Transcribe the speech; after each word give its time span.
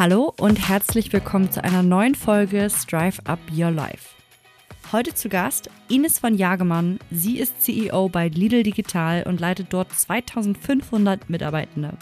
Hallo 0.00 0.32
und 0.38 0.66
herzlich 0.66 1.12
willkommen 1.12 1.52
zu 1.52 1.62
einer 1.62 1.82
neuen 1.82 2.14
Folge 2.14 2.70
Strive 2.70 3.20
Up 3.26 3.38
Your 3.54 3.70
Life. 3.70 4.14
Heute 4.92 5.12
zu 5.12 5.28
Gast 5.28 5.68
Ines 5.90 6.18
von 6.18 6.34
Jagemann. 6.34 6.98
Sie 7.10 7.38
ist 7.38 7.60
CEO 7.60 8.08
bei 8.08 8.28
Lidl 8.28 8.62
Digital 8.62 9.24
und 9.24 9.40
leitet 9.40 9.66
dort 9.74 9.92
2500 9.92 11.28
Mitarbeitende. 11.28 11.98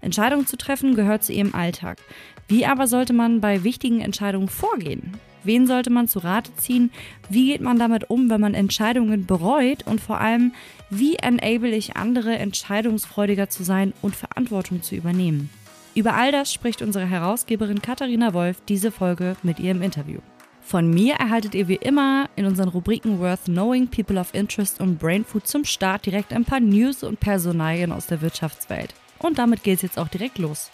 Entscheidungen 0.00 0.46
zu 0.46 0.56
treffen 0.56 0.94
gehört 0.94 1.24
zu 1.24 1.32
ihrem 1.32 1.56
Alltag. 1.56 1.98
Wie 2.46 2.66
aber 2.66 2.86
sollte 2.86 3.12
man 3.12 3.40
bei 3.40 3.64
wichtigen 3.64 4.00
Entscheidungen 4.00 4.46
vorgehen? 4.46 5.16
Wen 5.42 5.66
sollte 5.66 5.90
man 5.90 6.06
zu 6.06 6.20
Rate 6.20 6.54
ziehen? 6.54 6.92
Wie 7.30 7.50
geht 7.50 7.62
man 7.62 7.80
damit 7.80 8.10
um, 8.10 8.30
wenn 8.30 8.40
man 8.40 8.54
Entscheidungen 8.54 9.26
bereut? 9.26 9.84
Und 9.88 10.00
vor 10.00 10.20
allem, 10.20 10.54
wie 10.88 11.16
enable 11.16 11.74
ich 11.74 11.96
andere, 11.96 12.38
entscheidungsfreudiger 12.38 13.48
zu 13.48 13.64
sein 13.64 13.92
und 14.02 14.14
Verantwortung 14.14 14.82
zu 14.82 14.94
übernehmen? 14.94 15.50
Über 15.94 16.14
all 16.14 16.32
das 16.32 16.52
spricht 16.52 16.82
unsere 16.82 17.06
Herausgeberin 17.06 17.80
Katharina 17.80 18.34
Wolf 18.34 18.56
diese 18.68 18.90
Folge 18.90 19.36
mit 19.44 19.60
ihrem 19.60 19.80
Interview. 19.80 20.18
Von 20.60 20.90
mir 20.90 21.14
erhaltet 21.14 21.54
ihr 21.54 21.68
wie 21.68 21.76
immer 21.76 22.28
in 22.34 22.46
unseren 22.46 22.68
Rubriken 22.68 23.20
Worth 23.20 23.44
Knowing, 23.44 23.86
People 23.88 24.18
of 24.18 24.34
Interest 24.34 24.80
und 24.80 24.98
Brain 24.98 25.24
Food 25.24 25.46
zum 25.46 25.64
Start 25.64 26.06
direkt 26.06 26.32
ein 26.32 26.44
paar 26.44 26.58
News 26.58 27.04
und 27.04 27.20
Personalien 27.20 27.92
aus 27.92 28.06
der 28.06 28.22
Wirtschaftswelt. 28.22 28.92
Und 29.18 29.38
damit 29.38 29.62
geht 29.62 29.76
es 29.76 29.82
jetzt 29.82 29.98
auch 29.98 30.08
direkt 30.08 30.38
los. 30.38 30.70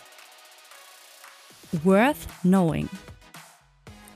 Worth 1.85 2.17
Knowing. 2.43 2.89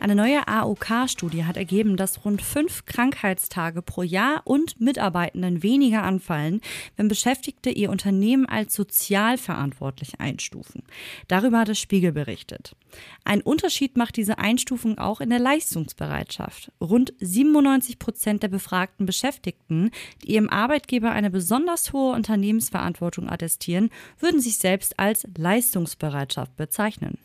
Eine 0.04 0.16
neue 0.16 0.46
AOK-Studie 0.46 1.46
hat 1.46 1.56
ergeben, 1.56 1.96
dass 1.96 2.26
rund 2.26 2.42
fünf 2.42 2.84
Krankheitstage 2.84 3.80
pro 3.80 4.02
Jahr 4.02 4.42
und 4.44 4.78
Mitarbeitenden 4.78 5.62
weniger 5.62 6.02
anfallen, 6.02 6.60
wenn 6.98 7.08
Beschäftigte 7.08 7.70
ihr 7.70 7.88
Unternehmen 7.88 8.44
als 8.44 8.74
sozial 8.74 9.38
verantwortlich 9.38 10.20
einstufen. 10.20 10.82
Darüber 11.26 11.60
hat 11.60 11.68
der 11.68 11.74
Spiegel 11.74 12.12
berichtet. 12.12 12.76
Ein 13.24 13.40
Unterschied 13.40 13.96
macht 13.96 14.18
diese 14.18 14.36
Einstufung 14.36 14.98
auch 14.98 15.22
in 15.22 15.30
der 15.30 15.38
Leistungsbereitschaft. 15.38 16.70
Rund 16.82 17.14
97 17.20 17.98
Prozent 17.98 18.42
der 18.42 18.48
befragten 18.48 19.06
Beschäftigten, 19.06 19.90
die 20.22 20.34
ihrem 20.34 20.50
Arbeitgeber 20.50 21.12
eine 21.12 21.30
besonders 21.30 21.94
hohe 21.94 22.12
Unternehmensverantwortung 22.12 23.30
attestieren, 23.30 23.88
würden 24.18 24.42
sich 24.42 24.58
selbst 24.58 24.98
als 24.98 25.26
Leistungsbereitschaft 25.34 26.54
bezeichnen. 26.58 27.16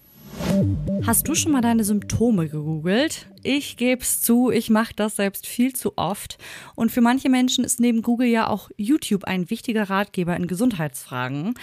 Hast 1.06 1.28
du 1.28 1.36
schon 1.36 1.52
mal 1.52 1.62
deine 1.62 1.84
Symptome 1.84 2.48
gegoogelt? 2.48 3.28
Ich 3.44 3.78
gebe 3.78 4.02
es 4.02 4.22
zu, 4.22 4.52
ich 4.52 4.70
mache 4.70 4.94
das 4.96 5.16
selbst 5.16 5.48
viel 5.48 5.74
zu 5.74 5.98
oft. 5.98 6.38
Und 6.76 6.92
für 6.92 7.02
manche 7.02 7.30
Menschen 7.30 7.64
ist 7.64 7.80
neben 7.80 8.02
Google 8.02 8.28
ja 8.28 8.48
auch 8.48 8.70
YouTube 8.78 9.24
ein 9.24 9.50
wichtiger 9.50 9.90
Ratgeber 9.90 10.36
in 10.36 10.48
Gesundheitsfragen. 10.48 11.56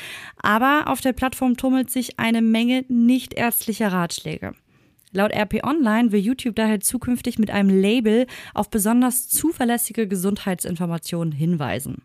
Aber 0.43 0.85
auf 0.87 1.01
der 1.01 1.13
Plattform 1.13 1.57
tummelt 1.57 1.91
sich 1.91 2.19
eine 2.19 2.43
Menge 2.43 2.85
nicht 2.89 3.35
ärztlicher 3.35 3.93
Ratschläge. 3.93 4.55
Laut 5.17 5.33
RP 5.33 5.65
Online 5.65 6.13
will 6.13 6.21
YouTube 6.21 6.57
daher 6.57 6.79
zukünftig 6.81 7.39
mit 7.39 7.51
einem 7.51 7.71
Label 7.71 8.27
auf 8.53 8.69
besonders 8.69 9.29
zuverlässige 9.29 10.07
Gesundheitsinformationen 10.07 11.33
hinweisen. 11.33 12.03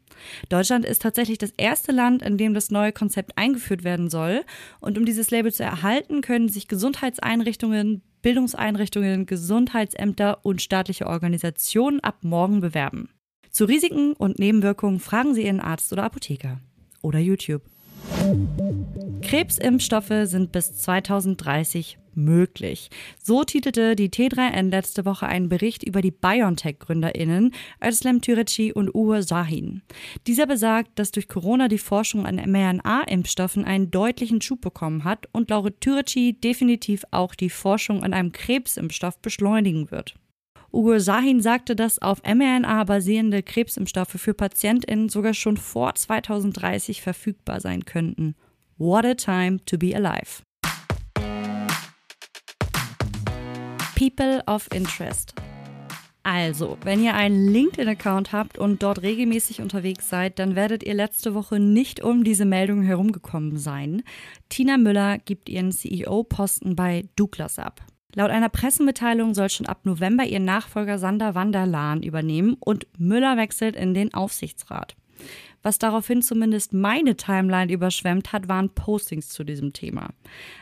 Deutschland 0.47 0.85
ist 0.85 1.01
tatsächlich 1.01 1.37
das 1.37 1.51
erste 1.57 1.91
Land, 1.91 2.21
in 2.21 2.37
dem 2.37 2.53
das 2.53 2.71
neue 2.71 2.93
Konzept 2.93 3.37
eingeführt 3.37 3.83
werden 3.83 4.09
soll. 4.09 4.45
Und 4.79 4.97
um 4.97 5.03
dieses 5.03 5.29
Label 5.29 5.51
zu 5.51 5.61
erhalten, 5.61 6.21
können 6.21 6.47
sich 6.47 6.69
Gesundheitseinrichtungen, 6.69 8.01
Bildungseinrichtungen, 8.21 9.25
Gesundheitsämter 9.25 10.45
und 10.45 10.61
staatliche 10.61 11.07
Organisationen 11.07 11.99
ab 11.99 12.19
morgen 12.21 12.61
bewerben. 12.61 13.09
Zu 13.49 13.65
Risiken 13.65 14.13
und 14.13 14.39
Nebenwirkungen 14.39 15.01
fragen 15.01 15.33
Sie 15.33 15.43
Ihren 15.45 15.59
Arzt 15.59 15.91
oder 15.91 16.05
Apotheker 16.05 16.61
oder 17.01 17.19
YouTube. 17.19 17.63
Krebsimpfstoffe 19.21 20.25
sind 20.25 20.51
bis 20.51 20.73
2030 20.77 21.97
möglich. 22.15 22.89
So 23.21 23.43
titelte 23.43 23.95
die 23.95 24.09
T3N 24.09 24.69
letzte 24.69 25.05
Woche 25.05 25.27
einen 25.27 25.49
Bericht 25.49 25.83
über 25.83 26.01
die 26.01 26.11
BioNTech-GründerInnen 26.11 27.53
Özlem 27.83 28.21
Türeci 28.21 28.73
und 28.73 28.93
Uwe 28.93 29.23
Sahin. 29.23 29.81
Dieser 30.27 30.47
besagt, 30.47 30.99
dass 30.99 31.11
durch 31.11 31.27
Corona 31.27 31.67
die 31.67 31.77
Forschung 31.77 32.25
an 32.25 32.35
mRNA-Impfstoffen 32.35 33.65
einen 33.65 33.91
deutlichen 33.91 34.41
Schub 34.41 34.61
bekommen 34.61 35.03
hat 35.03 35.27
und 35.31 35.49
laut 35.49 35.79
Türeci 35.79 36.33
definitiv 36.33 37.03
auch 37.11 37.35
die 37.35 37.49
Forschung 37.49 38.03
an 38.03 38.13
einem 38.13 38.31
Krebsimpfstoff 38.31 39.19
beschleunigen 39.19 39.91
wird. 39.91 40.15
Ugo 40.73 40.99
Sahin 40.99 41.41
sagte, 41.41 41.75
dass 41.75 41.99
auf 41.99 42.21
mRNA 42.23 42.85
basierende 42.85 43.43
Krebsimpfstoffe 43.43 44.15
für 44.15 44.33
PatientInnen 44.33 45.09
sogar 45.09 45.33
schon 45.33 45.57
vor 45.57 45.93
2030 45.93 47.01
verfügbar 47.01 47.59
sein 47.59 47.83
könnten. 47.83 48.35
What 48.77 49.05
a 49.05 49.15
time 49.15 49.59
to 49.65 49.77
be 49.77 49.93
alive. 49.93 50.43
People 53.95 54.41
of 54.47 54.69
Interest. 54.73 55.35
Also, 56.23 56.77
wenn 56.83 57.03
ihr 57.03 57.15
einen 57.15 57.47
LinkedIn-Account 57.49 58.31
habt 58.31 58.57
und 58.57 58.81
dort 58.81 59.01
regelmäßig 59.01 59.59
unterwegs 59.61 60.07
seid, 60.07 60.39
dann 60.39 60.55
werdet 60.55 60.83
ihr 60.83 60.93
letzte 60.93 61.33
Woche 61.33 61.59
nicht 61.59 62.01
um 62.01 62.23
diese 62.23 62.45
Meldung 62.45 62.83
herumgekommen 62.83 63.57
sein. 63.57 64.03
Tina 64.47 64.77
Müller 64.77 65.17
gibt 65.17 65.49
ihren 65.49 65.71
CEO-Posten 65.71 66.75
bei 66.75 67.03
Douglas 67.15 67.59
ab. 67.59 67.81
Laut 68.13 68.29
einer 68.29 68.49
Pressemitteilung 68.49 69.33
soll 69.33 69.49
schon 69.49 69.67
ab 69.67 69.81
November 69.85 70.25
ihr 70.25 70.39
Nachfolger 70.39 70.99
Sander 70.99 71.35
van 71.35 71.51
der 71.51 71.65
Laan 71.65 72.03
übernehmen 72.03 72.57
und 72.59 72.87
Müller 72.97 73.37
wechselt 73.37 73.75
in 73.75 73.93
den 73.93 74.13
Aufsichtsrat. 74.13 74.95
Was 75.63 75.77
daraufhin 75.77 76.23
zumindest 76.23 76.73
meine 76.73 77.15
Timeline 77.15 77.71
überschwemmt 77.71 78.33
hat, 78.33 78.47
waren 78.47 78.73
Postings 78.73 79.29
zu 79.29 79.43
diesem 79.43 79.73
Thema. 79.73 80.09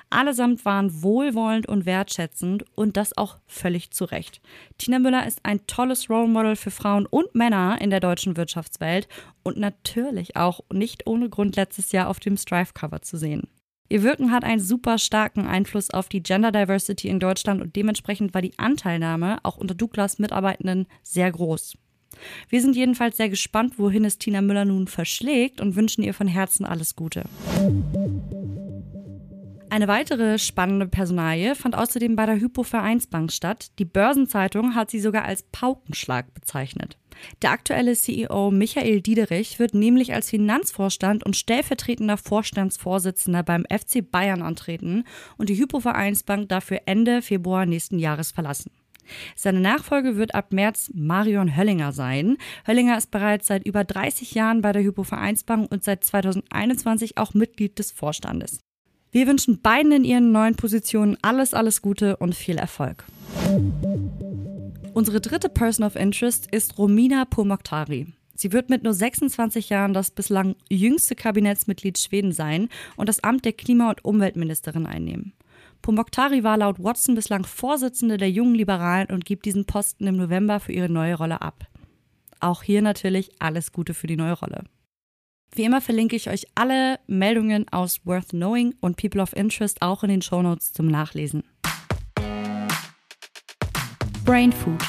Allesamt 0.09 0.65
waren 0.65 1.01
wohlwollend 1.01 1.67
und 1.67 1.85
wertschätzend 1.85 2.65
und 2.75 2.97
das 2.97 3.17
auch 3.17 3.37
völlig 3.47 3.91
zu 3.91 4.05
Recht. 4.05 4.41
Tina 4.77 4.99
Müller 4.99 5.25
ist 5.25 5.39
ein 5.43 5.66
tolles 5.67 6.09
Role 6.09 6.27
Model 6.27 6.55
für 6.57 6.71
Frauen 6.71 7.05
und 7.05 7.33
Männer 7.33 7.77
in 7.79 7.91
der 7.91 8.01
deutschen 8.01 8.35
Wirtschaftswelt 8.35 9.07
und 9.43 9.57
natürlich 9.57 10.35
auch 10.35 10.61
nicht 10.73 11.07
ohne 11.07 11.29
Grund 11.29 11.55
letztes 11.55 11.93
Jahr 11.93 12.09
auf 12.09 12.19
dem 12.19 12.35
Strive-Cover 12.35 13.01
zu 13.01 13.17
sehen. 13.17 13.47
Ihr 13.91 14.03
Wirken 14.03 14.31
hat 14.31 14.44
einen 14.44 14.61
super 14.61 15.00
starken 15.00 15.47
Einfluss 15.47 15.89
auf 15.89 16.09
die 16.09 16.22
Gender 16.22 16.51
Diversity 16.51 17.07
in 17.07 17.19
Deutschland 17.19 17.59
und 17.59 17.75
dementsprechend 17.75 18.35
war 18.35 18.41
die 18.44 18.57
Anteilnahme 18.57 19.39
auch 19.41 19.57
unter 19.57 19.73
Douglas 19.73 20.19
Mitarbeitenden 20.19 20.85
sehr 21.01 21.31
groß. 21.31 21.75
Wir 22.49 22.61
sind 22.61 22.75
jedenfalls 22.75 23.17
sehr 23.17 23.29
gespannt, 23.29 23.79
wohin 23.79 24.05
es 24.05 24.19
Tina 24.19 24.41
Müller 24.41 24.66
nun 24.66 24.88
verschlägt 24.88 25.59
und 25.59 25.75
wünschen 25.75 26.03
ihr 26.03 26.13
von 26.13 26.28
Herzen 26.28 26.66
alles 26.66 26.95
Gute. 26.95 27.23
Eine 29.72 29.88
weitere 29.88 30.38
spannende 30.38 30.88
Personalie 30.88 31.55
fand 31.55 31.75
außerdem 31.75 32.16
bei 32.16 32.28
der 32.28 32.39
Hypo 32.39 32.61
Vereinsbank 32.61 33.31
statt. 33.31 33.72
Die 33.79 33.85
Börsenzeitung 33.85 34.75
hat 34.75 34.91
sie 34.91 34.99
sogar 34.99 35.25
als 35.25 35.44
Paukenschlag 35.51 36.31
bezeichnet. 36.35 36.98
Der 37.41 37.52
aktuelle 37.52 37.96
CEO 37.96 38.52
Michael 38.52 39.02
Diederich 39.02 39.59
wird 39.59 39.74
nämlich 39.74 40.13
als 40.13 40.30
Finanzvorstand 40.30 41.25
und 41.25 41.35
stellvertretender 41.35 42.18
Vorstandsvorsitzender 42.18 43.44
beim 43.44 43.66
FC 43.66 44.09
Bayern 44.09 44.41
antreten 44.41 45.03
und 45.38 45.50
die 45.50 45.58
Hypo 45.58 45.79
Vereinsbank 45.79 46.50
dafür 46.50 46.81
Ende 46.85 47.22
Februar 47.22 47.66
nächsten 47.66 48.00
Jahres 48.00 48.31
verlassen. 48.31 48.72
Seine 49.35 49.59
Nachfolge 49.59 50.18
wird 50.18 50.35
ab 50.35 50.53
März 50.53 50.91
Marion 50.94 51.56
Höllinger 51.56 51.91
sein. 51.91 52.38
Höllinger 52.68 52.97
ist 52.97 53.12
bereits 53.12 53.47
seit 53.47 53.66
über 53.66 53.84
30 53.84 54.34
Jahren 54.34 54.62
bei 54.62 54.72
der 54.72 54.84
Hypovereinsbank 54.84 55.72
und 55.72 55.84
seit 55.84 56.03
2021 56.03 57.18
auch 57.18 57.34
Mitglied 57.34 57.79
des 57.79 57.91
Vorstandes. 57.91 58.59
Wir 59.12 59.25
wünschen 59.25 59.62
beiden 59.62 59.91
in 59.91 60.03
ihren 60.03 60.31
neuen 60.31 60.56
Positionen 60.56 61.18
alles, 61.24 61.56
alles 61.56 61.81
Gute 61.81 62.18
und 62.18 62.35
viel 62.35 62.58
Erfolg. 62.58 63.06
Unsere 64.99 65.21
dritte 65.21 65.47
Person 65.47 65.85
of 65.85 65.95
Interest 65.95 66.45
ist 66.51 66.77
Romina 66.77 67.23
Pourmokhtari. 67.23 68.07
Sie 68.35 68.51
wird 68.51 68.69
mit 68.69 68.83
nur 68.83 68.93
26 68.93 69.69
Jahren 69.69 69.93
das 69.93 70.11
bislang 70.11 70.57
jüngste 70.69 71.15
Kabinettsmitglied 71.15 71.97
Schweden 71.97 72.33
sein 72.33 72.67
und 72.97 73.07
das 73.07 73.23
Amt 73.23 73.46
der 73.46 73.53
Klima- 73.53 73.91
und 73.91 74.03
Umweltministerin 74.03 74.85
einnehmen. 74.85 75.31
Pomoktari 75.81 76.43
war 76.43 76.57
laut 76.57 76.84
Watson 76.84 77.16
bislang 77.16 77.46
Vorsitzende 77.46 78.17
der 78.17 78.29
jungen 78.29 78.55
Liberalen 78.55 79.07
und 79.07 79.23
gibt 79.23 79.46
diesen 79.46 79.63
Posten 79.63 80.05
im 80.05 80.17
November 80.17 80.59
für 80.59 80.73
ihre 80.73 80.90
neue 80.90 81.16
Rolle 81.16 81.41
ab. 81.41 81.67
Auch 82.41 82.61
hier 82.61 82.81
natürlich 82.81 83.31
alles 83.40 83.72
Gute 83.72 83.93
für 83.93 84.07
die 84.07 84.17
neue 84.17 84.34
Rolle. 84.34 84.66
Wie 85.55 85.63
immer 85.63 85.79
verlinke 85.79 86.17
ich 86.17 86.29
euch 86.29 86.45
alle 86.55 86.99
Meldungen 87.07 87.69
aus 87.69 88.05
Worth 88.05 88.31
Knowing 88.31 88.75
und 88.81 88.97
People 88.97 89.22
of 89.22 89.34
Interest 89.34 89.81
auch 89.81 90.03
in 90.03 90.09
den 90.09 90.22
Shownotes 90.22 90.73
zum 90.73 90.87
Nachlesen. 90.87 91.43
Brain 94.29 94.52
Food. 94.52 94.79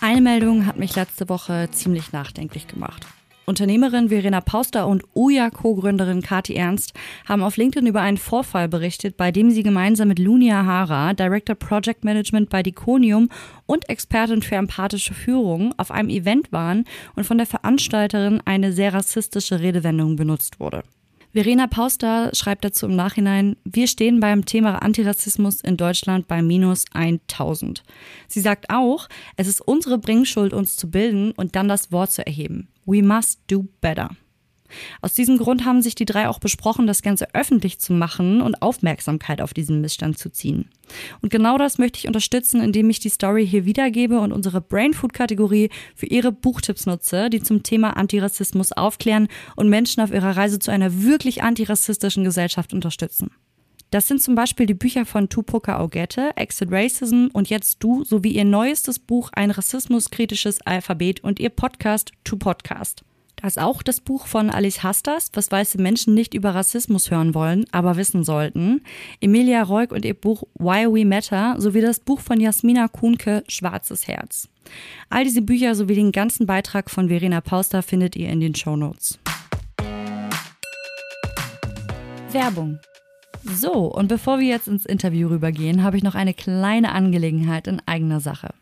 Eine 0.00 0.22
Meldung 0.22 0.64
hat 0.64 0.78
mich 0.78 0.96
letzte 0.96 1.28
Woche 1.28 1.68
ziemlich 1.70 2.12
nachdenklich 2.12 2.66
gemacht. 2.66 3.06
Unternehmerin 3.44 4.08
Verena 4.08 4.40
Pauster 4.40 4.86
und 4.86 5.04
Uja 5.14 5.50
Co-Gründerin 5.50 6.22
Kati 6.22 6.54
Ernst 6.54 6.94
haben 7.28 7.42
auf 7.42 7.58
LinkedIn 7.58 7.86
über 7.86 8.00
einen 8.00 8.16
Vorfall 8.16 8.70
berichtet, 8.70 9.18
bei 9.18 9.32
dem 9.32 9.50
sie 9.50 9.62
gemeinsam 9.62 10.08
mit 10.08 10.18
Lunia 10.18 10.64
Hara, 10.64 11.12
Director 11.12 11.54
Project 11.54 12.04
Management 12.04 12.48
bei 12.48 12.62
Diconium 12.62 13.28
und 13.66 13.90
Expertin 13.90 14.40
für 14.40 14.54
empathische 14.54 15.12
Führung, 15.12 15.74
auf 15.76 15.90
einem 15.90 16.08
Event 16.08 16.52
waren 16.52 16.86
und 17.14 17.24
von 17.24 17.36
der 17.36 17.46
Veranstalterin 17.46 18.40
eine 18.46 18.72
sehr 18.72 18.94
rassistische 18.94 19.60
Redewendung 19.60 20.16
benutzt 20.16 20.58
wurde. 20.58 20.84
Verena 21.32 21.66
Pauster 21.66 22.30
schreibt 22.34 22.62
dazu 22.62 22.84
im 22.84 22.94
Nachhinein, 22.94 23.56
wir 23.64 23.86
stehen 23.86 24.20
beim 24.20 24.44
Thema 24.44 24.82
Antirassismus 24.82 25.62
in 25.62 25.78
Deutschland 25.78 26.28
bei 26.28 26.42
minus 26.42 26.84
1000. 26.92 27.82
Sie 28.28 28.40
sagt 28.40 28.66
auch, 28.68 29.08
es 29.36 29.48
ist 29.48 29.62
unsere 29.62 29.96
Bringschuld, 29.96 30.52
uns 30.52 30.76
zu 30.76 30.90
bilden 30.90 31.32
und 31.32 31.56
dann 31.56 31.68
das 31.68 31.90
Wort 31.90 32.12
zu 32.12 32.26
erheben. 32.26 32.68
We 32.84 33.02
must 33.02 33.40
do 33.50 33.66
better. 33.80 34.10
Aus 35.00 35.14
diesem 35.14 35.38
Grund 35.38 35.64
haben 35.64 35.82
sich 35.82 35.94
die 35.94 36.04
drei 36.04 36.28
auch 36.28 36.38
besprochen, 36.38 36.86
das 36.86 37.02
Ganze 37.02 37.34
öffentlich 37.34 37.78
zu 37.78 37.92
machen 37.92 38.40
und 38.40 38.62
Aufmerksamkeit 38.62 39.40
auf 39.40 39.54
diesen 39.54 39.80
Missstand 39.80 40.18
zu 40.18 40.30
ziehen. 40.30 40.68
Und 41.20 41.30
genau 41.30 41.58
das 41.58 41.78
möchte 41.78 41.98
ich 41.98 42.06
unterstützen, 42.06 42.60
indem 42.60 42.90
ich 42.90 43.00
die 43.00 43.08
Story 43.08 43.46
hier 43.46 43.64
wiedergebe 43.64 44.20
und 44.20 44.32
unsere 44.32 44.60
Brainfood-Kategorie 44.60 45.70
für 45.94 46.06
ihre 46.06 46.32
Buchtipps 46.32 46.86
nutze, 46.86 47.30
die 47.30 47.42
zum 47.42 47.62
Thema 47.62 47.96
Antirassismus 47.96 48.72
aufklären 48.72 49.28
und 49.56 49.68
Menschen 49.68 50.02
auf 50.02 50.12
ihrer 50.12 50.36
Reise 50.36 50.58
zu 50.58 50.70
einer 50.70 51.02
wirklich 51.02 51.42
antirassistischen 51.42 52.24
Gesellschaft 52.24 52.72
unterstützen. 52.72 53.30
Das 53.92 54.08
sind 54.08 54.22
zum 54.22 54.34
Beispiel 54.34 54.64
die 54.64 54.72
Bücher 54.72 55.04
von 55.04 55.28
Tupoka 55.28 55.78
Augette, 55.78 56.30
Exit 56.36 56.72
Racism 56.72 57.26
und 57.34 57.50
Jetzt 57.50 57.82
Du 57.84 58.04
sowie 58.04 58.32
ihr 58.32 58.46
neuestes 58.46 58.98
Buch 58.98 59.28
Ein 59.34 59.50
rassismuskritisches 59.50 60.62
Alphabet 60.62 61.22
und 61.22 61.38
ihr 61.38 61.50
Podcast 61.50 62.12
To 62.24 62.36
Podcast. 62.36 63.04
Da 63.42 63.48
ist 63.48 63.58
auch 63.58 63.82
das 63.82 63.98
Buch 63.98 64.28
von 64.28 64.50
Alice 64.50 64.84
Hastas, 64.84 65.32
was 65.32 65.50
weiße 65.50 65.82
Menschen 65.82 66.14
nicht 66.14 66.32
über 66.32 66.54
Rassismus 66.54 67.10
hören 67.10 67.34
wollen, 67.34 67.64
aber 67.72 67.96
wissen 67.96 68.22
sollten. 68.22 68.84
Emilia 69.20 69.64
Reuk 69.64 69.90
und 69.90 70.04
ihr 70.04 70.14
Buch 70.14 70.44
Why 70.60 70.86
We 70.86 71.04
Matter 71.04 71.56
sowie 71.58 71.80
das 71.80 71.98
Buch 71.98 72.20
von 72.20 72.38
Jasmina 72.38 72.86
Kuhnke 72.86 73.42
Schwarzes 73.48 74.06
Herz. 74.06 74.48
All 75.10 75.24
diese 75.24 75.42
Bücher 75.42 75.74
sowie 75.74 75.96
den 75.96 76.12
ganzen 76.12 76.46
Beitrag 76.46 76.88
von 76.88 77.08
Verena 77.08 77.40
Pauster 77.40 77.82
findet 77.82 78.14
ihr 78.14 78.28
in 78.28 78.38
den 78.38 78.54
Show 78.54 78.76
Notes. 78.76 79.18
Werbung. 82.30 82.78
So, 83.42 83.72
und 83.92 84.06
bevor 84.06 84.38
wir 84.38 84.46
jetzt 84.46 84.68
ins 84.68 84.86
Interview 84.86 85.26
rübergehen, 85.26 85.82
habe 85.82 85.96
ich 85.96 86.04
noch 86.04 86.14
eine 86.14 86.32
kleine 86.32 86.92
Angelegenheit 86.92 87.66
in 87.66 87.82
eigener 87.86 88.20
Sache. 88.20 88.54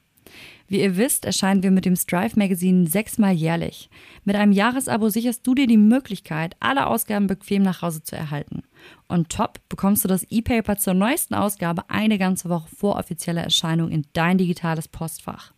Wie 0.70 0.82
ihr 0.82 0.96
wisst, 0.96 1.24
erscheinen 1.24 1.64
wir 1.64 1.72
mit 1.72 1.84
dem 1.84 1.96
Strive 1.96 2.38
Magazine 2.38 2.86
sechsmal 2.86 3.32
jährlich. 3.32 3.90
Mit 4.22 4.36
einem 4.36 4.52
Jahresabo 4.52 5.08
sicherst 5.08 5.44
du 5.44 5.56
dir 5.56 5.66
die 5.66 5.76
Möglichkeit, 5.76 6.54
alle 6.60 6.86
Ausgaben 6.86 7.26
bequem 7.26 7.64
nach 7.64 7.82
Hause 7.82 8.04
zu 8.04 8.14
erhalten. 8.14 8.62
Und 9.08 9.30
top 9.30 9.58
bekommst 9.68 10.04
du 10.04 10.08
das 10.08 10.24
E-Paper 10.30 10.76
zur 10.76 10.94
neuesten 10.94 11.34
Ausgabe 11.34 11.90
eine 11.90 12.18
ganze 12.18 12.48
Woche 12.48 12.68
vor 12.72 12.94
offizieller 12.94 13.42
Erscheinung 13.42 13.90
in 13.90 14.06
dein 14.12 14.38
digitales 14.38 14.86
Postfach. 14.86 15.52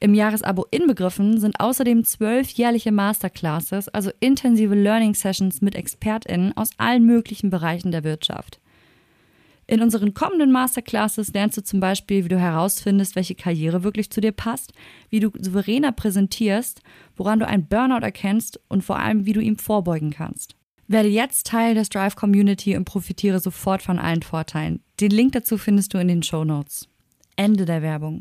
Im 0.00 0.14
Jahresabo 0.14 0.66
inbegriffen 0.70 1.38
sind 1.38 1.60
außerdem 1.60 2.04
zwölf 2.04 2.48
jährliche 2.52 2.90
Masterclasses, 2.90 3.88
also 3.88 4.10
intensive 4.18 4.74
Learning 4.74 5.14
Sessions 5.14 5.60
mit 5.60 5.74
ExpertInnen 5.74 6.56
aus 6.56 6.70
allen 6.78 7.04
möglichen 7.04 7.50
Bereichen 7.50 7.92
der 7.92 8.02
Wirtschaft. 8.02 8.60
In 9.66 9.80
unseren 9.80 10.12
kommenden 10.12 10.52
Masterclasses 10.52 11.32
lernst 11.32 11.56
du 11.56 11.62
zum 11.62 11.80
Beispiel, 11.80 12.24
wie 12.24 12.28
du 12.28 12.38
herausfindest, 12.38 13.16
welche 13.16 13.34
Karriere 13.34 13.82
wirklich 13.82 14.10
zu 14.10 14.20
dir 14.20 14.32
passt, 14.32 14.72
wie 15.08 15.20
du 15.20 15.30
souveräner 15.38 15.92
präsentierst, 15.92 16.82
woran 17.16 17.38
du 17.38 17.46
einen 17.46 17.66
Burnout 17.66 18.04
erkennst 18.04 18.60
und 18.68 18.84
vor 18.84 18.98
allem, 18.98 19.24
wie 19.24 19.32
du 19.32 19.40
ihm 19.40 19.56
vorbeugen 19.56 20.10
kannst. 20.10 20.56
Werde 20.86 21.08
jetzt 21.08 21.46
Teil 21.46 21.74
der 21.74 21.84
Strive 21.84 22.14
Community 22.14 22.76
und 22.76 22.84
profitiere 22.84 23.40
sofort 23.40 23.80
von 23.80 23.98
allen 23.98 24.22
Vorteilen. 24.22 24.82
Den 25.00 25.10
Link 25.10 25.32
dazu 25.32 25.56
findest 25.56 25.94
du 25.94 25.98
in 25.98 26.08
den 26.08 26.22
Show 26.22 26.44
Notes. 26.44 26.88
Ende 27.36 27.64
der 27.64 27.80
Werbung. 27.80 28.20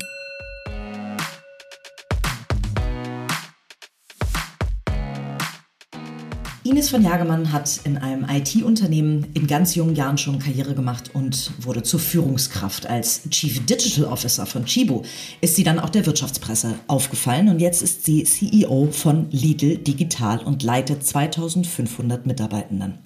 Ines 6.65 6.89
von 6.89 7.03
Jagemann 7.03 7.51
hat 7.51 7.81
in 7.83 7.97
einem 7.97 8.25
IT-Unternehmen 8.29 9.27
in 9.33 9.47
ganz 9.47 9.75
jungen 9.75 9.95
Jahren 9.95 10.17
schon 10.17 10.39
Karriere 10.39 10.73
gemacht 10.73 11.11
und 11.11 11.51
wurde 11.59 11.83
zur 11.83 11.99
Führungskraft. 11.99 12.85
Als 12.85 13.29
Chief 13.29 13.65
Digital 13.65 14.05
Officer 14.05 14.45
von 14.45 14.63
Chibo 14.63 15.03
ist 15.41 15.57
sie 15.57 15.65
dann 15.65 15.77
auch 15.77 15.89
der 15.89 16.05
Wirtschaftspresse 16.05 16.75
aufgefallen 16.87 17.49
und 17.49 17.59
jetzt 17.59 17.81
ist 17.81 18.05
sie 18.05 18.23
CEO 18.23 18.87
von 18.91 19.27
Lidl 19.29 19.75
Digital 19.75 20.39
und 20.39 20.63
leitet 20.63 21.05
2500 21.05 22.25
Mitarbeitenden. 22.25 22.99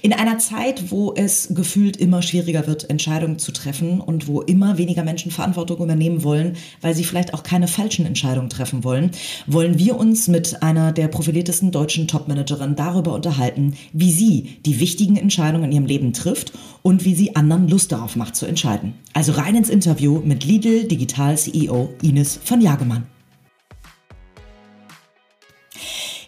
In 0.00 0.14
einer 0.14 0.38
Zeit, 0.38 0.90
wo 0.90 1.12
es 1.14 1.48
gefühlt 1.50 1.98
immer 1.98 2.22
schwieriger 2.22 2.66
wird, 2.66 2.88
Entscheidungen 2.88 3.38
zu 3.38 3.52
treffen 3.52 4.00
und 4.00 4.28
wo 4.28 4.40
immer 4.40 4.78
weniger 4.78 5.04
Menschen 5.04 5.30
Verantwortung 5.30 5.82
übernehmen 5.82 6.22
wollen, 6.24 6.56
weil 6.80 6.94
sie 6.94 7.04
vielleicht 7.04 7.34
auch 7.34 7.42
keine 7.42 7.68
falschen 7.68 8.06
Entscheidungen 8.06 8.48
treffen 8.48 8.82
wollen, 8.82 9.10
wollen 9.46 9.78
wir 9.78 9.96
uns 9.98 10.26
mit 10.26 10.62
einer 10.62 10.92
der 10.92 11.08
profiliertesten 11.08 11.70
deutschen 11.70 12.08
Topmanagerinnen 12.08 12.76
darüber 12.76 12.93
darüber 12.94 13.14
unterhalten, 13.14 13.74
wie 13.92 14.12
sie 14.12 14.56
die 14.64 14.80
wichtigen 14.80 15.16
Entscheidungen 15.16 15.64
in 15.64 15.72
ihrem 15.72 15.86
Leben 15.86 16.12
trifft 16.12 16.52
und 16.82 17.04
wie 17.04 17.14
sie 17.14 17.36
anderen 17.36 17.68
Lust 17.68 17.92
darauf 17.92 18.16
macht 18.16 18.36
zu 18.36 18.46
entscheiden. 18.46 18.94
Also 19.12 19.32
rein 19.32 19.56
ins 19.56 19.68
Interview 19.68 20.20
mit 20.24 20.44
Lidl 20.44 20.84
Digital 20.84 21.36
CEO 21.36 21.90
Ines 22.02 22.38
von 22.42 22.60
Jagemann. 22.60 23.06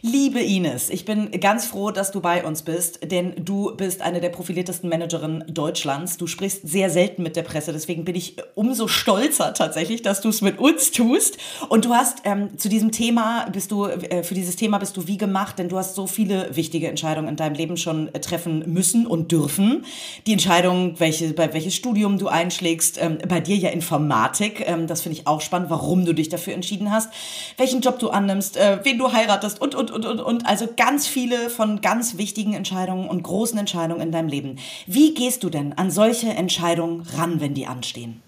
Liebe 0.09 0.41
Ines, 0.41 0.89
ich 0.89 1.05
bin 1.05 1.33
ganz 1.33 1.67
froh, 1.67 1.91
dass 1.91 2.13
du 2.13 2.21
bei 2.21 2.45
uns 2.45 2.63
bist, 2.63 3.01
denn 3.11 3.33
du 3.45 3.75
bist 3.75 4.03
eine 4.03 4.21
der 4.21 4.29
profiliertesten 4.29 4.89
Managerinnen 4.89 5.43
Deutschlands. 5.49 6.17
Du 6.17 6.29
sprichst 6.29 6.61
sehr 6.63 6.91
selten 6.91 7.25
mit 7.25 7.35
der 7.35 7.43
Presse, 7.43 7.73
deswegen 7.73 8.05
bin 8.05 8.15
ich 8.15 8.37
umso 8.55 8.87
stolzer 8.87 9.53
tatsächlich, 9.53 10.03
dass 10.03 10.21
du 10.21 10.29
es 10.29 10.43
mit 10.43 10.61
uns 10.61 10.93
tust. 10.93 11.39
Und 11.71 11.87
du 11.87 11.95
hast 11.95 12.19
ähm, 12.23 12.57
zu 12.57 12.69
diesem 12.69 12.93
Thema, 12.93 13.47
bist 13.51 13.73
du, 13.73 13.87
äh, 13.87 14.23
für 14.23 14.35
dieses 14.35 14.55
Thema 14.55 14.79
bist 14.79 14.97
du 14.97 15.09
wie 15.09 15.17
gemacht, 15.17 15.59
denn 15.59 15.69
du 15.69 15.77
hast 15.77 15.97
so 15.97 16.07
viele 16.07 16.55
wichtige 16.55 16.87
Entscheidungen 16.87 17.27
in 17.27 17.35
deinem 17.35 17.57
Leben 17.57 17.77
schon 17.77 18.15
äh, 18.15 18.21
treffen 18.21 18.63
müssen 18.73 19.09
und 19.09 19.33
dürfen. 19.33 19.85
Die 20.29 20.33
Entscheidung, 20.35 21.01
welche, 21.01 21.33
bei 21.33 21.53
welches 21.53 21.75
Studium 21.75 22.19
du 22.19 22.29
einschlägst, 22.29 23.03
ähm, 23.03 23.19
bei 23.29 23.41
dir 23.41 23.57
ja 23.57 23.71
Informatik, 23.71 24.63
ähm, 24.69 24.87
das 24.87 25.03
finde 25.03 25.19
ich 25.19 25.27
auch 25.27 25.41
spannend, 25.41 25.69
warum 25.69 26.05
du 26.05 26.13
dich 26.13 26.29
dafür 26.29 26.55
entschieden 26.55 26.93
hast, 26.93 27.13
welchen 27.57 27.81
Job 27.81 27.99
du 27.99 28.11
annimmst, 28.11 28.57
äh, 28.57 28.79
wen 28.85 28.99
du 28.99 29.13
heiratest 29.13 29.61
und, 29.61 29.75
und, 29.75 29.96
und, 29.97 30.07
und, 30.07 30.21
und. 30.21 30.47
Also 30.47 30.69
ganz 30.77 31.07
viele 31.07 31.51
von 31.51 31.81
ganz 31.81 32.19
wichtigen 32.19 32.53
Entscheidungen 32.53 33.09
und 33.09 33.23
großen 33.23 33.59
Entscheidungen 33.59 34.03
in 34.03 34.13
deinem 34.13 34.29
Leben. 34.29 34.59
Wie 34.87 35.15
gehst 35.15 35.43
du 35.43 35.51
denn 35.51 35.73
an 35.73 35.91
solche 35.91 36.29
Entscheidungen 36.29 37.01
ran, 37.17 37.41
wenn 37.41 37.55
die 37.55 37.67
anstehen? 37.67 38.21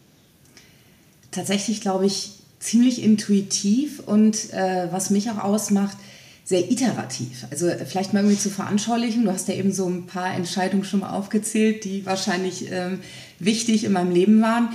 Tatsächlich 1.30 1.80
glaube 1.80 2.06
ich 2.06 2.32
ziemlich 2.58 3.02
intuitiv 3.02 4.00
und 4.00 4.52
äh, 4.52 4.88
was 4.90 5.10
mich 5.10 5.30
auch 5.30 5.38
ausmacht, 5.38 5.96
sehr 6.44 6.70
iterativ. 6.70 7.44
Also 7.50 7.68
vielleicht 7.86 8.14
mal 8.14 8.20
irgendwie 8.20 8.38
zu 8.38 8.48
veranschaulichen. 8.48 9.26
Du 9.26 9.30
hast 9.30 9.48
ja 9.48 9.54
eben 9.54 9.70
so 9.70 9.86
ein 9.86 10.06
paar 10.06 10.34
Entscheidungen 10.34 10.82
schon 10.82 11.00
mal 11.00 11.10
aufgezählt, 11.10 11.84
die 11.84 12.06
wahrscheinlich 12.06 12.72
ähm, 12.72 13.00
wichtig 13.38 13.84
in 13.84 13.92
meinem 13.92 14.10
Leben 14.10 14.40
waren. 14.40 14.70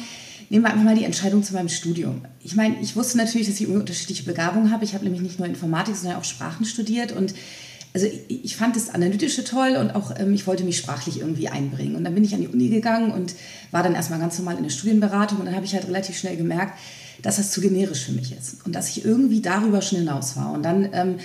Nehmen 0.49 0.65
wir 0.65 0.71
einfach 0.71 0.83
mal 0.83 0.95
die 0.95 1.05
Entscheidung 1.05 1.43
zu 1.43 1.53
meinem 1.53 1.69
Studium. 1.69 2.25
Ich 2.41 2.55
meine, 2.55 2.75
ich 2.81 2.95
wusste 2.95 3.17
natürlich, 3.17 3.47
dass 3.47 3.59
ich 3.59 3.67
unterschiedliche 3.67 4.23
Begabungen 4.23 4.71
habe. 4.71 4.83
Ich 4.83 4.93
habe 4.93 5.03
nämlich 5.03 5.21
nicht 5.21 5.39
nur 5.39 5.47
Informatik, 5.47 5.95
sondern 5.95 6.19
auch 6.19 6.23
Sprachen 6.23 6.65
studiert 6.65 7.11
und 7.11 7.33
also 7.93 8.07
ich, 8.07 8.45
ich 8.45 8.55
fand 8.57 8.75
das 8.75 8.89
Analytische 8.89 9.43
toll 9.43 9.77
und 9.79 9.91
auch 9.91 10.13
ähm, 10.17 10.33
ich 10.33 10.47
wollte 10.47 10.63
mich 10.63 10.77
sprachlich 10.77 11.19
irgendwie 11.19 11.49
einbringen. 11.49 11.95
Und 11.95 12.03
dann 12.03 12.15
bin 12.15 12.23
ich 12.23 12.33
an 12.33 12.41
die 12.41 12.47
Uni 12.47 12.69
gegangen 12.69 13.11
und 13.11 13.35
war 13.71 13.83
dann 13.83 13.95
erstmal 13.95 14.19
ganz 14.19 14.37
normal 14.37 14.57
in 14.57 14.63
der 14.63 14.71
Studienberatung 14.71 15.39
und 15.39 15.45
dann 15.45 15.55
habe 15.55 15.65
ich 15.65 15.73
halt 15.73 15.87
relativ 15.87 16.17
schnell 16.17 16.35
gemerkt, 16.35 16.77
dass 17.21 17.37
das 17.37 17.51
zu 17.51 17.61
generisch 17.61 18.05
für 18.05 18.11
mich 18.11 18.35
ist 18.35 18.65
und 18.65 18.73
dass 18.73 18.89
ich 18.89 19.05
irgendwie 19.05 19.41
darüber 19.41 19.81
schon 19.81 19.99
hinaus 19.99 20.35
war. 20.35 20.51
Und 20.51 20.63
dann, 20.63 20.89
ähm, 20.93 21.15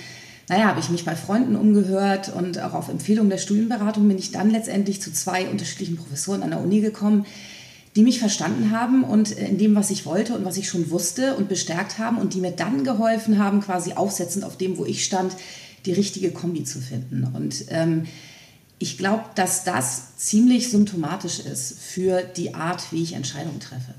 naja, 0.47 0.65
habe 0.65 0.79
ich 0.79 0.89
mich 0.89 1.05
bei 1.05 1.15
Freunden 1.15 1.55
umgehört 1.55 2.31
und 2.33 2.59
auch 2.59 2.73
auf 2.73 2.89
Empfehlung 2.89 3.29
der 3.29 3.37
Studienberatung 3.37 4.07
bin 4.07 4.17
ich 4.17 4.31
dann 4.31 4.49
letztendlich 4.49 5.01
zu 5.01 5.11
zwei 5.11 5.47
unterschiedlichen 5.47 5.97
Professoren 5.97 6.43
an 6.43 6.51
der 6.51 6.61
Uni 6.61 6.81
gekommen, 6.81 7.25
die 7.99 8.05
mich 8.05 8.19
verstanden 8.19 8.71
haben 8.71 9.03
und 9.03 9.31
in 9.31 9.57
dem, 9.57 9.75
was 9.75 9.89
ich 9.89 10.05
wollte 10.05 10.33
und 10.33 10.45
was 10.45 10.55
ich 10.55 10.69
schon 10.69 10.89
wusste 10.89 11.35
und 11.35 11.49
bestärkt 11.49 11.97
haben 11.97 12.17
und 12.17 12.33
die 12.33 12.39
mir 12.39 12.51
dann 12.51 12.85
geholfen 12.85 13.43
haben, 13.43 13.59
quasi 13.59 13.91
aufsetzend 13.91 14.45
auf 14.45 14.55
dem, 14.55 14.77
wo 14.77 14.85
ich 14.85 15.03
stand, 15.03 15.35
die 15.85 15.91
richtige 15.91 16.31
Kombi 16.31 16.63
zu 16.63 16.79
finden. 16.79 17.25
Und 17.35 17.65
ähm, 17.67 18.05
ich 18.77 18.97
glaube, 18.97 19.25
dass 19.35 19.65
das 19.65 20.15
ziemlich 20.15 20.71
symptomatisch 20.71 21.41
ist 21.41 21.77
für 21.77 22.21
die 22.21 22.55
Art, 22.55 22.89
wie 22.91 23.03
ich 23.03 23.11
Entscheidungen 23.15 23.59
treffe. 23.59 23.93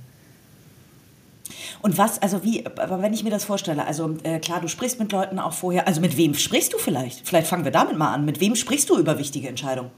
Und 1.82 1.98
was, 1.98 2.22
also 2.22 2.42
wie, 2.42 2.64
aber 2.64 3.02
wenn 3.02 3.12
ich 3.12 3.22
mir 3.22 3.28
das 3.28 3.44
vorstelle, 3.44 3.84
also 3.84 4.16
äh, 4.22 4.38
klar, 4.38 4.62
du 4.62 4.68
sprichst 4.68 4.98
mit 4.98 5.12
Leuten 5.12 5.38
auch 5.38 5.52
vorher, 5.52 5.86
also 5.86 6.00
mit 6.00 6.16
wem 6.16 6.32
sprichst 6.32 6.72
du 6.72 6.78
vielleicht? 6.78 7.28
Vielleicht 7.28 7.48
fangen 7.48 7.64
wir 7.64 7.70
damit 7.70 7.98
mal 7.98 8.14
an. 8.14 8.24
Mit 8.24 8.40
wem 8.40 8.56
sprichst 8.56 8.88
du 8.88 8.96
über 8.96 9.18
wichtige 9.18 9.48
Entscheidungen? 9.48 9.90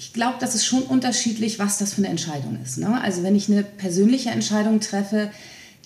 Ich 0.00 0.14
glaube, 0.14 0.36
das 0.40 0.54
ist 0.54 0.64
schon 0.64 0.82
unterschiedlich, 0.84 1.58
was 1.58 1.76
das 1.76 1.92
für 1.92 1.98
eine 1.98 2.08
Entscheidung 2.08 2.58
ist. 2.64 2.78
Ne? 2.78 2.98
Also 3.02 3.22
wenn 3.22 3.36
ich 3.36 3.50
eine 3.50 3.62
persönliche 3.62 4.30
Entscheidung 4.30 4.80
treffe, 4.80 5.30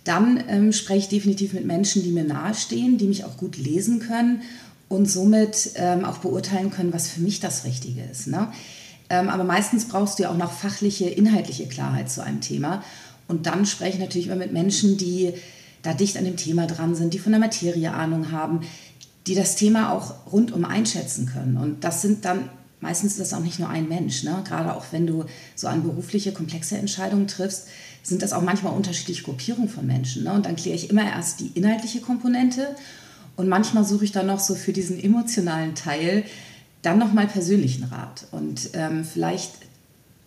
dann 0.05 0.45
ähm, 0.47 0.73
spreche 0.73 1.01
ich 1.01 1.09
definitiv 1.09 1.53
mit 1.53 1.65
Menschen, 1.67 2.05
die 2.05 2.13
mir 2.13 2.23
nahestehen, 2.23 2.97
die 2.97 3.09
mich 3.09 3.25
auch 3.25 3.37
gut 3.37 3.57
lesen 3.57 3.99
können 3.99 4.43
und 4.89 5.11
somit 5.11 5.73
ähm, 5.75 6.05
auch 6.05 6.19
beurteilen 6.19 6.71
können, 6.71 6.93
was 6.93 7.09
für 7.09 7.23
mich 7.23 7.41
das 7.41 7.65
Richtige 7.65 8.03
ist. 8.05 8.29
Ne? 8.29 8.53
Ähm, 9.11 9.29
aber 9.29 9.43
meistens 9.43 9.89
brauchst 9.89 10.21
du 10.21 10.23
ja 10.23 10.31
auch 10.31 10.37
noch 10.37 10.53
fachliche, 10.53 11.07
inhaltliche 11.07 11.67
Klarheit 11.67 12.09
zu 12.09 12.23
einem 12.23 12.41
Thema. 12.41 12.85
Und 13.27 13.47
dann 13.47 13.67
spreche 13.67 13.95
ich 13.95 14.01
natürlich 14.01 14.29
immer 14.29 14.37
mit 14.37 14.53
Menschen, 14.53 14.97
die 14.97 15.33
da 15.83 15.93
dicht 15.93 16.17
an 16.17 16.25
dem 16.25 16.37
Thema 16.37 16.69
dran 16.69 16.95
sind, 16.95 17.15
die 17.15 17.19
von 17.19 17.33
der 17.33 17.41
Materie 17.41 17.93
Ahnung 17.93 18.31
haben, 18.31 18.61
die 19.27 19.35
das 19.35 19.57
Thema 19.57 19.93
auch 19.93 20.15
rundum 20.33 20.65
einschätzen 20.65 21.27
können. 21.27 21.57
Und 21.57 21.83
das 21.83 22.01
sind 22.01 22.25
dann 22.25 22.49
meistens 22.85 23.13
ist 23.13 23.21
das 23.21 23.33
auch 23.33 23.43
nicht 23.43 23.59
nur 23.59 23.69
ein 23.69 23.89
Mensch. 23.89 24.23
Ne? 24.23 24.45
Gerade 24.47 24.75
auch 24.77 24.85
wenn 24.93 25.07
du 25.07 25.25
so 25.57 25.67
an 25.67 25.83
berufliche, 25.83 26.33
komplexe 26.33 26.77
Entscheidungen 26.77 27.27
triffst, 27.27 27.67
sind 28.03 28.21
das 28.23 28.35
auch 28.35 28.43
manchmal 28.43 28.75
unterschiedliche 28.75 29.23
Gruppierungen 29.23 29.71
von 29.71 29.87
Menschen. 29.87 30.25
Ne? 30.25 30.33
Und 30.33 30.47
dann 30.47 30.57
kläre 30.57 30.77
ich 30.77 30.91
immer 30.91 31.05
erst 31.05 31.41
die 31.41 31.51
inhaltliche 31.55 32.01
Komponente 32.01 32.77
und 33.37 33.49
manchmal 33.49 33.85
suche 33.85 34.05
ich 34.05 34.13
dann 34.13 34.27
noch 34.27 34.39
so 34.39 34.55
für 34.55 34.73
diesen 34.73 35.03
emotionalen 35.03 35.75
Teil 35.75 36.25
dann 36.83 36.99
nochmal 36.99 37.27
persönlichen 37.27 37.85
Rat. 37.85 38.27
Und 38.31 38.71
ähm, 38.75 39.05
vielleicht 39.05 39.53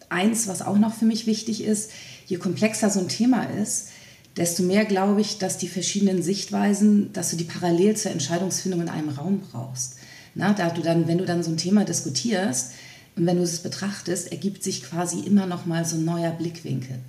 eins, 0.09 0.47
was 0.47 0.63
auch 0.63 0.79
noch 0.79 0.95
für 0.95 1.05
mich 1.05 1.27
wichtig 1.27 1.63
ist, 1.63 1.91
je 2.25 2.37
komplexer 2.37 2.89
so 2.89 2.99
ein 2.99 3.07
Thema 3.07 3.43
ist, 3.43 3.89
desto 4.35 4.63
mehr 4.63 4.85
glaube 4.85 5.21
ich, 5.21 5.37
dass 5.37 5.59
die 5.59 5.67
verschiedenen 5.67 6.23
Sichtweisen, 6.23 7.13
dass 7.13 7.29
du 7.29 7.35
die 7.35 7.43
parallel 7.43 7.95
zur 7.95 8.11
Entscheidungsfindung 8.11 8.81
in 8.81 8.89
einem 8.89 9.09
Raum 9.09 9.41
brauchst. 9.51 9.96
Na, 10.37 10.53
da 10.53 10.69
du 10.69 10.81
dann, 10.81 11.07
wenn 11.07 11.17
du 11.17 11.25
dann 11.25 11.41
so 11.41 11.49
ein 11.49 11.57
Thema 11.57 11.83
diskutierst 11.83 12.73
und 13.15 13.25
wenn 13.25 13.37
du 13.37 13.43
es 13.43 13.59
betrachtest, 13.59 14.31
ergibt 14.31 14.63
sich 14.63 14.83
quasi 14.83 15.21
immer 15.21 15.47
noch 15.47 15.65
mal 15.65 15.83
so 15.83 15.95
ein 15.95 16.05
neuer 16.05 16.29
Blickwinkel. 16.29 16.99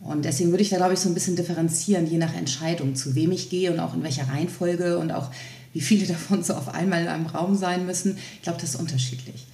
Und 0.00 0.24
deswegen 0.24 0.50
würde 0.50 0.62
ich 0.62 0.70
da, 0.70 0.76
glaube 0.76 0.94
ich, 0.94 1.00
so 1.00 1.10
ein 1.10 1.14
bisschen 1.14 1.36
differenzieren, 1.36 2.06
je 2.06 2.16
nach 2.16 2.34
Entscheidung, 2.34 2.94
zu 2.94 3.14
wem 3.14 3.32
ich 3.32 3.50
gehe 3.50 3.70
und 3.70 3.80
auch 3.80 3.94
in 3.94 4.02
welcher 4.02 4.28
Reihenfolge 4.28 4.98
und 4.98 5.12
auch 5.12 5.30
wie 5.74 5.82
viele 5.82 6.06
davon 6.14 6.42
so 6.42 6.54
auf 6.54 6.68
einmal 6.68 7.02
in 7.02 7.08
einem 7.08 7.26
Raum 7.26 7.54
sein 7.54 7.84
müssen. 7.84 8.16
Ich 8.36 8.42
glaube, 8.42 8.60
das 8.60 8.70
ist 8.70 8.80
unterschiedlich. 8.80 9.46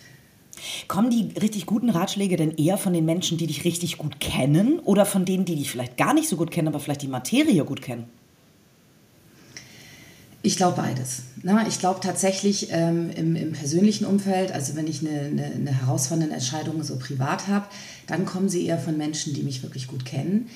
Kommen 0.87 1.11
die 1.11 1.39
richtig 1.41 1.67
guten 1.67 1.91
Ratschläge 1.91 2.37
denn 2.37 2.57
eher 2.57 2.79
von 2.79 2.93
den 2.93 3.07
Menschen, 3.07 3.39
die 3.39 3.47
dich 3.49 3.65
richtig 3.65 3.99
gut 3.99 4.21
kennen 4.21 4.79
oder 4.81 5.05
von 5.05 5.25
denen, 5.25 5.45
die 5.45 5.57
dich 5.57 5.71
vielleicht 5.71 5.97
gar 5.97 6.15
nicht 6.15 6.29
so 6.29 6.37
gut 6.37 6.53
kennen, 6.53 6.69
aber 6.69 6.79
vielleicht 6.79 7.03
die 7.03 7.09
Materie 7.09 7.65
gut 7.65 7.83
kennen? 7.83 8.05
Ich 10.43 10.57
glaube 10.57 10.81
beides. 10.81 11.23
Na, 11.43 11.67
ich 11.67 11.79
glaube 11.79 12.01
tatsächlich 12.01 12.69
ähm, 12.71 13.11
im, 13.15 13.37
im, 13.37 13.53
persönlichen 13.53 14.07
Umfeld, 14.07 14.53
also 14.53 14.75
wenn 14.75 14.87
ich 14.87 15.01
eine, 15.01 15.21
eine, 15.21 15.45
eine 15.45 15.81
herausfordernde 15.81 16.35
Entscheidung 16.35 16.83
so 16.83 16.97
privat 16.97 17.47
habe, 17.47 17.67
dann 18.07 18.25
kommen 18.25 18.49
sie 18.49 18.65
eher 18.65 18.79
von 18.79 18.97
Menschen, 18.97 19.35
die 19.35 19.43
mich 19.43 19.63
wirklich 19.63 19.87
gut 19.87 20.07
kennen. 20.07 20.49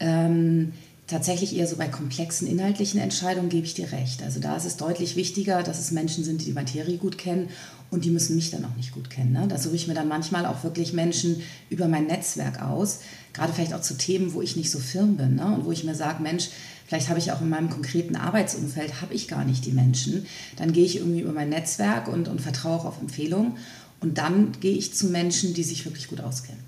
Ähm, 0.00 0.72
tatsächlich 1.06 1.56
eher 1.56 1.66
so 1.66 1.76
bei 1.76 1.88
komplexen 1.88 2.46
inhaltlichen 2.46 3.00
Entscheidungen 3.00 3.48
gebe 3.48 3.64
ich 3.64 3.74
dir 3.74 3.90
recht. 3.92 4.22
Also 4.22 4.40
da 4.40 4.56
ist 4.56 4.66
es 4.66 4.76
deutlich 4.76 5.16
wichtiger, 5.16 5.62
dass 5.62 5.78
es 5.78 5.90
Menschen 5.90 6.22
sind, 6.22 6.42
die 6.42 6.46
die 6.46 6.52
Materie 6.52 6.98
gut 6.98 7.16
kennen 7.16 7.48
und 7.90 8.04
die 8.04 8.10
müssen 8.10 8.36
mich 8.36 8.50
dann 8.50 8.64
auch 8.64 8.76
nicht 8.76 8.92
gut 8.92 9.08
kennen. 9.08 9.32
Ne? 9.32 9.46
Da 9.48 9.56
suche 9.56 9.76
ich 9.76 9.88
mir 9.88 9.94
dann 9.94 10.08
manchmal 10.08 10.46
auch 10.46 10.62
wirklich 10.64 10.92
Menschen 10.92 11.42
über 11.70 11.88
mein 11.88 12.06
Netzwerk 12.06 12.60
aus, 12.60 13.00
gerade 13.32 13.52
vielleicht 13.52 13.72
auch 13.72 13.80
zu 13.80 13.96
Themen, 13.96 14.34
wo 14.34 14.42
ich 14.42 14.56
nicht 14.56 14.70
so 14.70 14.78
firm 14.78 15.16
bin 15.16 15.36
ne? 15.36 15.46
und 15.46 15.64
wo 15.64 15.72
ich 15.72 15.84
mir 15.84 15.94
sage, 15.94 16.22
Mensch, 16.22 16.50
Vielleicht 16.88 17.10
habe 17.10 17.18
ich 17.18 17.32
auch 17.32 17.42
in 17.42 17.50
meinem 17.50 17.68
konkreten 17.68 18.16
Arbeitsumfeld, 18.16 19.02
habe 19.02 19.12
ich 19.12 19.28
gar 19.28 19.44
nicht 19.44 19.66
die 19.66 19.72
Menschen. 19.72 20.26
Dann 20.56 20.72
gehe 20.72 20.86
ich 20.86 20.96
irgendwie 20.96 21.20
über 21.20 21.34
mein 21.34 21.50
Netzwerk 21.50 22.08
und, 22.08 22.28
und 22.28 22.40
vertraue 22.40 22.78
auch 22.78 22.84
auf 22.86 23.00
Empfehlungen. 23.00 23.58
Und 24.00 24.16
dann 24.16 24.52
gehe 24.60 24.74
ich 24.74 24.94
zu 24.94 25.08
Menschen, 25.08 25.52
die 25.52 25.64
sich 25.64 25.84
wirklich 25.84 26.08
gut 26.08 26.22
auskennen. 26.22 26.62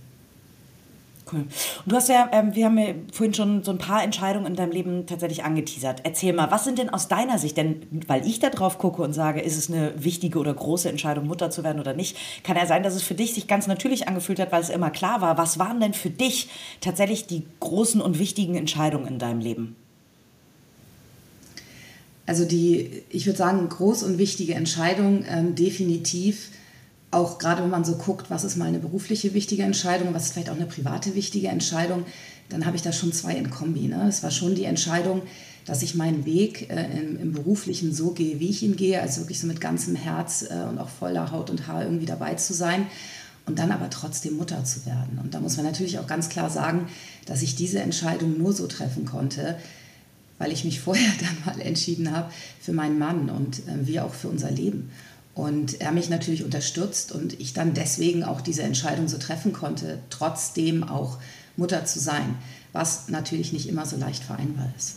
Cool. 1.33 1.41
Und 1.41 1.93
du 1.93 1.97
hast 1.97 2.11
ja, 2.11 2.29
ähm, 2.33 2.55
wir 2.55 2.67
haben 2.67 2.77
ja 2.77 2.87
vorhin 3.13 3.33
schon 3.33 3.63
so 3.63 3.71
ein 3.71 3.79
paar 3.79 4.03
Entscheidungen 4.03 4.47
in 4.47 4.57
deinem 4.57 4.73
Leben 4.73 5.07
tatsächlich 5.07 5.43
angeteasert. 5.43 6.01
Erzähl 6.05 6.35
mal, 6.35 6.51
was 6.51 6.65
sind 6.65 6.79
denn 6.79 6.91
aus 6.91 7.09
deiner 7.09 7.39
Sicht, 7.39 7.57
denn 7.57 7.87
weil 8.07 8.27
ich 8.27 8.41
da 8.41 8.51
drauf 8.51 8.77
gucke 8.77 9.01
und 9.01 9.15
sage, 9.15 9.41
ist 9.41 9.57
es 9.57 9.71
eine 9.71 9.95
wichtige 9.97 10.39
oder 10.39 10.53
große 10.53 10.91
Entscheidung, 10.91 11.27
Mutter 11.27 11.51
zu 11.51 11.65
werden 11.65 11.81
oder 11.81 11.95
nicht, 11.95 12.17
kann 12.45 12.57
ja 12.57 12.67
sein, 12.67 12.83
dass 12.83 12.95
es 12.95 13.03
für 13.03 13.15
dich 13.15 13.33
sich 13.33 13.47
ganz 13.47 13.67
natürlich 13.67 14.09
angefühlt 14.09 14.41
hat, 14.41 14.53
weil 14.53 14.61
es 14.61 14.69
immer 14.69 14.91
klar 14.91 15.21
war. 15.23 15.39
Was 15.39 15.59
waren 15.59 15.81
denn 15.81 15.95
für 15.95 16.11
dich 16.11 16.49
tatsächlich 16.81 17.27
die 17.27 17.47
großen 17.61 18.01
und 18.03 18.19
wichtigen 18.19 18.57
Entscheidungen 18.57 19.07
in 19.07 19.19
deinem 19.19 19.41
Leben? 19.41 19.77
Also 22.31 22.45
die, 22.45 23.03
ich 23.11 23.27
würde 23.27 23.39
sagen, 23.39 23.69
groß 23.69 24.05
und 24.05 24.17
wichtige 24.17 24.55
Entscheidung, 24.55 25.25
ähm, 25.29 25.57
definitiv, 25.57 26.51
auch 27.11 27.41
gerade 27.41 27.65
wenn 27.65 27.71
man 27.71 27.85
so 27.85 27.97
guckt, 27.97 28.31
was 28.31 28.45
ist 28.45 28.57
mal 28.57 28.69
eine 28.69 28.79
berufliche 28.79 29.35
wichtige 29.35 29.65
Entscheidung, 29.65 30.15
was 30.15 30.27
ist 30.27 30.35
vielleicht 30.35 30.49
auch 30.49 30.55
eine 30.55 30.67
private 30.67 31.17
wichtige 31.17 31.49
Entscheidung, 31.49 32.05
dann 32.49 32.67
habe 32.67 32.77
ich 32.77 32.83
da 32.83 32.93
schon 32.93 33.13
zwei 33.13 33.35
in 33.35 33.51
Kombi. 33.51 33.89
Ne? 33.89 34.07
Es 34.09 34.23
war 34.23 34.31
schon 34.31 34.55
die 34.55 34.63
Entscheidung, 34.63 35.23
dass 35.67 35.83
ich 35.83 35.97
meinen 35.97 36.25
Weg 36.25 36.71
äh, 36.71 37.01
im, 37.01 37.19
im, 37.21 37.33
Beruflichen 37.33 37.93
so 37.93 38.13
gehe, 38.13 38.39
wie 38.39 38.51
ich 38.51 38.63
ihn 38.63 38.77
gehe, 38.77 39.03
also 39.03 39.23
wirklich 39.23 39.41
so 39.41 39.49
mit 39.49 39.61
ganzem 39.61 39.97
Herz 39.97 40.43
äh, 40.49 40.69
und 40.69 40.79
auch 40.79 40.89
voller 40.89 41.33
Haut 41.33 41.51
und 41.51 41.67
Haar 41.67 41.83
irgendwie 41.83 42.07
dabei 42.07 42.35
zu 42.35 42.55
sein 42.55 42.87
und 43.47 43.59
dann 43.59 43.73
aber 43.73 43.91
trotzdem 43.91 44.37
Mutter 44.37 44.65
zu 44.65 44.87
werden. 44.87 45.19
Und 45.21 45.35
da 45.35 45.41
muss 45.41 45.57
man 45.57 45.67
natürlich 45.67 45.99
auch 45.99 46.07
ganz 46.07 46.29
klar 46.29 46.49
sagen, 46.49 46.87
dass 47.27 47.43
ich 47.43 47.57
diese 47.57 47.81
Entscheidung 47.81 48.39
nur 48.39 48.53
so 48.53 48.69
treffen 48.69 49.05
konnte, 49.05 49.57
weil 50.41 50.51
ich 50.51 50.65
mich 50.65 50.81
vorher 50.81 51.13
dann 51.21 51.55
mal 51.55 51.61
entschieden 51.61 52.11
habe 52.11 52.33
für 52.61 52.73
meinen 52.73 52.99
Mann 52.99 53.31
und 53.31 53.61
äh, 53.69 53.87
wir 53.87 54.05
auch 54.05 54.15
für 54.15 54.29
unser 54.29 54.51
Leben. 54.51 54.91
Und 55.33 55.81
er 55.81 55.93
mich 55.93 56.11
natürlich 56.11 56.43
unterstützt 56.43 57.13
und 57.13 57.39
ich 57.39 57.53
dann 57.53 57.73
deswegen 57.73 58.25
auch 58.25 58.41
diese 58.41 58.63
Entscheidung 58.65 59.07
so 59.07 59.17
treffen 59.17 59.53
konnte, 59.53 60.01
trotzdem 60.11 60.83
auch 60.83 61.19
Mutter 61.57 61.85
zu 61.85 62.01
sein, 62.01 62.35
was 62.73 63.09
natürlich 63.09 63.53
nicht 63.53 63.69
immer 63.69 63.87
so 63.87 63.97
leicht 63.97 64.25
vereinbar 64.25 64.73
ist. 64.77 64.97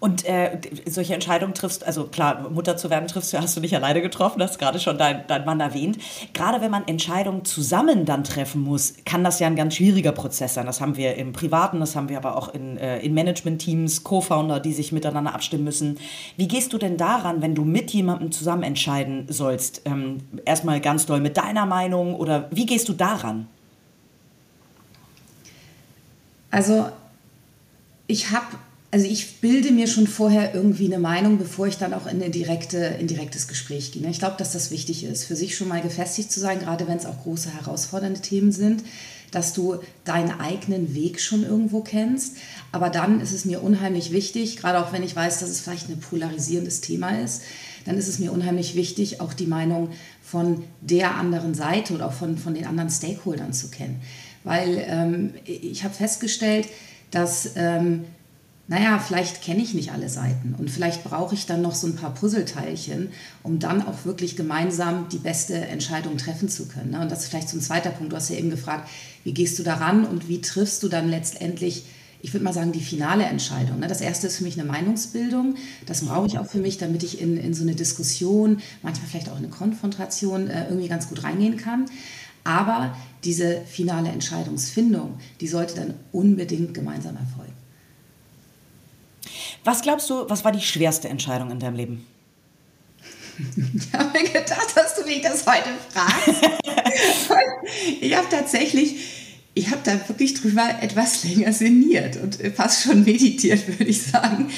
Und 0.00 0.24
äh, 0.24 0.58
solche 0.86 1.12
Entscheidungen 1.12 1.52
triffst, 1.52 1.84
also 1.84 2.04
klar, 2.04 2.48
Mutter 2.48 2.78
zu 2.78 2.88
werden 2.88 3.06
triffst, 3.06 3.38
hast 3.38 3.54
du 3.54 3.60
nicht 3.60 3.76
alleine 3.76 4.00
getroffen, 4.00 4.38
das 4.38 4.52
hast 4.52 4.58
gerade 4.58 4.80
schon 4.80 4.96
dein, 4.96 5.26
dein 5.26 5.44
Mann 5.44 5.60
erwähnt. 5.60 5.98
Gerade 6.32 6.62
wenn 6.62 6.70
man 6.70 6.88
Entscheidungen 6.88 7.44
zusammen 7.44 8.06
dann 8.06 8.24
treffen 8.24 8.62
muss, 8.62 8.94
kann 9.04 9.22
das 9.22 9.40
ja 9.40 9.46
ein 9.46 9.56
ganz 9.56 9.74
schwieriger 9.76 10.12
Prozess 10.12 10.54
sein. 10.54 10.64
Das 10.64 10.80
haben 10.80 10.96
wir 10.96 11.16
im 11.16 11.34
Privaten, 11.34 11.80
das 11.80 11.96
haben 11.96 12.08
wir 12.08 12.16
aber 12.16 12.38
auch 12.38 12.48
in, 12.54 12.78
äh, 12.78 13.00
in 13.00 13.12
Management-Teams, 13.12 14.02
Co-Founder, 14.02 14.58
die 14.58 14.72
sich 14.72 14.90
miteinander 14.90 15.34
abstimmen 15.34 15.64
müssen. 15.64 15.98
Wie 16.38 16.48
gehst 16.48 16.72
du 16.72 16.78
denn 16.78 16.96
daran, 16.96 17.42
wenn 17.42 17.54
du 17.54 17.66
mit 17.66 17.90
jemandem 17.90 18.32
zusammen 18.32 18.62
entscheiden 18.62 19.26
sollst? 19.28 19.82
Ähm, 19.84 20.22
erstmal 20.46 20.80
ganz 20.80 21.04
doll 21.04 21.20
mit 21.20 21.36
deiner 21.36 21.66
Meinung 21.66 22.14
oder 22.14 22.48
wie 22.50 22.64
gehst 22.64 22.88
du 22.88 22.94
daran? 22.94 23.48
Also 26.50 26.88
ich 28.06 28.30
habe 28.30 28.46
also 28.92 29.06
ich 29.06 29.40
bilde 29.40 29.70
mir 29.70 29.86
schon 29.86 30.08
vorher 30.08 30.52
irgendwie 30.54 30.86
eine 30.86 30.98
Meinung, 30.98 31.38
bevor 31.38 31.68
ich 31.68 31.78
dann 31.78 31.94
auch 31.94 32.06
in 32.06 32.20
ein 32.22 32.32
direkte, 32.32 32.98
direktes 33.02 33.46
Gespräch 33.46 33.92
gehe. 33.92 34.08
Ich 34.08 34.18
glaube, 34.18 34.34
dass 34.36 34.52
das 34.52 34.72
wichtig 34.72 35.04
ist, 35.04 35.24
für 35.24 35.36
sich 35.36 35.56
schon 35.56 35.68
mal 35.68 35.80
gefestigt 35.80 36.32
zu 36.32 36.40
sein, 36.40 36.58
gerade 36.58 36.88
wenn 36.88 36.96
es 36.96 37.06
auch 37.06 37.22
große 37.22 37.54
herausfordernde 37.54 38.20
Themen 38.20 38.50
sind, 38.50 38.82
dass 39.30 39.52
du 39.52 39.76
deinen 40.04 40.40
eigenen 40.40 40.92
Weg 40.92 41.20
schon 41.20 41.44
irgendwo 41.44 41.82
kennst. 41.82 42.38
Aber 42.72 42.90
dann 42.90 43.20
ist 43.20 43.30
es 43.30 43.44
mir 43.44 43.62
unheimlich 43.62 44.10
wichtig, 44.10 44.56
gerade 44.56 44.84
auch 44.84 44.92
wenn 44.92 45.04
ich 45.04 45.14
weiß, 45.14 45.38
dass 45.38 45.50
es 45.50 45.60
vielleicht 45.60 45.88
ein 45.88 46.00
polarisierendes 46.00 46.80
Thema 46.80 47.10
ist, 47.20 47.42
dann 47.84 47.96
ist 47.96 48.08
es 48.08 48.18
mir 48.18 48.32
unheimlich 48.32 48.74
wichtig, 48.74 49.20
auch 49.20 49.32
die 49.32 49.46
Meinung 49.46 49.90
von 50.20 50.64
der 50.80 51.14
anderen 51.14 51.54
Seite 51.54 51.94
oder 51.94 52.06
auch 52.08 52.12
von, 52.12 52.36
von 52.38 52.54
den 52.54 52.66
anderen 52.66 52.90
Stakeholdern 52.90 53.52
zu 53.52 53.68
kennen. 53.68 54.00
Weil 54.42 54.84
ähm, 54.86 55.34
ich 55.44 55.84
habe 55.84 55.94
festgestellt, 55.94 56.66
dass 57.10 57.52
ähm, 57.54 58.04
naja, 58.70 59.00
vielleicht 59.00 59.42
kenne 59.42 59.64
ich 59.64 59.74
nicht 59.74 59.90
alle 59.90 60.08
Seiten 60.08 60.54
und 60.56 60.70
vielleicht 60.70 61.02
brauche 61.02 61.34
ich 61.34 61.44
dann 61.44 61.60
noch 61.60 61.74
so 61.74 61.88
ein 61.88 61.96
paar 61.96 62.14
Puzzleteilchen, 62.14 63.08
um 63.42 63.58
dann 63.58 63.84
auch 63.84 64.04
wirklich 64.04 64.36
gemeinsam 64.36 65.08
die 65.08 65.18
beste 65.18 65.56
Entscheidung 65.56 66.16
treffen 66.18 66.48
zu 66.48 66.68
können. 66.68 66.90
Ne? 66.92 67.00
Und 67.00 67.10
das 67.10 67.24
ist 67.24 67.30
vielleicht 67.30 67.48
so 67.48 67.58
ein 67.58 67.62
zweiter 67.62 67.90
Punkt. 67.90 68.12
Du 68.12 68.16
hast 68.16 68.30
ja 68.30 68.36
eben 68.36 68.48
gefragt, 68.48 68.88
wie 69.24 69.34
gehst 69.34 69.58
du 69.58 69.64
daran 69.64 70.04
und 70.04 70.28
wie 70.28 70.40
triffst 70.40 70.84
du 70.84 70.88
dann 70.88 71.08
letztendlich, 71.08 71.84
ich 72.22 72.32
würde 72.32 72.44
mal 72.44 72.52
sagen, 72.52 72.70
die 72.70 72.80
finale 72.80 73.24
Entscheidung. 73.24 73.80
Ne? 73.80 73.88
Das 73.88 74.00
erste 74.00 74.28
ist 74.28 74.36
für 74.36 74.44
mich 74.44 74.56
eine 74.56 74.70
Meinungsbildung. 74.70 75.56
Das 75.86 76.04
brauche 76.04 76.28
ich 76.28 76.38
auch 76.38 76.46
für 76.46 76.58
mich, 76.58 76.78
damit 76.78 77.02
ich 77.02 77.20
in, 77.20 77.38
in 77.38 77.54
so 77.54 77.64
eine 77.64 77.74
Diskussion, 77.74 78.60
manchmal 78.84 79.08
vielleicht 79.08 79.30
auch 79.30 79.38
eine 79.38 79.48
Konfrontation 79.48 80.46
äh, 80.46 80.68
irgendwie 80.68 80.86
ganz 80.86 81.08
gut 81.08 81.24
reingehen 81.24 81.56
kann. 81.56 81.86
Aber 82.44 82.96
diese 83.24 83.62
finale 83.62 84.10
Entscheidungsfindung, 84.10 85.18
die 85.40 85.48
sollte 85.48 85.74
dann 85.74 85.94
unbedingt 86.12 86.72
gemeinsam 86.72 87.16
erfolgen. 87.16 87.59
Was 89.64 89.82
glaubst 89.82 90.08
du, 90.08 90.28
was 90.28 90.44
war 90.44 90.52
die 90.52 90.60
schwerste 90.60 91.08
Entscheidung 91.08 91.50
in 91.50 91.58
deinem 91.58 91.76
Leben? 91.76 92.06
Ich 93.38 93.92
habe 93.92 94.18
mir 94.18 94.24
gedacht, 94.24 94.74
dass 94.74 94.96
du 94.96 95.04
mich 95.04 95.22
das 95.22 95.46
heute 95.46 95.70
fragst. 95.88 96.42
ich 98.00 98.14
habe 98.14 98.26
tatsächlich, 98.30 98.96
ich 99.54 99.70
habe 99.70 99.80
da 99.82 99.92
wirklich 100.08 100.34
drüber 100.34 100.68
etwas 100.80 101.24
länger 101.24 101.52
sinniert 101.52 102.16
und 102.16 102.38
fast 102.54 102.82
schon 102.82 103.04
meditiert, 103.04 103.66
würde 103.66 103.84
ich 103.84 104.02
sagen. 104.02 104.50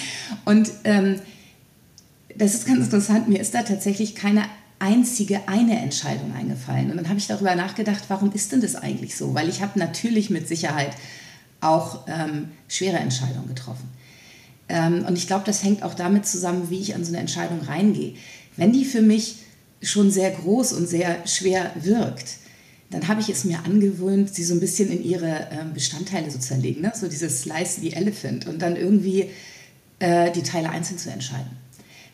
Und 0.44 0.70
ähm, 0.84 1.20
das 2.36 2.54
ist 2.54 2.66
ganz 2.66 2.80
interessant, 2.80 3.28
mir 3.28 3.40
ist 3.40 3.54
da 3.54 3.62
tatsächlich 3.62 4.14
keine 4.14 4.44
einzige 4.78 5.46
eine 5.46 5.78
Entscheidung 5.78 6.34
eingefallen. 6.34 6.90
Und 6.90 6.96
dann 6.96 7.08
habe 7.08 7.18
ich 7.18 7.28
darüber 7.28 7.54
nachgedacht, 7.54 8.04
warum 8.08 8.32
ist 8.32 8.50
denn 8.50 8.60
das 8.60 8.74
eigentlich 8.74 9.16
so? 9.16 9.32
Weil 9.32 9.48
ich 9.48 9.62
habe 9.62 9.78
natürlich 9.78 10.28
mit 10.28 10.48
Sicherheit 10.48 10.90
auch 11.60 12.00
ähm, 12.08 12.48
schwere 12.66 12.96
Entscheidungen 12.96 13.46
getroffen. 13.46 13.88
Ähm, 14.72 15.04
und 15.06 15.18
ich 15.18 15.26
glaube, 15.26 15.44
das 15.44 15.62
hängt 15.62 15.82
auch 15.82 15.94
damit 15.94 16.26
zusammen, 16.26 16.70
wie 16.70 16.80
ich 16.80 16.94
an 16.94 17.04
so 17.04 17.10
eine 17.10 17.18
Entscheidung 17.18 17.60
reingehe. 17.60 18.14
Wenn 18.56 18.72
die 18.72 18.86
für 18.86 19.02
mich 19.02 19.36
schon 19.82 20.10
sehr 20.10 20.30
groß 20.30 20.72
und 20.72 20.88
sehr 20.88 21.26
schwer 21.26 21.72
wirkt, 21.74 22.38
dann 22.90 23.06
habe 23.06 23.20
ich 23.20 23.28
es 23.28 23.44
mir 23.44 23.58
angewöhnt, 23.64 24.34
sie 24.34 24.44
so 24.44 24.54
ein 24.54 24.60
bisschen 24.60 24.90
in 24.90 25.04
ihre 25.04 25.48
ähm, 25.50 25.74
Bestandteile 25.74 26.28
zu 26.28 26.40
zerlegen. 26.40 26.80
Ne? 26.82 26.92
So 26.94 27.06
dieses 27.06 27.42
Slice 27.42 27.80
the 27.80 27.92
Elephant 27.92 28.46
und 28.46 28.62
dann 28.62 28.76
irgendwie 28.76 29.30
äh, 29.98 30.30
die 30.32 30.42
Teile 30.42 30.70
einzeln 30.70 30.98
zu 30.98 31.10
entscheiden. 31.10 31.50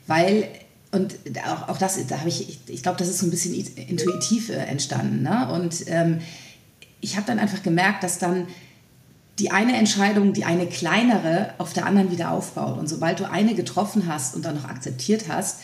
weil 0.06 0.48
und 0.90 1.16
auch, 1.46 1.68
auch 1.68 1.78
das, 1.78 1.98
da 2.06 2.18
habe 2.18 2.30
ich, 2.30 2.48
ich, 2.48 2.58
ich 2.66 2.82
glaube, 2.82 2.98
das 2.98 3.08
ist 3.08 3.18
so 3.18 3.26
ein 3.26 3.30
bisschen 3.30 3.54
intuitiv 3.54 4.48
äh, 4.48 4.54
entstanden. 4.54 5.22
Ne? 5.22 5.52
Und 5.52 5.84
ähm, 5.86 6.20
ich 7.02 7.16
habe 7.16 7.26
dann 7.26 7.38
einfach 7.38 7.62
gemerkt, 7.62 8.02
dass 8.02 8.18
dann 8.18 8.48
die 9.38 9.50
eine 9.50 9.76
Entscheidung, 9.76 10.32
die 10.32 10.44
eine 10.44 10.66
kleinere, 10.66 11.54
auf 11.58 11.72
der 11.72 11.86
anderen 11.86 12.10
wieder 12.10 12.32
aufbaut. 12.32 12.78
Und 12.78 12.88
sobald 12.88 13.20
du 13.20 13.30
eine 13.30 13.54
getroffen 13.54 14.06
hast 14.06 14.34
und 14.34 14.44
dann 14.44 14.56
noch 14.56 14.64
akzeptiert 14.64 15.26
hast, 15.28 15.60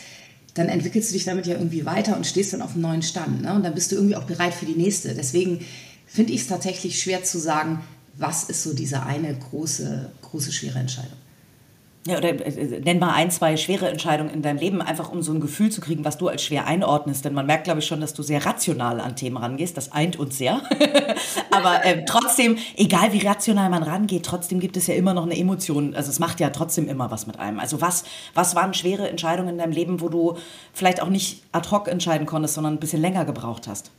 dann 0.53 0.69
entwickelst 0.69 1.09
du 1.09 1.13
dich 1.13 1.25
damit 1.25 1.45
ja 1.45 1.55
irgendwie 1.55 1.85
weiter 1.85 2.15
und 2.15 2.25
stehst 2.25 2.53
dann 2.53 2.61
auf 2.61 2.71
einem 2.71 2.81
neuen 2.81 3.01
Stand. 3.01 3.41
Ne? 3.41 3.53
Und 3.53 3.63
dann 3.63 3.75
bist 3.75 3.91
du 3.91 3.95
irgendwie 3.95 4.15
auch 4.15 4.23
bereit 4.23 4.53
für 4.53 4.65
die 4.65 4.75
nächste. 4.75 5.13
Deswegen 5.13 5.65
finde 6.07 6.31
ich 6.31 6.41
es 6.41 6.47
tatsächlich 6.47 7.01
schwer 7.01 7.23
zu 7.23 7.37
sagen, 7.39 7.81
was 8.17 8.45
ist 8.45 8.63
so 8.63 8.73
diese 8.73 9.03
eine 9.03 9.35
große, 9.35 10.09
große, 10.21 10.53
schwere 10.53 10.79
Entscheidung. 10.79 11.17
Ja, 12.07 12.17
oder 12.19 12.29
äh, 12.29 12.81
nenn 12.81 12.99
mal 12.99 13.13
ein, 13.13 13.31
zwei 13.31 13.57
schwere 13.57 13.89
Entscheidungen 13.89 14.29
in 14.29 14.43
deinem 14.43 14.59
Leben, 14.59 14.79
einfach 14.79 15.11
um 15.11 15.23
so 15.23 15.33
ein 15.33 15.39
Gefühl 15.39 15.71
zu 15.71 15.81
kriegen, 15.81 16.05
was 16.05 16.19
du 16.19 16.27
als 16.27 16.43
schwer 16.43 16.67
einordnest. 16.67 17.25
Denn 17.25 17.33
man 17.33 17.47
merkt, 17.47 17.63
glaube 17.63 17.79
ich, 17.79 17.87
schon, 17.87 17.99
dass 17.99 18.13
du 18.13 18.21
sehr 18.21 18.45
rational 18.45 18.99
an 18.99 19.15
Themen 19.15 19.37
rangehst. 19.37 19.75
Das 19.75 19.91
eint 19.91 20.15
uns 20.17 20.37
sehr. 20.37 20.61
Aber 21.51 21.83
äh, 21.83 22.05
trotzdem, 22.05 22.57
egal 22.75 23.11
wie 23.11 23.25
rational 23.25 23.71
man 23.71 23.81
rangeht, 23.81 24.23
trotzdem 24.23 24.59
gibt 24.59 24.77
es 24.77 24.85
ja 24.85 24.93
immer 24.93 25.15
noch 25.15 25.23
eine 25.23 25.35
Emotion. 25.35 25.95
Also 25.95 26.11
es 26.11 26.19
macht 26.19 26.39
ja 26.39 26.51
trotzdem 26.51 26.87
immer 26.87 27.09
was 27.09 27.25
mit 27.25 27.39
einem. 27.39 27.59
Also 27.59 27.81
was, 27.81 28.03
was 28.35 28.53
waren 28.53 28.75
schwere 28.75 29.09
Entscheidungen 29.09 29.49
in 29.49 29.57
deinem 29.57 29.71
Leben, 29.71 29.99
wo 29.99 30.09
du 30.09 30.37
vielleicht 30.73 31.01
auch 31.01 31.09
nicht 31.09 31.41
ad 31.53 31.71
hoc 31.71 31.87
entscheiden 31.87 32.27
konntest, 32.27 32.53
sondern 32.53 32.75
ein 32.75 32.79
bisschen 32.79 33.01
länger 33.01 33.25
gebraucht 33.25 33.67
hast? 33.67 33.89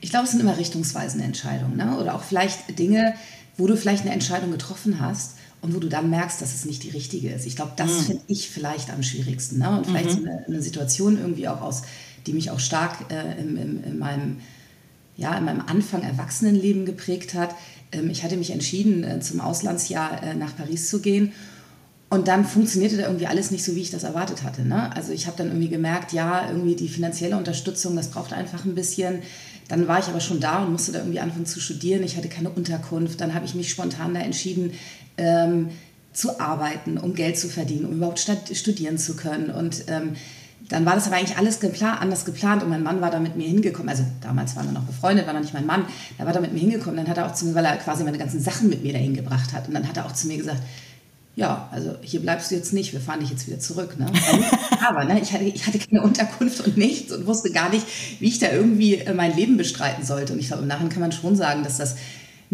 Ich 0.00 0.08
glaube, 0.08 0.24
es 0.24 0.30
sind 0.30 0.40
immer 0.40 0.56
richtungsweisende 0.56 1.26
Entscheidungen. 1.26 1.76
Ne? 1.76 1.98
Oder 2.00 2.14
auch 2.14 2.22
vielleicht 2.22 2.78
Dinge, 2.78 3.14
wo 3.58 3.66
du 3.66 3.76
vielleicht 3.76 4.04
eine 4.04 4.14
Entscheidung 4.14 4.50
getroffen 4.50 4.98
hast 5.00 5.36
und 5.64 5.74
wo 5.74 5.78
du 5.78 5.88
dann 5.88 6.10
merkst, 6.10 6.42
dass 6.42 6.54
es 6.54 6.66
nicht 6.66 6.82
die 6.82 6.90
richtige 6.90 7.30
ist. 7.30 7.46
Ich 7.46 7.56
glaube, 7.56 7.72
das 7.76 7.90
mhm. 7.90 8.02
finde 8.04 8.22
ich 8.26 8.50
vielleicht 8.50 8.90
am 8.90 9.02
schwierigsten. 9.02 9.60
Ne? 9.60 9.70
Und 9.70 9.86
vielleicht 9.86 10.10
mhm. 10.10 10.12
so 10.12 10.18
eine, 10.18 10.44
eine, 10.46 10.62
Situation 10.62 11.18
irgendwie 11.18 11.48
auch 11.48 11.62
aus, 11.62 11.84
die 12.26 12.34
mich 12.34 12.50
auch 12.50 12.60
stark 12.60 13.10
äh, 13.10 13.40
im, 13.40 13.56
im, 13.56 13.82
in, 13.82 13.98
meinem, 13.98 14.36
ja, 15.16 15.34
in 15.38 15.46
meinem 15.46 15.62
Anfang 15.62 16.02
Erwachsenenleben 16.02 16.84
geprägt 16.84 17.32
hat. 17.32 17.54
Ähm, 17.92 18.10
ich 18.10 18.22
hatte 18.22 18.36
mich 18.36 18.50
entschieden, 18.50 19.04
äh, 19.04 19.20
zum 19.20 19.40
Auslandsjahr 19.40 20.22
äh, 20.22 20.34
nach 20.34 20.54
Paris 20.54 20.90
zu 20.90 21.00
gehen. 21.00 21.32
Und 22.10 22.28
dann 22.28 22.44
funktionierte 22.44 22.98
da 22.98 23.06
irgendwie 23.06 23.26
alles 23.26 23.50
nicht 23.50 23.64
so, 23.64 23.74
wie 23.74 23.80
ich 23.80 23.90
das 23.90 24.04
erwartet 24.04 24.42
hatte. 24.42 24.66
Ne? 24.66 24.94
Also 24.94 25.12
ich 25.12 25.26
habe 25.26 25.38
dann 25.38 25.46
irgendwie 25.46 25.70
gemerkt, 25.70 26.12
ja, 26.12 26.46
irgendwie 26.46 26.76
die 26.76 26.88
finanzielle 26.88 27.38
Unterstützung, 27.38 27.96
das 27.96 28.10
braucht 28.10 28.34
einfach 28.34 28.66
ein 28.66 28.74
bisschen. 28.74 29.22
Dann 29.68 29.88
war 29.88 29.98
ich 29.98 30.08
aber 30.08 30.20
schon 30.20 30.40
da 30.40 30.62
und 30.62 30.72
musste 30.72 30.92
da 30.92 30.98
irgendwie 30.98 31.20
anfangen 31.20 31.46
zu 31.46 31.58
studieren. 31.58 32.02
Ich 32.02 32.18
hatte 32.18 32.28
keine 32.28 32.50
Unterkunft. 32.50 33.22
Dann 33.22 33.32
habe 33.32 33.46
ich 33.46 33.54
mich 33.54 33.70
spontan 33.70 34.12
da 34.12 34.20
entschieden, 34.20 34.74
ähm, 35.16 35.70
zu 36.12 36.40
arbeiten, 36.40 36.96
um 36.98 37.14
Geld 37.14 37.38
zu 37.38 37.48
verdienen, 37.48 37.86
um 37.86 37.92
überhaupt 37.94 38.20
studieren 38.52 38.98
zu 38.98 39.16
können. 39.16 39.50
Und 39.50 39.84
ähm, 39.88 40.14
dann 40.68 40.86
war 40.86 40.94
das 40.94 41.06
aber 41.06 41.16
eigentlich 41.16 41.36
alles 41.36 41.60
geplant, 41.60 42.00
anders 42.00 42.24
geplant 42.24 42.62
und 42.62 42.70
mein 42.70 42.82
Mann 42.82 43.00
war 43.00 43.10
da 43.10 43.20
mit 43.20 43.36
mir 43.36 43.46
hingekommen. 43.46 43.88
Also 43.88 44.04
damals 44.22 44.56
waren 44.56 44.66
wir 44.66 44.72
noch 44.72 44.84
befreundet, 44.84 45.26
war 45.26 45.34
noch 45.34 45.40
nicht 45.40 45.52
mein 45.52 45.66
Mann. 45.66 45.84
Da 46.16 46.24
war 46.24 46.32
da 46.32 46.40
mit 46.40 46.52
mir 46.52 46.60
hingekommen. 46.60 46.96
Dann 46.96 47.08
hat 47.08 47.18
er 47.18 47.26
auch 47.26 47.34
zu 47.34 47.44
mir, 47.46 47.54
weil 47.54 47.64
er 47.64 47.76
quasi 47.76 48.04
meine 48.04 48.16
ganzen 48.16 48.40
Sachen 48.40 48.70
mit 48.70 48.82
mir 48.82 48.92
dahin 48.92 49.14
gebracht 49.14 49.52
hat. 49.52 49.68
Und 49.68 49.74
dann 49.74 49.86
hat 49.86 49.96
er 49.96 50.06
auch 50.06 50.12
zu 50.12 50.26
mir 50.26 50.38
gesagt, 50.38 50.62
ja, 51.36 51.68
also 51.72 51.96
hier 52.00 52.20
bleibst 52.20 52.50
du 52.50 52.54
jetzt 52.54 52.72
nicht, 52.72 52.92
wir 52.92 53.00
fahren 53.00 53.20
dich 53.20 53.30
jetzt 53.30 53.46
wieder 53.46 53.58
zurück. 53.58 53.98
Ne? 53.98 54.06
Aber 54.88 55.04
ne, 55.04 55.20
ich, 55.20 55.32
hatte, 55.32 55.44
ich 55.44 55.66
hatte 55.66 55.80
keine 55.80 56.00
Unterkunft 56.00 56.60
und 56.64 56.76
nichts 56.76 57.12
und 57.12 57.26
wusste 57.26 57.50
gar 57.50 57.70
nicht, 57.70 57.84
wie 58.20 58.28
ich 58.28 58.38
da 58.38 58.50
irgendwie 58.52 58.94
äh, 58.94 59.12
mein 59.12 59.34
Leben 59.34 59.56
bestreiten 59.56 60.04
sollte. 60.04 60.32
Und 60.32 60.38
ich 60.38 60.46
glaube, 60.46 60.62
im 60.62 60.68
Nachhinein 60.68 60.92
kann 60.92 61.00
man 61.00 61.12
schon 61.12 61.34
sagen, 61.34 61.64
dass 61.64 61.76
das 61.76 61.96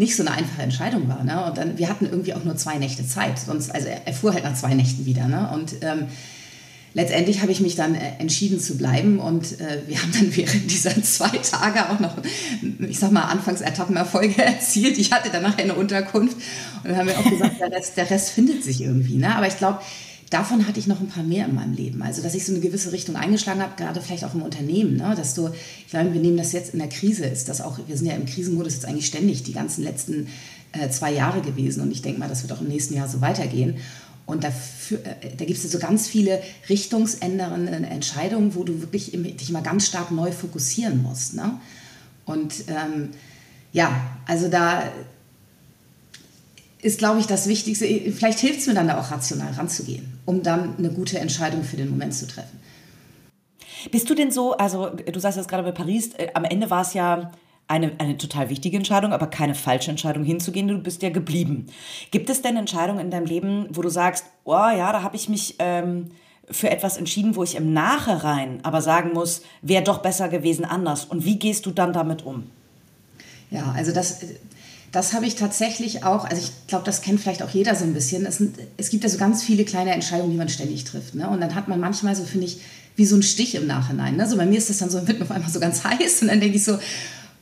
nicht 0.01 0.15
so 0.15 0.23
eine 0.23 0.31
einfache 0.35 0.63
Entscheidung 0.63 1.07
war. 1.07 1.23
Ne? 1.23 1.45
Und 1.45 1.57
dann, 1.57 1.77
wir 1.77 1.87
hatten 1.87 2.07
irgendwie 2.07 2.33
auch 2.33 2.43
nur 2.43 2.57
zwei 2.57 2.77
Nächte 2.77 3.07
Zeit. 3.07 3.37
Sonst, 3.39 3.69
also 3.69 3.87
er, 3.87 4.05
er 4.05 4.13
fuhr 4.13 4.33
halt 4.33 4.43
nach 4.43 4.55
zwei 4.55 4.73
Nächten 4.73 5.05
wieder. 5.05 5.27
Ne? 5.27 5.49
Und 5.53 5.75
ähm, 5.81 6.07
letztendlich 6.95 7.41
habe 7.41 7.51
ich 7.51 7.61
mich 7.61 7.75
dann 7.75 7.93
äh, 7.93 8.13
entschieden 8.17 8.59
zu 8.59 8.77
bleiben 8.77 9.19
und 9.19 9.61
äh, 9.61 9.83
wir 9.85 10.01
haben 10.01 10.11
dann 10.11 10.35
während 10.35 10.71
dieser 10.71 11.01
zwei 11.03 11.37
Tage 11.37 11.89
auch 11.91 11.99
noch, 11.99 12.17
ich 12.79 12.97
sag 12.97 13.11
mal, 13.11 13.25
Anfangsetappenerfolge 13.25 14.41
erzielt. 14.43 14.97
Ich 14.97 15.11
hatte 15.11 15.29
danach 15.31 15.57
eine 15.59 15.75
Unterkunft 15.75 16.35
und 16.83 16.89
dann 16.89 16.97
haben 16.97 17.07
wir 17.07 17.19
auch 17.19 17.29
gesagt, 17.29 17.59
der 17.59 17.71
Rest, 17.71 17.95
der 17.95 18.09
Rest 18.09 18.31
findet 18.31 18.63
sich 18.63 18.81
irgendwie. 18.81 19.17
Ne? 19.17 19.35
Aber 19.35 19.47
ich 19.47 19.57
glaube, 19.57 19.79
davon 20.31 20.67
hatte 20.67 20.79
ich 20.79 20.87
noch 20.87 20.99
ein 20.99 21.07
paar 21.07 21.23
mehr 21.23 21.45
in 21.45 21.53
meinem 21.53 21.73
Leben. 21.73 22.01
Also, 22.01 22.23
dass 22.23 22.33
ich 22.33 22.45
so 22.45 22.53
eine 22.53 22.61
gewisse 22.61 22.91
Richtung 22.91 23.15
eingeschlagen 23.15 23.61
habe, 23.61 23.73
gerade 23.75 24.01
vielleicht 24.01 24.23
auch 24.23 24.33
im 24.33 24.41
Unternehmen. 24.41 24.95
Ne? 24.95 25.13
Dass 25.15 25.35
du, 25.35 25.49
ich 25.49 25.87
glaube, 25.89 26.13
wir 26.13 26.21
nehmen 26.21 26.37
das 26.37 26.53
jetzt 26.53 26.73
in 26.73 26.79
der 26.79 26.89
Krise, 26.89 27.25
ist 27.25 27.49
das 27.49 27.61
auch, 27.61 27.77
wir 27.85 27.97
sind 27.97 28.07
ja 28.07 28.15
im 28.15 28.25
Krisenmodus 28.25 28.73
jetzt 28.73 28.85
eigentlich 28.85 29.05
ständig 29.05 29.43
die 29.43 29.53
ganzen 29.53 29.83
letzten 29.83 30.27
äh, 30.71 30.89
zwei 30.89 31.11
Jahre 31.11 31.41
gewesen 31.41 31.81
und 31.81 31.91
ich 31.91 32.01
denke 32.01 32.19
mal, 32.19 32.29
das 32.29 32.43
wird 32.43 32.53
auch 32.53 32.61
im 32.61 32.69
nächsten 32.69 32.95
Jahr 32.95 33.07
so 33.07 33.21
weitergehen. 33.21 33.75
Und 34.25 34.45
dafür, 34.45 34.99
äh, 34.99 35.35
da 35.37 35.43
gibt 35.43 35.63
es 35.63 35.69
so 35.69 35.79
ganz 35.79 36.07
viele 36.07 36.41
richtungsändernde 36.69 37.73
Entscheidungen, 37.87 38.55
wo 38.55 38.63
du 38.63 38.79
wirklich 38.81 39.11
dich 39.11 39.49
mal 39.51 39.61
ganz 39.61 39.87
stark 39.87 40.11
neu 40.11 40.31
fokussieren 40.31 41.03
musst. 41.03 41.35
Ne? 41.35 41.59
Und 42.25 42.53
ähm, 42.67 43.09
ja, 43.73 44.17
also 44.25 44.47
da 44.47 44.83
ist, 46.81 46.99
glaube 46.99 47.19
ich, 47.19 47.27
das 47.27 47.47
Wichtigste. 47.47 47.85
Vielleicht 48.11 48.39
hilft 48.39 48.59
es 48.59 48.67
mir 48.67 48.73
dann 48.73 48.87
da 48.87 48.99
auch 48.99 49.11
rational 49.11 49.53
ranzugehen, 49.53 50.13
um 50.25 50.43
dann 50.43 50.77
eine 50.77 50.89
gute 50.89 51.19
Entscheidung 51.19 51.63
für 51.63 51.77
den 51.77 51.89
Moment 51.89 52.13
zu 52.13 52.27
treffen. 52.27 52.59
Bist 53.91 54.09
du 54.09 54.15
denn 54.15 54.31
so, 54.31 54.53
also 54.57 54.89
du 54.89 55.19
sagst 55.19 55.37
jetzt 55.37 55.47
gerade 55.47 55.63
bei 55.63 55.71
Paris, 55.71 56.13
äh, 56.17 56.27
am 56.33 56.43
Ende 56.43 56.69
war 56.69 56.81
es 56.81 56.93
ja 56.93 57.31
eine, 57.67 57.93
eine 57.99 58.17
total 58.17 58.49
wichtige 58.49 58.77
Entscheidung, 58.77 59.13
aber 59.13 59.27
keine 59.27 59.55
falsche 59.55 59.91
Entscheidung 59.91 60.23
hinzugehen. 60.23 60.67
Du 60.67 60.77
bist 60.77 61.01
ja 61.01 61.09
geblieben. 61.09 61.67
Gibt 62.11 62.29
es 62.29 62.41
denn 62.41 62.57
Entscheidungen 62.57 62.99
in 62.99 63.11
deinem 63.11 63.25
Leben, 63.25 63.67
wo 63.71 63.81
du 63.81 63.89
sagst, 63.89 64.25
oh 64.43 64.51
ja, 64.53 64.91
da 64.91 65.03
habe 65.03 65.15
ich 65.15 65.29
mich 65.29 65.55
ähm, 65.59 66.11
für 66.49 66.69
etwas 66.69 66.97
entschieden, 66.97 67.35
wo 67.35 67.43
ich 67.43 67.55
im 67.55 67.73
Nachhinein 67.73 68.59
aber 68.63 68.81
sagen 68.81 69.13
muss, 69.13 69.41
wäre 69.61 69.83
doch 69.83 69.99
besser 69.99 70.27
gewesen 70.29 70.65
anders. 70.65 71.05
Und 71.05 71.23
wie 71.23 71.39
gehst 71.39 71.65
du 71.65 71.71
dann 71.71 71.93
damit 71.93 72.25
um? 72.25 72.43
Ja, 73.51 73.71
also 73.75 73.93
das, 73.93 74.19
das 74.91 75.13
habe 75.13 75.25
ich 75.25 75.35
tatsächlich 75.35 76.03
auch, 76.03 76.25
also 76.25 76.41
ich 76.41 76.67
glaube, 76.67 76.83
das 76.83 77.01
kennt 77.01 77.21
vielleicht 77.21 77.43
auch 77.43 77.49
jeder 77.49 77.75
so 77.75 77.85
ein 77.85 77.93
bisschen. 77.93 78.25
Es, 78.25 78.37
sind, 78.37 78.57
es 78.77 78.89
gibt 78.89 79.03
ja 79.03 79.09
so 79.09 79.17
ganz 79.17 79.41
viele 79.41 79.63
kleine 79.63 79.93
Entscheidungen, 79.93 80.31
die 80.31 80.37
man 80.37 80.49
ständig 80.49 80.83
trifft. 80.83 81.15
Ne? 81.15 81.29
Und 81.29 81.39
dann 81.39 81.55
hat 81.55 81.69
man 81.69 81.79
manchmal 81.79 82.15
so, 82.15 82.25
finde 82.25 82.47
ich, 82.47 82.59
wie 82.97 83.05
so 83.05 83.15
ein 83.15 83.23
Stich 83.23 83.55
im 83.55 83.67
Nachhinein. 83.67 84.17
Ne? 84.17 84.27
So 84.27 84.35
bei 84.35 84.45
mir 84.45 84.57
ist 84.57 84.69
das 84.69 84.79
dann 84.79 84.89
so, 84.89 85.07
wird 85.07 85.21
auf 85.21 85.31
einmal 85.31 85.49
so 85.49 85.61
ganz 85.61 85.83
heiß 85.83 86.23
und 86.23 86.27
dann 86.27 86.41
denke 86.41 86.57
ich 86.57 86.65
so, 86.65 86.77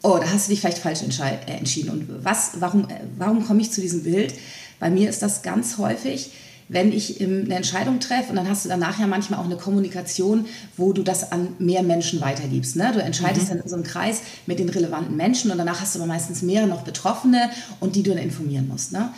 oh, 0.03 0.17
da 0.21 0.31
hast 0.31 0.47
du 0.47 0.51
dich 0.51 0.62
vielleicht 0.62 0.77
falsch 0.77 0.99
äh, 1.01 1.51
entschieden. 1.51 1.89
Und 1.89 2.23
was, 2.23 2.51
warum, 2.59 2.83
äh, 2.83 2.99
warum 3.17 3.45
komme 3.45 3.62
ich 3.62 3.71
zu 3.71 3.81
diesem 3.81 4.03
Bild? 4.03 4.33
Bei 4.79 4.91
mir 4.91 5.09
ist 5.09 5.23
das 5.23 5.41
ganz 5.41 5.77
häufig, 5.77 6.31
wenn 6.69 6.91
ich 6.91 7.19
eine 7.19 7.55
Entscheidung 7.55 7.99
treffe 7.99 8.29
und 8.29 8.36
dann 8.36 8.47
hast 8.47 8.63
du 8.63 8.69
danach 8.69 8.99
ja 8.99 9.08
manchmal 9.08 9.39
auch 9.39 9.45
eine 9.45 9.58
Kommunikation, 9.58 10.45
wo 10.77 10.93
du 10.93 11.01
das 11.01 11.32
an 11.32 11.55
mehr 11.58 11.82
Menschen 11.82 12.21
weitergibst. 12.21 12.75
Ne? 12.75 12.91
Du 12.93 13.01
entscheidest 13.01 13.47
mhm. 13.47 13.49
dann 13.49 13.60
in 13.62 13.69
so 13.69 13.75
einem 13.75 13.84
Kreis 13.84 14.21
mit 14.45 14.60
den 14.60 14.69
relevanten 14.69 15.17
Menschen 15.17 15.49
und 15.51 15.58
danach 15.58 15.82
hast 15.82 15.95
du 15.95 15.99
aber 15.99 16.08
meistens 16.08 16.43
mehrere 16.43 16.67
noch 16.67 16.84
Betroffene 16.84 17.49
und 17.79 17.95
die 17.95 18.03
du 18.03 18.12
dann 18.12 18.19
informieren 18.19 18.67
musst. 18.67 18.91
Ne? 18.91 19.10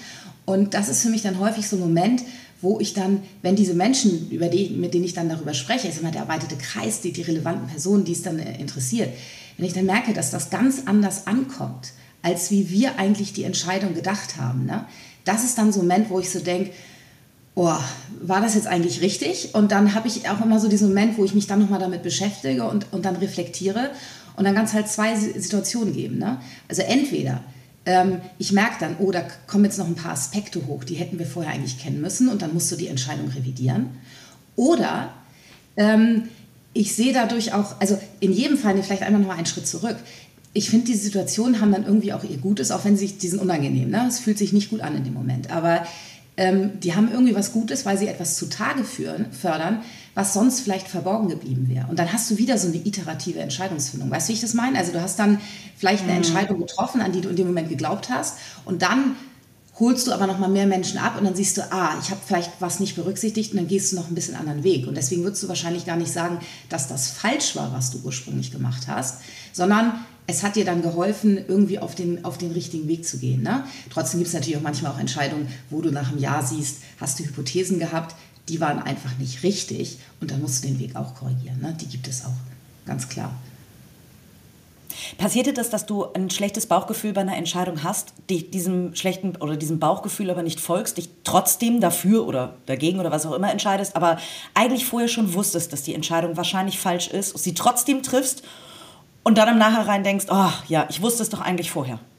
Und 0.46 0.74
das 0.74 0.88
ist 0.88 1.02
für 1.02 1.10
mich 1.10 1.22
dann 1.22 1.40
häufig 1.40 1.68
so 1.68 1.76
ein 1.76 1.82
Moment, 1.82 2.24
wo 2.62 2.80
ich 2.80 2.94
dann, 2.94 3.22
wenn 3.42 3.56
diese 3.56 3.74
Menschen, 3.74 4.30
über 4.30 4.48
die, 4.48 4.70
mit 4.70 4.94
denen 4.94 5.04
ich 5.04 5.14
dann 5.14 5.28
darüber 5.28 5.54
spreche, 5.54 5.88
ist 5.88 6.00
immer 6.00 6.12
der 6.12 6.22
erweiterte 6.22 6.56
Kreis, 6.56 7.02
die, 7.02 7.12
die 7.12 7.24
relevanten 7.24 7.68
Personen, 7.68 8.06
die 8.06 8.14
es 8.14 8.22
dann 8.22 8.40
äh, 8.40 8.60
interessiert, 8.60 9.10
wenn 9.58 9.66
ich 9.66 9.74
dann 9.74 9.86
merke, 9.86 10.14
dass 10.14 10.32
das 10.32 10.50
ganz 10.50 10.84
anders 10.86 11.28
ankommt, 11.28 11.92
als 12.22 12.50
wie 12.50 12.70
wir 12.70 12.98
eigentlich 12.98 13.34
die 13.34 13.44
Entscheidung 13.44 13.94
gedacht 13.94 14.38
haben, 14.38 14.66
ne? 14.66 14.86
das 15.26 15.44
ist 15.44 15.58
dann 15.58 15.74
so 15.74 15.82
ein 15.82 15.88
Moment, 15.88 16.10
wo 16.10 16.20
ich 16.20 16.30
so 16.30 16.40
denke, 16.40 16.72
oh, 17.56 17.74
war 18.22 18.42
das 18.42 18.56
jetzt 18.56 18.68
eigentlich 18.68 19.02
richtig? 19.02 19.54
Und 19.54 19.72
dann 19.72 19.94
habe 19.94 20.08
ich 20.08 20.30
auch 20.30 20.42
immer 20.44 20.60
so 20.60 20.68
diesen 20.68 20.90
Moment, 20.90 21.18
wo 21.18 21.26
ich 21.26 21.34
mich 21.34 21.48
dann 21.48 21.60
nochmal 21.60 21.80
damit 21.80 22.04
beschäftige 22.04 22.66
und, 22.66 22.92
und 22.92 23.06
dann 23.06 23.16
reflektiere. 23.16 23.92
Und 24.36 24.46
dann 24.46 24.56
kann 24.56 24.66
es 24.66 24.74
halt 24.74 24.88
zwei 24.88 25.16
Situationen 25.16 25.94
geben. 25.94 26.18
Ne? 26.18 26.40
Also 26.70 26.82
entweder 26.84 27.44
ähm, 27.86 28.22
ich 28.38 28.52
merke 28.52 28.76
dann, 28.80 28.96
oh, 29.00 29.12
da 29.12 29.24
kommen 29.48 29.66
jetzt 29.66 29.78
noch 29.78 29.88
ein 29.88 29.96
paar 29.96 30.12
Aspekte 30.12 30.66
hoch, 30.68 30.84
die 30.84 30.96
hätten 30.96 31.20
wir 31.20 31.26
vorher 31.26 31.52
eigentlich 31.52 31.80
kennen 31.80 32.02
müssen 32.02 32.30
und 32.30 32.42
dann 32.42 32.54
musst 32.54 32.72
du 32.72 32.76
die 32.76 32.88
Entscheidung 32.88 33.28
revidieren. 33.30 33.90
Oder 34.56 35.12
ähm, 35.78 36.30
ich 36.74 36.96
sehe 36.96 37.14
dadurch 37.14 37.54
auch, 37.54 37.80
also 37.80 38.00
in 38.20 38.32
jedem 38.32 38.58
Fall 38.58 38.82
vielleicht 38.82 39.04
einmal 39.04 39.22
noch 39.22 39.30
mal 39.30 39.38
einen 39.38 39.46
Schritt 39.46 39.68
zurück. 39.68 39.98
Ich 40.54 40.70
finde, 40.70 40.86
diese 40.86 41.04
Situationen 41.04 41.60
haben 41.60 41.72
dann 41.72 41.86
irgendwie 41.86 42.14
auch 42.14 42.24
ihr 42.24 42.38
Gutes, 42.38 42.72
auch 42.72 42.86
wenn 42.86 42.98
sie, 42.98 43.08
die 43.08 43.28
sind 43.28 43.42
unangenehm. 43.42 43.90
Ne? 43.90 44.06
Es 44.08 44.20
fühlt 44.20 44.38
sich 44.38 44.54
nicht 44.54 44.70
gut 44.70 44.82
an 44.82 44.96
in 44.96 45.04
dem 45.04 45.14
Moment. 45.14 45.50
Aber 45.50 45.84
ähm, 46.38 46.80
die 46.80 46.96
haben 46.96 47.12
irgendwie 47.12 47.36
was 47.36 47.52
Gutes, 47.52 47.86
weil 47.86 47.98
sie 47.98 48.08
etwas 48.08 48.36
zutage 48.36 48.84
führen, 48.84 49.32
fördern, 49.32 49.82
was 50.16 50.34
sonst 50.34 50.62
vielleicht 50.62 50.88
verborgen 50.88 51.30
geblieben 51.30 51.70
wäre. 51.70 51.88
Und 51.88 52.00
dann 52.00 52.12
hast 52.12 52.30
du 52.32 52.38
wieder 52.38 52.58
so 52.58 52.68
eine 52.68 52.78
iterative 52.78 53.40
Entscheidungsfindung. 53.40 54.10
Weißt 54.10 54.28
du, 54.28 54.32
wie 54.32 54.36
ich 54.36 54.42
das 54.42 54.54
meine? 54.54 54.78
Also 54.78 54.92
du 54.92 55.02
hast 55.02 55.20
dann 55.20 55.40
vielleicht 55.78 56.04
eine 56.04 56.14
mhm. 56.14 56.18
Entscheidung 56.18 56.60
getroffen, 56.60 57.02
an 57.02 57.12
die 57.12 57.22
du 57.22 57.30
in 57.30 57.36
dem 57.36 57.48
Moment 57.48 57.70
geglaubt 57.70 58.10
hast. 58.10 58.38
Und 58.66 58.82
dann 58.82 59.16
holst 59.80 60.08
du 60.08 60.12
aber 60.12 60.28
noch 60.28 60.38
mal 60.38 60.50
mehr 60.50 60.68
Menschen 60.68 61.00
ab 61.00 61.18
und 61.18 61.26
dann 61.26 61.36
siehst 61.36 61.58
du, 61.58 61.72
ah, 61.72 61.98
ich 62.02 62.12
habe 62.12 62.22
vielleicht 62.26 62.52
was 62.60 62.80
nicht 62.80 62.96
berücksichtigt 62.96 63.52
und 63.52 63.58
dann 63.58 63.68
gehst 63.68 63.92
du 63.92 63.96
noch 63.96 64.10
ein 64.10 64.16
bisschen 64.16 64.36
anderen 64.36 64.64
Weg. 64.64 64.88
Und 64.88 64.96
deswegen 64.96 65.24
würdest 65.24 65.42
du 65.44 65.48
wahrscheinlich 65.48 65.86
gar 65.86 65.98
nicht 65.98 66.12
sagen, 66.12 66.40
dass 66.70 66.88
das 66.88 67.10
falsch 67.10 67.56
war, 67.56 67.74
was 67.74 67.90
du 67.90 68.00
ursprünglich 68.04 68.52
gemacht 68.52 68.88
hast, 68.88 69.22
sondern 69.54 70.06
es 70.32 70.44
hat 70.44 70.56
dir 70.56 70.66
dann 70.66 70.82
geholfen, 70.82 71.38
irgendwie 71.48 71.78
auf 71.78 71.94
den, 71.94 72.26
auf 72.26 72.38
den 72.38 72.52
richtigen 72.52 72.88
Weg 72.88 73.06
zu 73.06 73.20
gehen. 73.20 73.44
Ne? 73.44 73.66
Trotzdem 73.90 74.20
gibt 74.20 74.30
es 74.30 74.34
natürlich 74.34 74.58
auch 74.58 74.62
manchmal 74.62 74.94
auch 74.94 75.00
Entscheidungen, 75.00 75.48
wo 75.70 75.82
du 75.82 75.92
nach 75.92 76.10
einem 76.10 76.20
Jahr 76.20 76.44
siehst, 76.44 76.78
hast 77.00 77.20
du 77.20 77.26
Hypothesen 77.26 77.80
gehabt, 77.80 78.16
die 78.50 78.60
waren 78.60 78.80
einfach 78.80 79.18
nicht 79.20 79.44
richtig 79.44 80.00
und 80.20 80.32
dann 80.32 80.42
musst 80.42 80.64
du 80.64 80.70
den 80.70 80.80
Weg 80.80 80.96
auch 80.96 81.16
korrigieren. 81.16 81.60
Ne? 81.62 81.76
Die 81.80 81.86
gibt 81.86 82.08
es 82.08 82.26
auch, 82.26 82.34
ganz 82.86 83.08
klar. 83.08 83.34
Passierte 85.18 85.54
das, 85.54 85.70
dass 85.70 85.86
du 85.86 86.06
ein 86.14 86.30
schlechtes 86.30 86.66
Bauchgefühl 86.66 87.14
bei 87.14 87.22
einer 87.22 87.38
Entscheidung 87.38 87.84
hast, 87.84 88.14
dich 88.30 88.52
diesem 88.52 88.96
schlechten 88.96 89.36
oder 89.38 89.56
diesem 89.56 89.80
Bauchgefühl 89.80 90.30
aber 90.30 90.44
nicht 90.44 90.60
folgst, 90.60 90.98
dich 90.98 91.10
trotzdem 91.24 91.80
dafür 91.80 92.28
oder 92.28 92.56
dagegen 92.66 93.00
oder 93.00 93.12
was 93.12 93.26
auch 93.26 93.34
immer 93.34 93.52
entscheidest, 93.52 93.96
aber 93.96 94.18
eigentlich 94.54 94.86
vorher 94.86 95.08
schon 95.08 95.34
wusstest, 95.34 95.74
dass 95.74 95.84
die 95.84 95.94
Entscheidung 95.94 96.38
wahrscheinlich 96.38 96.80
falsch 96.80 97.08
ist, 97.08 97.38
sie 97.38 97.54
trotzdem 97.54 98.04
triffst 98.04 98.44
und 99.24 99.38
dann 99.38 99.50
im 99.50 99.58
Nachhinein 99.58 100.04
denkst, 100.04 100.26
oh 100.30 100.52
ja, 100.68 100.88
ich 100.90 101.02
wusste 101.02 101.24
es 101.24 101.30
doch 101.30 101.42
eigentlich 101.42 101.72
vorher. 101.72 102.00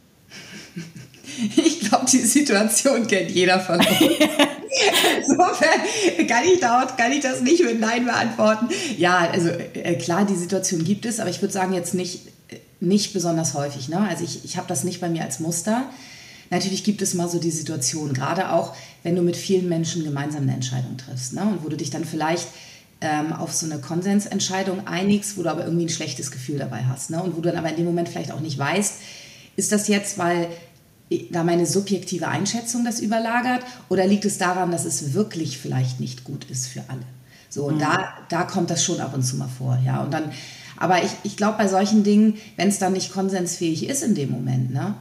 Ich 1.57 1.81
glaube, 1.81 2.05
die 2.13 2.19
Situation 2.19 3.07
kennt 3.07 3.31
jeder 3.31 3.59
von 3.59 3.79
uns. 3.79 3.87
Insofern 5.27 6.27
kann 6.29 6.45
ich, 6.45 6.61
dort, 6.61 6.99
kann 6.99 7.11
ich 7.11 7.21
das 7.21 7.41
nicht 7.41 7.65
mit 7.65 7.81
Nein 7.81 8.05
beantworten. 8.05 8.69
Ja, 8.99 9.31
also 9.33 9.49
äh, 9.49 9.95
klar, 9.95 10.27
die 10.27 10.37
Situation 10.37 10.85
gibt 10.85 11.07
es, 11.07 11.21
aber 11.21 11.31
ich 11.31 11.41
würde 11.41 11.53
sagen, 11.53 11.73
jetzt 11.73 11.95
nicht, 11.95 12.21
nicht 12.81 13.13
besonders 13.15 13.55
häufig. 13.55 13.89
Ne? 13.89 13.99
Also 13.99 14.25
ich, 14.25 14.45
ich 14.45 14.57
habe 14.57 14.69
das 14.69 14.85
nicht 14.85 15.01
bei 15.01 15.09
mir 15.09 15.23
als 15.23 15.41
Muster. 15.41 15.85
Natürlich 16.51 16.85
gibt 16.85 17.01
es 17.01 17.15
mal 17.15 17.29
so 17.29 17.39
die 17.39 17.51
Situation, 17.51 18.13
gerade 18.13 18.53
auch, 18.53 18.75
wenn 19.03 19.17
du 19.17 19.23
mit 19.23 19.37
vielen 19.37 19.69
Menschen 19.69 20.05
gemeinsam 20.05 20.43
eine 20.43 20.53
Entscheidung 20.53 20.99
triffst 20.99 21.33
ne? 21.33 21.43
und 21.43 21.65
wo 21.65 21.71
du 21.71 21.77
dich 21.77 21.91
dann 21.91 22.05
vielleicht 22.05 22.47
ähm, 23.03 23.33
auf 23.33 23.53
so 23.53 23.67
eine 23.67 23.79
Konsensentscheidung 23.79 24.87
einigst, 24.87 25.37
wo 25.37 25.43
du 25.43 25.51
aber 25.51 25.65
irgendwie 25.65 25.87
ein 25.87 25.91
schlechtes 25.91 26.31
Gefühl 26.31 26.59
dabei 26.59 26.85
hast 26.85 27.11
ne? 27.11 27.23
und 27.23 27.37
wo 27.37 27.41
du 27.41 27.51
dann 27.51 27.59
aber 27.59 27.71
in 27.71 27.77
dem 27.77 27.85
Moment 27.85 28.09
vielleicht 28.09 28.33
auch 28.33 28.41
nicht 28.41 28.59
weißt, 28.59 28.95
ist 29.57 29.73
das 29.73 29.89
jetzt, 29.89 30.19
weil 30.19 30.49
da 31.31 31.45
meine 31.45 31.67
subjektive 31.67 32.29
Einschätzung 32.29 32.85
das 32.85 33.01
überlagert 33.01 33.63
oder 33.89 34.07
liegt 34.07 34.25
es 34.25 34.39
daran, 34.39 34.71
dass 34.71 34.85
es 34.85 35.13
wirklich 35.13 35.59
vielleicht 35.59 36.01
nicht 36.01 36.25
gut 36.25 36.45
ist 36.45 36.69
für 36.69 36.85
alle? 36.89 37.03
So, 37.51 37.65
und 37.65 37.77
mhm. 37.77 37.81
da, 37.81 38.15
da 38.31 38.45
kommt 38.45 38.71
das 38.71 38.83
schon 38.83 39.01
ab 39.01 39.13
und 39.15 39.23
zu 39.23 39.37
mal 39.37 39.49
vor, 39.49 39.79
ja. 39.85 40.03
Und 40.03 40.15
dann, 40.15 40.33
aber 40.79 41.03
ich, 41.05 41.11
ich 41.23 41.37
glaube, 41.37 41.59
bei 41.59 41.69
solchen 41.69 42.03
Dingen, 42.03 42.39
wenn 42.57 42.69
es 42.69 42.79
dann 42.79 42.95
nicht 42.95 43.13
konsensfähig 43.13 43.89
ist 43.89 44.03
in 44.03 44.15
dem 44.15 44.31
Moment, 44.31 44.73
ne, 44.73 44.95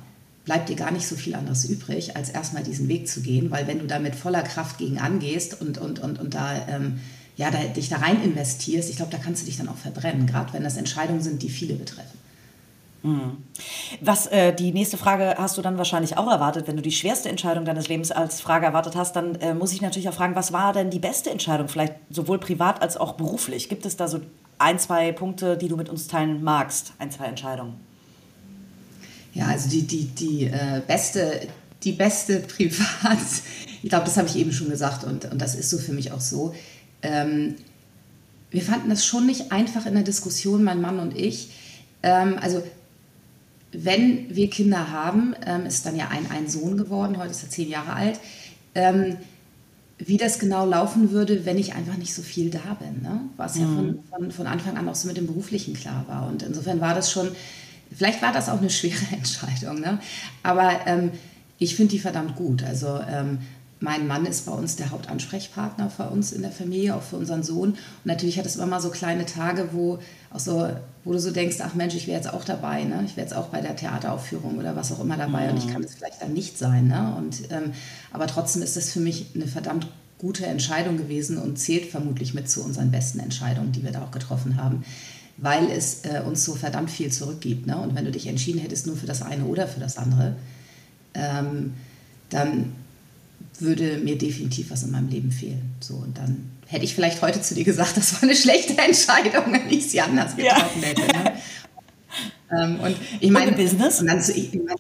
bleibt 0.44 0.68
dir 0.68 0.76
gar 0.76 0.92
nicht 0.92 1.08
so 1.08 1.16
viel 1.16 1.36
anderes 1.36 1.66
übrig, 1.66 2.18
als 2.18 2.30
erstmal 2.30 2.64
diesen 2.64 2.88
Weg 2.88 3.08
zu 3.08 3.22
gehen, 3.22 3.52
weil 3.52 3.68
wenn 3.68 3.80
du 3.80 3.88
da 3.88 4.00
mit 4.00 4.16
voller 4.16 4.44
Kraft 4.44 4.80
gegen 4.80 5.00
angehst 5.00 5.62
und, 5.62 5.78
und, 5.78 6.00
und, 6.00 6.20
und 6.20 6.34
da, 6.34 6.68
ähm, 6.68 7.00
ja, 7.36 7.50
da, 7.52 7.60
dich 7.60 7.90
da 7.90 7.98
rein 7.98 8.22
investierst, 8.24 8.90
ich 8.90 8.98
glaube, 8.98 9.12
da 9.12 9.18
kannst 9.18 9.42
du 9.42 9.46
dich 9.46 9.58
dann 9.58 9.70
auch 9.70 9.78
verbrennen, 9.78 10.28
gerade 10.28 10.54
wenn 10.54 10.64
das 10.64 10.78
Entscheidungen 10.78 11.22
sind, 11.22 11.42
die 11.42 11.50
viele 11.50 11.74
betreffen. 11.74 12.20
Mhm. 13.04 13.38
Was 14.02 14.28
äh, 14.28 14.54
die 14.54 14.72
nächste 14.72 14.98
Frage 14.98 15.36
hast 15.38 15.58
du 15.58 15.62
dann 15.62 15.78
wahrscheinlich 15.78 16.18
auch 16.18 16.30
erwartet, 16.30 16.68
wenn 16.68 16.76
du 16.76 16.82
die 16.84 16.92
schwerste 16.92 17.30
Entscheidung 17.30 17.66
deines 17.66 17.88
Lebens 17.88 18.12
als 18.12 18.42
Frage 18.42 18.68
erwartet 18.68 18.96
hast, 18.96 19.16
dann 19.16 19.36
äh, 19.36 19.54
muss 19.54 19.74
ich 19.74 19.82
natürlich 19.82 20.08
auch 20.08 20.14
fragen, 20.14 20.36
was 20.36 20.54
war 20.54 20.74
denn 20.74 20.92
die 20.92 21.00
beste 21.00 21.32
Entscheidung, 21.32 21.68
vielleicht 21.68 21.96
sowohl 22.12 22.38
privat 22.38 22.82
als 22.82 22.98
auch 22.98 23.14
beruflich? 23.14 23.70
Gibt 23.70 23.86
es 23.86 23.98
da 23.98 24.08
so 24.08 24.22
ein, 24.60 24.78
zwei 24.78 25.12
Punkte, 25.12 25.58
die 25.58 25.68
du 25.68 25.78
mit 25.78 25.90
uns 25.90 26.08
teilen 26.08 26.44
magst, 26.44 26.94
ein, 27.00 27.10
zwei 27.10 27.26
Entscheidungen? 27.26 27.74
Ja, 29.34 29.48
also 29.48 29.70
die, 29.70 29.84
die, 29.84 30.06
die 30.06 30.46
äh, 30.46 30.82
beste, 30.86 31.48
die 31.84 31.94
beste 31.94 32.40
privat, 32.56 33.18
ich 33.82 33.90
glaube, 33.90 34.06
das 34.06 34.18
habe 34.18 34.28
ich 34.28 34.36
eben 34.36 34.52
schon 34.52 34.70
gesagt 34.70 35.04
und, 35.04 35.26
und 35.26 35.42
das 35.42 35.56
ist 35.56 35.72
so 35.72 35.80
für 35.80 35.94
mich 35.94 36.12
auch 36.12 36.22
so. 36.22 36.54
Ähm, 37.02 37.56
wir 38.50 38.62
fanden 38.62 38.90
das 38.90 39.06
schon 39.06 39.26
nicht 39.26 39.52
einfach 39.52 39.86
in 39.86 39.94
der 39.94 40.04
Diskussion, 40.04 40.64
mein 40.64 40.82
Mann 40.82 41.00
und 41.00 41.18
ich. 41.18 41.52
Ähm, 42.04 42.38
also 42.42 42.62
wenn 43.72 44.36
wir 44.36 44.50
Kinder 44.50 44.92
haben, 44.92 45.34
ähm, 45.46 45.66
ist 45.66 45.86
dann 45.86 45.96
ja 45.96 46.10
ein, 46.10 46.30
ein 46.30 46.50
Sohn 46.50 46.78
geworden, 46.78 47.18
heute 47.18 47.32
ist 47.32 47.44
er 47.44 47.50
zehn 47.50 47.70
Jahre 47.70 47.94
alt, 47.94 48.20
ähm, 48.76 49.18
wie 49.98 50.18
das 50.18 50.40
genau 50.40 50.66
laufen 50.66 51.12
würde, 51.12 51.46
wenn 51.46 51.58
ich 51.58 51.74
einfach 51.74 51.96
nicht 51.96 52.14
so 52.14 52.22
viel 52.22 52.50
da 52.50 52.78
bin. 52.80 53.02
Ne? 53.02 53.22
Was 53.38 53.56
mhm. 53.56 53.62
ja 53.62 53.68
von, 53.68 54.00
von, 54.10 54.32
von 54.32 54.48
Anfang 54.48 54.78
an 54.78 54.90
auch 54.90 54.96
so 54.96 55.08
mit 55.08 55.16
dem 55.16 55.28
Beruflichen 55.28 55.74
klar 55.74 56.06
war. 56.08 56.28
Und 56.28 56.44
insofern 56.44 56.82
war 56.82 56.94
das 56.94 57.12
schon, 57.12 57.30
vielleicht 57.96 58.22
war 58.22 58.34
das 58.34 58.50
auch 58.50 58.60
eine 58.60 58.70
schwere 58.72 59.14
Entscheidung, 59.14 59.80
ne? 59.80 60.00
aber 60.44 60.72
ähm, 60.88 61.12
ich 61.58 61.76
finde 61.76 61.92
die 61.92 62.00
verdammt 62.00 62.36
gut. 62.36 62.64
Also 62.64 63.00
ähm, 63.08 63.38
mein 63.82 64.06
Mann 64.06 64.28
ist 64.28 64.46
bei 64.46 64.52
uns 64.52 64.76
der 64.76 64.92
Hauptansprechpartner 64.92 65.90
für 65.90 66.04
uns 66.04 66.32
in 66.32 66.44
der 66.44 66.52
Familie, 66.52 66.96
auch 66.96 67.02
für 67.02 67.18
unseren 67.18 67.42
Sohn. 67.42 67.72
Und 67.72 68.06
natürlich 68.06 68.38
hat 68.38 68.46
es 68.46 68.56
immer 68.56 68.68
mal 68.68 68.80
so 68.80 68.92
kleine 68.92 69.26
Tage, 69.26 69.70
wo, 69.72 69.98
auch 70.30 70.40
so, 70.40 70.70
wo 71.04 71.12
du 71.12 71.20
so 71.20 71.32
denkst, 71.32 71.58
ach 71.62 71.74
Mensch, 71.74 71.96
ich 71.96 72.06
wäre 72.06 72.16
jetzt 72.16 72.32
auch 72.32 72.46
dabei, 72.46 72.84
ne? 72.84 73.02
ich 73.04 73.18
wäre 73.18 73.26
jetzt 73.26 73.36
auch 73.36 73.48
bei 73.48 73.60
der 73.60 73.76
Theateraufführung 73.76 74.60
oder 74.60 74.76
was 74.76 74.92
auch 74.92 75.00
immer 75.00 75.18
dabei 75.18 75.46
mhm. 75.46 75.52
und 75.52 75.58
ich 75.58 75.66
mhm. 75.66 75.74
kann 75.74 75.84
es 75.84 75.96
vielleicht 75.96 76.22
dann 76.22 76.32
nicht 76.32 76.60
sein. 76.60 76.90
Ne? 76.90 77.16
Und, 77.18 77.42
ähm, 77.50 77.74
aber 78.14 78.28
trotzdem 78.28 78.62
ist 78.62 78.78
das 78.78 78.92
für 78.92 79.00
mich 79.00 79.32
eine 79.34 79.48
verdammt 79.48 79.88
gute 80.20 80.46
Entscheidung 80.46 80.98
gewesen 80.98 81.40
und 81.40 81.58
zählt 81.58 81.90
vermutlich 81.90 82.36
mit 82.36 82.48
zu 82.48 82.64
unseren 82.64 82.92
besten 82.92 83.20
Entscheidungen, 83.20 83.72
die 83.72 83.84
wir 83.84 83.92
da 83.92 84.04
auch 84.04 84.12
getroffen 84.12 84.58
haben, 84.58 84.86
weil 85.38 85.72
es 85.72 86.06
äh, 86.06 86.22
uns 86.24 86.46
so 86.46 86.54
verdammt 86.54 86.92
viel 86.92 87.12
zurückgibt. 87.12 87.66
Ne? 87.66 87.78
Und 87.78 87.96
wenn 87.96 88.06
du 88.06 88.12
dich 88.12 88.28
entschieden 88.28 88.60
hättest 88.60 88.86
nur 88.86 88.96
für 88.96 89.08
das 89.08 89.24
eine 89.24 89.46
oder 89.46 89.68
für 89.68 89.80
das 89.80 89.98
andere, 89.98 90.36
ähm, 91.16 91.74
dann 92.30 92.74
würde 93.60 94.00
mir 94.04 94.18
definitiv 94.18 94.72
was 94.72 94.84
in 94.84 94.92
meinem 94.92 95.10
Leben 95.10 95.32
fehlen. 95.32 95.76
So, 95.80 95.96
und 95.96 96.18
dann 96.18 96.52
hätte 96.68 96.86
ich 96.86 96.96
vielleicht 96.96 97.22
heute 97.22 97.42
zu 97.42 97.54
dir 97.54 97.64
gesagt, 97.64 97.98
das 97.98 98.14
war 98.14 98.24
eine 98.24 98.36
schlechte 98.36 98.78
Entscheidung, 98.78 99.52
wenn 99.52 99.70
ich 99.70 99.90
sie 99.90 100.02
anders 100.02 100.36
getroffen 100.36 100.82
ja. 100.82 100.88
hätte. 100.88 101.02
Ne? 101.02 101.34
ähm, 102.58 102.80
und 102.80 102.96
ich 103.20 103.32
meine, 103.32 103.52
im 103.52 103.58
Business? 103.58 104.00
So, 104.00 104.06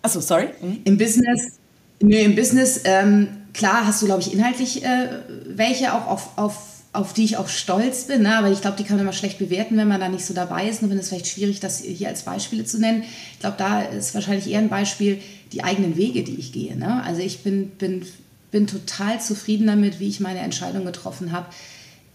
Achso, 0.01 0.21
sorry. 0.21 0.49
Mhm. 0.61 0.79
Im 0.83 0.97
Business, 0.97 1.59
nee, 2.01 2.23
im 2.23 2.35
Business, 2.35 2.81
ähm, 2.85 3.27
klar 3.53 3.85
hast 3.85 4.01
du, 4.01 4.05
glaube 4.05 4.21
ich, 4.21 4.33
inhaltlich 4.33 4.83
äh, 4.83 5.09
welche 5.47 5.93
auch 5.93 6.07
auf, 6.07 6.37
auf, 6.37 6.57
auf 6.93 7.13
die 7.13 7.23
ich 7.23 7.37
auch 7.37 7.47
stolz 7.47 8.05
bin, 8.05 8.23
ne? 8.23 8.37
aber 8.37 8.51
ich 8.51 8.61
glaube, 8.61 8.77
die 8.77 8.83
kann 8.83 8.97
man 8.97 9.05
immer 9.05 9.13
schlecht 9.13 9.39
bewerten, 9.39 9.77
wenn 9.77 9.87
man 9.87 9.99
da 9.99 10.09
nicht 10.09 10.25
so 10.25 10.33
dabei 10.33 10.67
ist. 10.67 10.81
Nur 10.81 10.91
wenn 10.91 10.97
es 10.97 11.09
vielleicht 11.09 11.27
schwierig, 11.27 11.59
das 11.59 11.81
hier 11.81 12.07
als 12.07 12.23
Beispiele 12.23 12.65
zu 12.65 12.79
nennen. 12.79 13.03
Ich 13.33 13.39
glaube, 13.39 13.55
da 13.57 13.81
ist 13.81 14.13
wahrscheinlich 14.13 14.49
eher 14.49 14.59
ein 14.59 14.69
Beispiel 14.69 15.19
die 15.53 15.63
eigenen 15.63 15.95
Wege, 15.97 16.23
die 16.23 16.35
ich 16.35 16.51
gehe. 16.51 16.75
Ne? 16.77 17.03
Also 17.03 17.21
ich 17.21 17.43
bin, 17.43 17.69
bin 17.71 18.05
bin 18.51 18.67
total 18.67 19.19
zufrieden 19.21 19.67
damit, 19.67 19.99
wie 19.99 20.09
ich 20.09 20.19
meine 20.19 20.39
Entscheidung 20.39 20.85
getroffen 20.85 21.31
habe, 21.31 21.47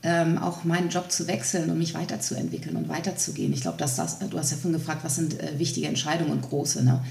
ähm, 0.03 0.39
auch 0.39 0.65
meinen 0.65 0.91
Job 0.91 1.11
zu 1.11 1.27
wechseln 1.27 1.71
und 1.71 1.79
mich 1.79 1.95
weiterzuentwickeln 1.95 2.77
und 2.77 2.89
weiterzugehen. 2.89 3.53
Ich 3.53 3.63
glaube, 3.63 3.79
dass 3.79 3.97
das, 3.97 4.19
du 4.19 4.39
hast 4.39 4.51
ja 4.51 4.57
vorhin 4.57 4.79
gefragt, 4.79 5.03
was 5.03 5.17
sind 5.17 5.41
äh, 5.41 5.59
wichtige 5.59 5.89
Entscheidungen 5.89 6.33
und 6.33 6.43
große. 6.43 6.85
Ne? 6.85 7.03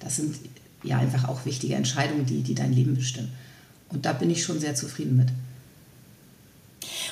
Das 0.00 0.16
sind 0.16 0.36
ja 0.84 0.98
einfach 0.98 1.28
auch 1.28 1.44
wichtige 1.44 1.74
Entscheidungen, 1.74 2.24
die, 2.24 2.42
die 2.42 2.54
dein 2.54 2.72
Leben 2.72 2.94
bestimmen. 2.94 3.32
Und 3.90 4.06
da 4.06 4.12
bin 4.12 4.30
ich 4.30 4.42
schon 4.42 4.60
sehr 4.60 4.74
zufrieden 4.74 5.16
mit. 5.16 5.28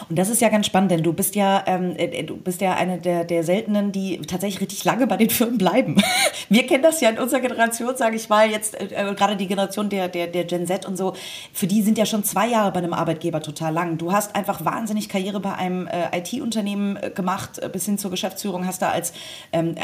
Und 0.08 0.18
das 0.18 0.28
ist 0.28 0.40
ja 0.40 0.48
ganz 0.48 0.66
spannend, 0.66 0.90
denn 0.90 1.02
du 1.02 1.12
bist 1.12 1.34
ja, 1.34 1.64
ähm, 1.66 1.94
äh, 1.96 2.22
du 2.22 2.36
bist 2.36 2.60
ja 2.60 2.74
eine 2.74 2.98
der, 2.98 3.24
der 3.24 3.44
seltenen, 3.44 3.92
die 3.92 4.20
tatsächlich 4.22 4.60
richtig 4.60 4.84
lange 4.84 5.06
bei 5.06 5.16
den 5.16 5.30
Firmen 5.30 5.58
bleiben. 5.58 5.96
Wir 6.48 6.66
kennen 6.66 6.82
das 6.82 7.00
ja 7.00 7.10
in 7.10 7.18
unserer 7.18 7.40
Generation, 7.40 7.96
sage 7.96 8.16
ich 8.16 8.28
mal, 8.28 8.50
jetzt 8.50 8.80
äh, 8.80 8.86
äh, 8.86 9.14
gerade 9.14 9.36
die 9.36 9.46
Generation 9.46 9.88
der, 9.88 10.08
der, 10.08 10.26
der 10.26 10.44
Gen 10.44 10.66
Z 10.66 10.86
und 10.86 10.96
so, 10.96 11.14
für 11.52 11.66
die 11.66 11.82
sind 11.82 11.98
ja 11.98 12.06
schon 12.06 12.24
zwei 12.24 12.48
Jahre 12.48 12.72
bei 12.72 12.78
einem 12.78 12.92
Arbeitgeber 12.92 13.40
total 13.40 13.72
lang. 13.72 13.98
Du 13.98 14.12
hast 14.12 14.34
einfach 14.34 14.64
wahnsinnig 14.64 15.08
Karriere 15.08 15.40
bei 15.40 15.54
einem 15.54 15.86
äh, 15.86 16.18
IT-Unternehmen 16.18 16.96
äh, 16.96 17.10
gemacht, 17.10 17.60
bis 17.72 17.86
hin 17.86 17.98
zur 17.98 18.10
Geschäftsführung, 18.10 18.66
hast 18.66 18.82
da 18.82 18.90
als 18.90 19.12
ähm, 19.52 19.74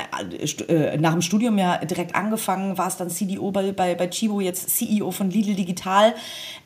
äh, 0.68 0.96
nach 0.98 1.12
dem 1.12 1.22
Studium 1.22 1.59
ja 1.59 1.79
direkt 1.79 2.14
angefangen, 2.14 2.79
warst 2.79 3.01
dann 3.01 3.11
CDO 3.11 3.51
bei, 3.51 3.72
bei, 3.72 3.94
bei 3.94 4.09
Chibo, 4.09 4.40
jetzt 4.40 4.70
CEO 4.70 5.11
von 5.11 5.31
Lidl 5.31 5.55
Digital. 5.55 6.14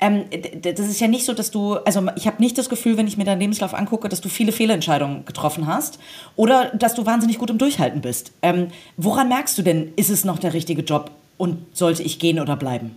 Ähm, 0.01 0.25
das 0.63 0.81
ist 0.81 1.01
ja 1.01 1.09
nicht 1.09 1.25
so, 1.25 1.33
dass 1.33 1.51
du, 1.51 1.75
also 1.77 2.07
ich 2.17 2.27
habe 2.27 2.43
nicht 2.43 2.59
das 2.59 2.69
Gefühl, 2.69 2.97
wenn 2.97 3.07
ich 3.07 3.17
mir 3.17 3.25
deinen 3.37 3.41
Lebenslauf 3.41 3.75
angucke, 3.75 4.09
dass 4.09 4.21
du 4.21 4.29
viele 4.29 4.53
Fehlentscheidungen 4.53 5.25
getroffen 5.25 5.67
hast 5.67 5.99
oder 6.35 6.71
dass 6.75 6.95
du 6.95 7.07
wahnsinnig 7.07 7.39
gut 7.39 7.51
im 7.51 7.59
Durchhalten 7.59 8.01
bist. 8.01 8.33
Ähm, 8.43 8.69
woran 8.97 9.29
merkst 9.29 9.57
du 9.59 9.63
denn, 9.63 9.93
ist 9.97 10.11
es 10.11 10.25
noch 10.25 10.39
der 10.39 10.55
richtige 10.55 10.83
Job 10.83 11.11
und 11.37 11.59
sollte 11.73 12.03
ich 12.03 12.19
gehen 12.19 12.41
oder 12.41 12.57
bleiben? 12.57 12.97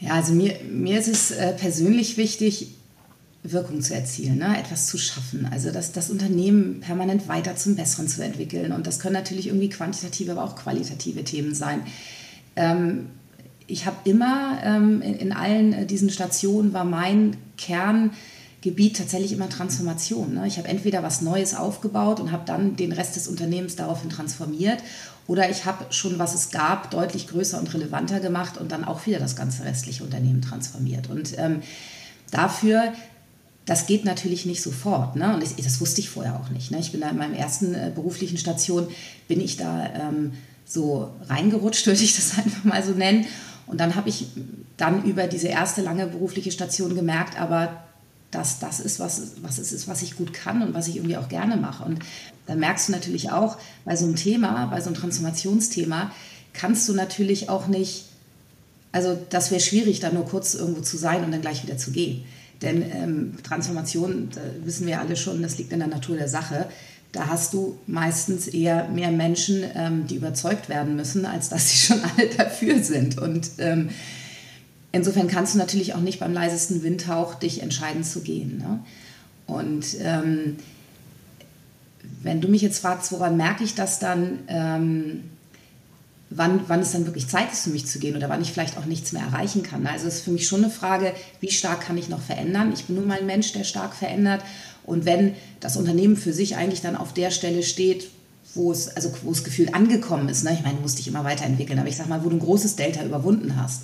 Ja, 0.00 0.14
also 0.14 0.32
mir, 0.32 0.54
mir 0.70 0.98
ist 0.98 1.08
es 1.08 1.30
äh, 1.30 1.52
persönlich 1.52 2.16
wichtig, 2.16 2.68
Wirkung 3.42 3.80
zu 3.80 3.94
erzielen, 3.94 4.38
ne? 4.38 4.58
etwas 4.58 4.86
zu 4.86 4.98
schaffen. 4.98 5.48
Also 5.50 5.70
das, 5.70 5.92
das 5.92 6.10
Unternehmen 6.10 6.80
permanent 6.80 7.28
weiter 7.28 7.56
zum 7.56 7.76
Besseren 7.76 8.08
zu 8.08 8.22
entwickeln. 8.22 8.72
Und 8.72 8.86
das 8.86 8.98
können 8.98 9.14
natürlich 9.14 9.46
irgendwie 9.46 9.68
quantitative, 9.68 10.32
aber 10.32 10.44
auch 10.44 10.56
qualitative 10.56 11.24
Themen 11.24 11.54
sein. 11.54 11.82
Ähm, 12.56 13.06
ich 13.66 13.86
habe 13.86 13.96
immer 14.04 14.58
ähm, 14.62 15.02
in, 15.02 15.14
in, 15.14 15.32
allen 15.32 15.72
äh, 15.72 15.86
diesen 15.86 16.10
Stationen 16.10 16.72
war 16.72 16.84
mein 16.84 17.36
Kern 17.56 18.10
Gebiet 18.66 18.96
tatsächlich 18.96 19.32
immer 19.32 19.48
Transformation. 19.48 20.34
Ne? 20.34 20.48
Ich 20.48 20.58
habe 20.58 20.66
entweder 20.66 21.04
was 21.04 21.22
Neues 21.22 21.54
aufgebaut 21.54 22.18
und 22.18 22.32
habe 22.32 22.42
dann 22.44 22.74
den 22.74 22.90
Rest 22.90 23.14
des 23.14 23.28
Unternehmens 23.28 23.76
daraufhin 23.76 24.10
transformiert 24.10 24.82
oder 25.28 25.48
ich 25.48 25.66
habe 25.66 25.86
schon, 25.90 26.18
was 26.18 26.34
es 26.34 26.50
gab, 26.50 26.90
deutlich 26.90 27.28
größer 27.28 27.60
und 27.60 27.72
relevanter 27.72 28.18
gemacht 28.18 28.58
und 28.58 28.72
dann 28.72 28.84
auch 28.84 29.06
wieder 29.06 29.20
das 29.20 29.36
ganze 29.36 29.64
restliche 29.64 30.02
Unternehmen 30.02 30.42
transformiert. 30.42 31.08
Und 31.08 31.38
ähm, 31.38 31.62
dafür 32.32 32.92
das 33.66 33.86
geht 33.86 34.04
natürlich 34.04 34.46
nicht 34.46 34.62
sofort. 34.62 35.16
Ne? 35.16 35.34
Und 35.34 35.42
ich, 35.42 35.56
das 35.56 35.80
wusste 35.80 36.00
ich 36.00 36.08
vorher 36.08 36.36
auch 36.36 36.50
nicht. 36.50 36.70
Ne? 36.70 36.78
Ich 36.78 36.92
bin 36.92 37.00
da 37.00 37.10
in 37.10 37.16
meinem 37.16 37.34
ersten 37.34 37.74
äh, 37.74 37.90
beruflichen 37.92 38.38
Station, 38.38 38.88
bin 39.26 39.40
ich 39.40 39.56
da 39.56 39.86
ähm, 39.92 40.32
so 40.64 41.10
reingerutscht, 41.28 41.86
würde 41.86 42.02
ich 42.02 42.16
das 42.16 42.38
einfach 42.38 42.64
mal 42.64 42.82
so 42.82 42.92
nennen. 42.92 43.26
Und 43.66 43.80
dann 43.80 43.96
habe 43.96 44.08
ich 44.08 44.26
dann 44.76 45.04
über 45.04 45.26
diese 45.26 45.48
erste 45.48 45.82
lange 45.82 46.06
berufliche 46.06 46.52
Station 46.52 46.94
gemerkt, 46.94 47.40
aber 47.40 47.85
dass 48.36 48.58
das 48.58 48.80
ist, 48.80 49.00
was, 49.00 49.32
was 49.40 49.58
es 49.58 49.72
ist, 49.72 49.88
was 49.88 50.02
ich 50.02 50.16
gut 50.16 50.32
kann 50.32 50.62
und 50.62 50.74
was 50.74 50.88
ich 50.88 50.96
irgendwie 50.96 51.16
auch 51.16 51.28
gerne 51.28 51.56
mache. 51.56 51.84
Und 51.84 52.00
dann 52.46 52.58
merkst 52.58 52.88
du 52.88 52.92
natürlich 52.92 53.30
auch, 53.30 53.56
bei 53.84 53.96
so 53.96 54.04
einem 54.04 54.16
Thema, 54.16 54.66
bei 54.66 54.80
so 54.80 54.88
einem 54.88 54.96
Transformationsthema, 54.96 56.12
kannst 56.52 56.88
du 56.88 56.92
natürlich 56.92 57.48
auch 57.48 57.66
nicht, 57.66 58.06
also 58.92 59.18
das 59.30 59.50
wäre 59.50 59.60
schwierig, 59.60 60.00
da 60.00 60.12
nur 60.12 60.26
kurz 60.26 60.54
irgendwo 60.54 60.82
zu 60.82 60.96
sein 60.96 61.24
und 61.24 61.32
dann 61.32 61.40
gleich 61.40 61.62
wieder 61.62 61.78
zu 61.78 61.90
gehen. 61.90 62.24
Denn 62.62 62.82
ähm, 62.82 63.34
Transformation, 63.42 64.28
wissen 64.64 64.86
wir 64.86 65.00
alle 65.00 65.16
schon, 65.16 65.42
das 65.42 65.58
liegt 65.58 65.72
in 65.72 65.78
der 65.78 65.88
Natur 65.88 66.16
der 66.16 66.28
Sache. 66.28 66.66
Da 67.12 67.28
hast 67.28 67.54
du 67.54 67.78
meistens 67.86 68.48
eher 68.48 68.88
mehr 68.88 69.10
Menschen, 69.10 69.64
ähm, 69.74 70.06
die 70.06 70.16
überzeugt 70.16 70.68
werden 70.68 70.96
müssen, 70.96 71.24
als 71.24 71.48
dass 71.48 71.70
sie 71.70 71.76
schon 71.78 72.00
alle 72.16 72.28
dafür 72.28 72.82
sind. 72.82 73.18
Und 73.18 73.50
ähm, 73.58 73.90
insofern 74.92 75.28
kannst 75.28 75.54
du 75.54 75.58
natürlich 75.58 75.94
auch 75.94 76.00
nicht 76.00 76.20
beim 76.20 76.32
leisesten 76.32 76.82
Windhauch 76.82 77.34
dich 77.34 77.62
entscheiden 77.62 78.04
zu 78.04 78.20
gehen. 78.20 78.58
Ne? 78.58 78.80
Und 79.46 79.96
ähm, 80.00 80.56
wenn 82.22 82.40
du 82.40 82.48
mich 82.48 82.62
jetzt 82.62 82.78
fragst, 82.78 83.12
woran 83.12 83.36
merke 83.36 83.64
ich 83.64 83.74
das 83.74 83.98
dann, 83.98 84.40
ähm, 84.48 85.24
wann, 86.30 86.60
wann 86.66 86.80
es 86.80 86.92
dann 86.92 87.06
wirklich 87.06 87.28
Zeit 87.28 87.52
ist 87.52 87.64
für 87.64 87.70
mich 87.70 87.86
zu 87.86 87.98
gehen 87.98 88.16
oder 88.16 88.28
wann 88.28 88.42
ich 88.42 88.52
vielleicht 88.52 88.78
auch 88.78 88.84
nichts 88.84 89.12
mehr 89.12 89.22
erreichen 89.22 89.62
kann. 89.62 89.86
Also 89.86 90.08
es 90.08 90.16
ist 90.16 90.24
für 90.24 90.32
mich 90.32 90.46
schon 90.46 90.64
eine 90.64 90.72
Frage, 90.72 91.12
wie 91.40 91.50
stark 91.50 91.82
kann 91.82 91.98
ich 91.98 92.08
noch 92.08 92.20
verändern? 92.20 92.72
Ich 92.72 92.84
bin 92.84 92.96
nun 92.96 93.06
mal 93.06 93.18
ein 93.18 93.26
Mensch, 93.26 93.52
der 93.52 93.64
stark 93.64 93.94
verändert. 93.94 94.42
Und 94.84 95.04
wenn 95.04 95.34
das 95.60 95.76
Unternehmen 95.76 96.16
für 96.16 96.32
sich 96.32 96.56
eigentlich 96.56 96.80
dann 96.80 96.96
auf 96.96 97.12
der 97.12 97.30
Stelle 97.30 97.62
steht, 97.62 98.08
wo 98.54 98.72
es, 98.72 98.88
also 98.88 99.12
wo 99.22 99.30
es 99.30 99.44
gefühlt 99.44 99.74
angekommen 99.74 100.28
ist, 100.28 100.44
ne? 100.44 100.52
ich 100.52 100.62
meine, 100.62 100.76
du 100.76 100.82
musst 100.82 100.98
dich 100.98 101.08
immer 101.08 101.24
weiterentwickeln, 101.24 101.78
aber 101.78 101.88
ich 101.88 101.96
sag 101.96 102.08
mal, 102.08 102.24
wo 102.24 102.28
du 102.28 102.36
ein 102.36 102.40
großes 102.40 102.76
Delta 102.76 103.04
überwunden 103.04 103.60
hast, 103.60 103.82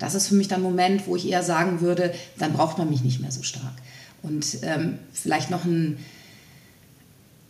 das 0.00 0.16
ist 0.16 0.26
für 0.26 0.34
mich 0.34 0.48
dann 0.48 0.60
ein 0.60 0.64
Moment, 0.64 1.06
wo 1.06 1.14
ich 1.14 1.28
eher 1.28 1.44
sagen 1.44 1.80
würde, 1.80 2.12
dann 2.38 2.52
braucht 2.52 2.78
man 2.78 2.90
mich 2.90 3.02
nicht 3.02 3.20
mehr 3.20 3.30
so 3.30 3.44
stark. 3.44 3.74
Und 4.22 4.58
ähm, 4.62 4.98
vielleicht 5.12 5.50
noch 5.50 5.64
ein, 5.64 5.98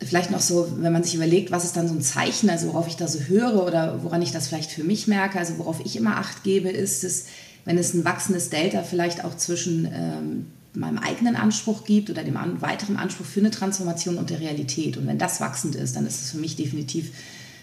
vielleicht 0.01 0.31
noch 0.31 0.41
so, 0.41 0.69
wenn 0.79 0.93
man 0.93 1.03
sich 1.03 1.15
überlegt, 1.15 1.51
was 1.51 1.65
ist 1.65 1.77
dann 1.77 1.89
so 1.89 1.95
ein 1.95 2.03
Zeichen, 2.03 2.51
also 2.51 2.69
worauf 2.69 2.87
ich 2.87 2.97
da 2.97 3.09
so 3.09 3.21
höre 3.21 3.67
oder 3.67 4.03
woran 4.03 4.21
ich 4.21 4.33
das 4.33 4.49
vielleicht 4.49 4.71
für 4.71 4.85
mich 4.85 5.07
merke, 5.07 5.39
also 5.39 5.59
worauf 5.59 5.81
ich 5.85 5.97
immer 5.97 6.17
Acht 6.17 6.43
gebe, 6.43 6.69
ist 6.69 7.05
es, 7.05 7.27
wenn 7.65 7.79
es 7.79 7.95
ein 7.95 8.05
wachsendes 8.05 8.51
Delta 8.51 8.83
vielleicht 8.83 9.25
auch 9.25 9.37
zwischen 9.37 9.89
ähm, 9.93 10.47
meinem 10.73 10.99
eigenen 10.99 11.37
Anspruch 11.37 11.85
gibt 11.85 12.11
oder 12.11 12.25
dem 12.25 12.37
an, 12.37 12.61
weiteren 12.63 12.97
Anspruch 12.97 13.27
für 13.27 13.41
eine 13.41 13.51
Transformation 13.51 14.19
und 14.19 14.31
der 14.31 14.41
Realität. 14.41 14.97
Und 14.97 15.07
wenn 15.07 15.19
das 15.19 15.41
wachsend 15.41 15.75
ist, 15.75 15.97
dann 15.97 16.07
ist 16.07 16.23
es 16.23 16.31
für 16.31 16.39
mich 16.39 16.57
definitiv 16.57 17.13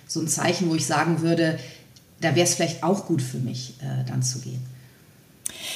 so 0.08 0.20
ein 0.20 0.28
Zeichen, 0.28 0.70
wo 0.70 0.76
ich 0.76 0.86
sagen 0.86 1.22
würde, 1.22 1.60
da 2.22 2.36
wäre 2.36 2.46
es 2.46 2.56
vielleicht 2.56 2.84
auch 2.84 3.06
gut 3.06 3.22
für 3.22 3.38
mich, 3.38 3.76
äh, 3.82 4.08
dann 4.08 4.24
zu 4.24 4.40
gehen. 4.40 4.62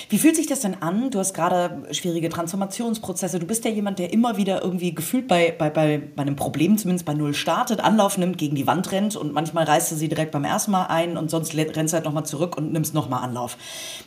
Wie 0.09 0.17
fühlt 0.17 0.35
sich 0.35 0.47
das 0.47 0.61
denn 0.61 0.81
an? 0.81 1.09
Du 1.11 1.19
hast 1.19 1.33
gerade 1.33 1.83
schwierige 1.91 2.29
Transformationsprozesse. 2.29 3.39
Du 3.39 3.45
bist 3.45 3.65
ja 3.65 3.71
jemand, 3.71 3.99
der 3.99 4.13
immer 4.13 4.37
wieder 4.37 4.61
irgendwie 4.63 4.93
gefühlt 4.93 5.27
bei, 5.27 5.53
bei, 5.57 5.69
bei, 5.69 6.01
bei 6.15 6.21
einem 6.21 6.35
Problem, 6.35 6.77
zumindest 6.77 7.05
bei 7.05 7.13
Null 7.13 7.33
startet, 7.33 7.79
Anlauf 7.81 8.17
nimmt, 8.17 8.37
gegen 8.37 8.55
die 8.55 8.67
Wand 8.67 8.91
rennt 8.91 9.15
und 9.15 9.33
manchmal 9.33 9.65
reißt 9.65 9.91
du 9.91 9.95
sie 9.95 10.09
direkt 10.09 10.31
beim 10.31 10.43
ersten 10.43 10.71
Mal 10.71 10.85
ein 10.85 11.17
und 11.17 11.29
sonst 11.29 11.55
rennst 11.55 11.93
du 11.93 11.95
halt 11.95 12.05
nochmal 12.05 12.25
zurück 12.25 12.57
und 12.57 12.71
nimmst 12.71 12.93
nochmal 12.93 13.23
Anlauf. 13.23 13.57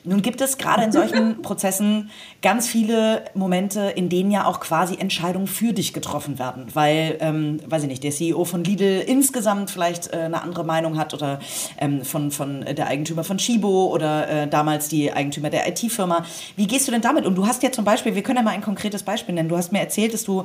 Nun 0.04 0.22
gibt 0.22 0.40
es 0.40 0.58
gerade 0.58 0.84
in 0.84 0.92
solchen 0.92 1.42
Prozessen 1.42 2.10
ganz 2.42 2.66
viele 2.66 3.24
Momente, 3.34 3.92
in 3.94 4.08
denen 4.08 4.30
ja 4.30 4.46
auch 4.46 4.60
quasi 4.60 4.96
Entscheidungen 4.96 5.46
für 5.46 5.72
dich 5.72 5.92
getroffen 5.92 6.38
werden, 6.38 6.66
weil, 6.74 7.16
ähm, 7.20 7.60
weiß 7.66 7.82
ich 7.82 7.88
nicht, 7.88 8.04
der 8.04 8.10
CEO 8.10 8.44
von 8.44 8.64
Lidl 8.64 9.02
insgesamt 9.06 9.70
vielleicht 9.70 10.12
äh, 10.12 10.18
eine 10.18 10.42
andere 10.42 10.64
Meinung 10.64 10.98
hat 10.98 11.14
oder 11.14 11.38
ähm, 11.78 12.04
von, 12.04 12.30
von 12.30 12.64
der 12.64 12.86
Eigentümer 12.86 13.24
von 13.24 13.38
Chibo 13.38 13.86
oder 13.92 14.28
äh, 14.28 14.48
damals 14.48 14.88
die 14.88 15.12
Eigentümer 15.12 15.50
der 15.50 15.66
IT-Firma. 15.84 16.24
Wie 16.56 16.66
gehst 16.66 16.86
du 16.88 16.92
denn 16.92 17.00
damit? 17.00 17.26
Und 17.26 17.34
du 17.34 17.46
hast 17.46 17.62
ja 17.62 17.70
zum 17.70 17.84
Beispiel, 17.84 18.14
wir 18.14 18.22
können 18.22 18.38
ja 18.38 18.42
mal 18.42 18.52
ein 18.52 18.62
konkretes 18.62 19.02
Beispiel 19.02 19.34
nennen. 19.34 19.48
Du 19.48 19.56
hast 19.56 19.72
mir 19.72 19.80
erzählt, 19.80 20.14
dass 20.14 20.24
du 20.24 20.44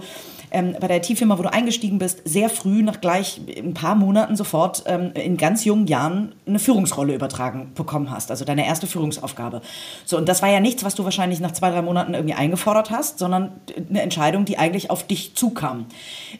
ähm, 0.51 0.75
bei 0.79 0.87
der 0.87 0.97
IT-Firma, 0.97 1.37
wo 1.37 1.43
du 1.43 1.51
eingestiegen 1.51 1.99
bist, 1.99 2.21
sehr 2.25 2.49
früh, 2.49 2.83
nach 2.83 3.01
gleich 3.01 3.41
ein 3.57 3.73
paar 3.73 3.95
Monaten 3.95 4.35
sofort 4.35 4.83
ähm, 4.85 5.11
in 5.13 5.37
ganz 5.37 5.65
jungen 5.65 5.87
Jahren 5.87 6.33
eine 6.47 6.59
Führungsrolle 6.59 7.13
übertragen 7.13 7.71
bekommen 7.75 8.09
hast. 8.11 8.31
Also 8.31 8.45
deine 8.45 8.65
erste 8.65 8.87
Führungsaufgabe. 8.87 9.61
So, 10.05 10.17
und 10.17 10.27
das 10.27 10.41
war 10.41 10.49
ja 10.49 10.59
nichts, 10.59 10.83
was 10.83 10.95
du 10.95 11.03
wahrscheinlich 11.03 11.39
nach 11.39 11.51
zwei, 11.51 11.69
drei 11.69 11.81
Monaten 11.81 12.13
irgendwie 12.13 12.35
eingefordert 12.35 12.91
hast, 12.91 13.19
sondern 13.19 13.51
eine 13.89 14.01
Entscheidung, 14.01 14.45
die 14.45 14.57
eigentlich 14.57 14.89
auf 14.89 15.05
dich 15.05 15.35
zukam. 15.35 15.85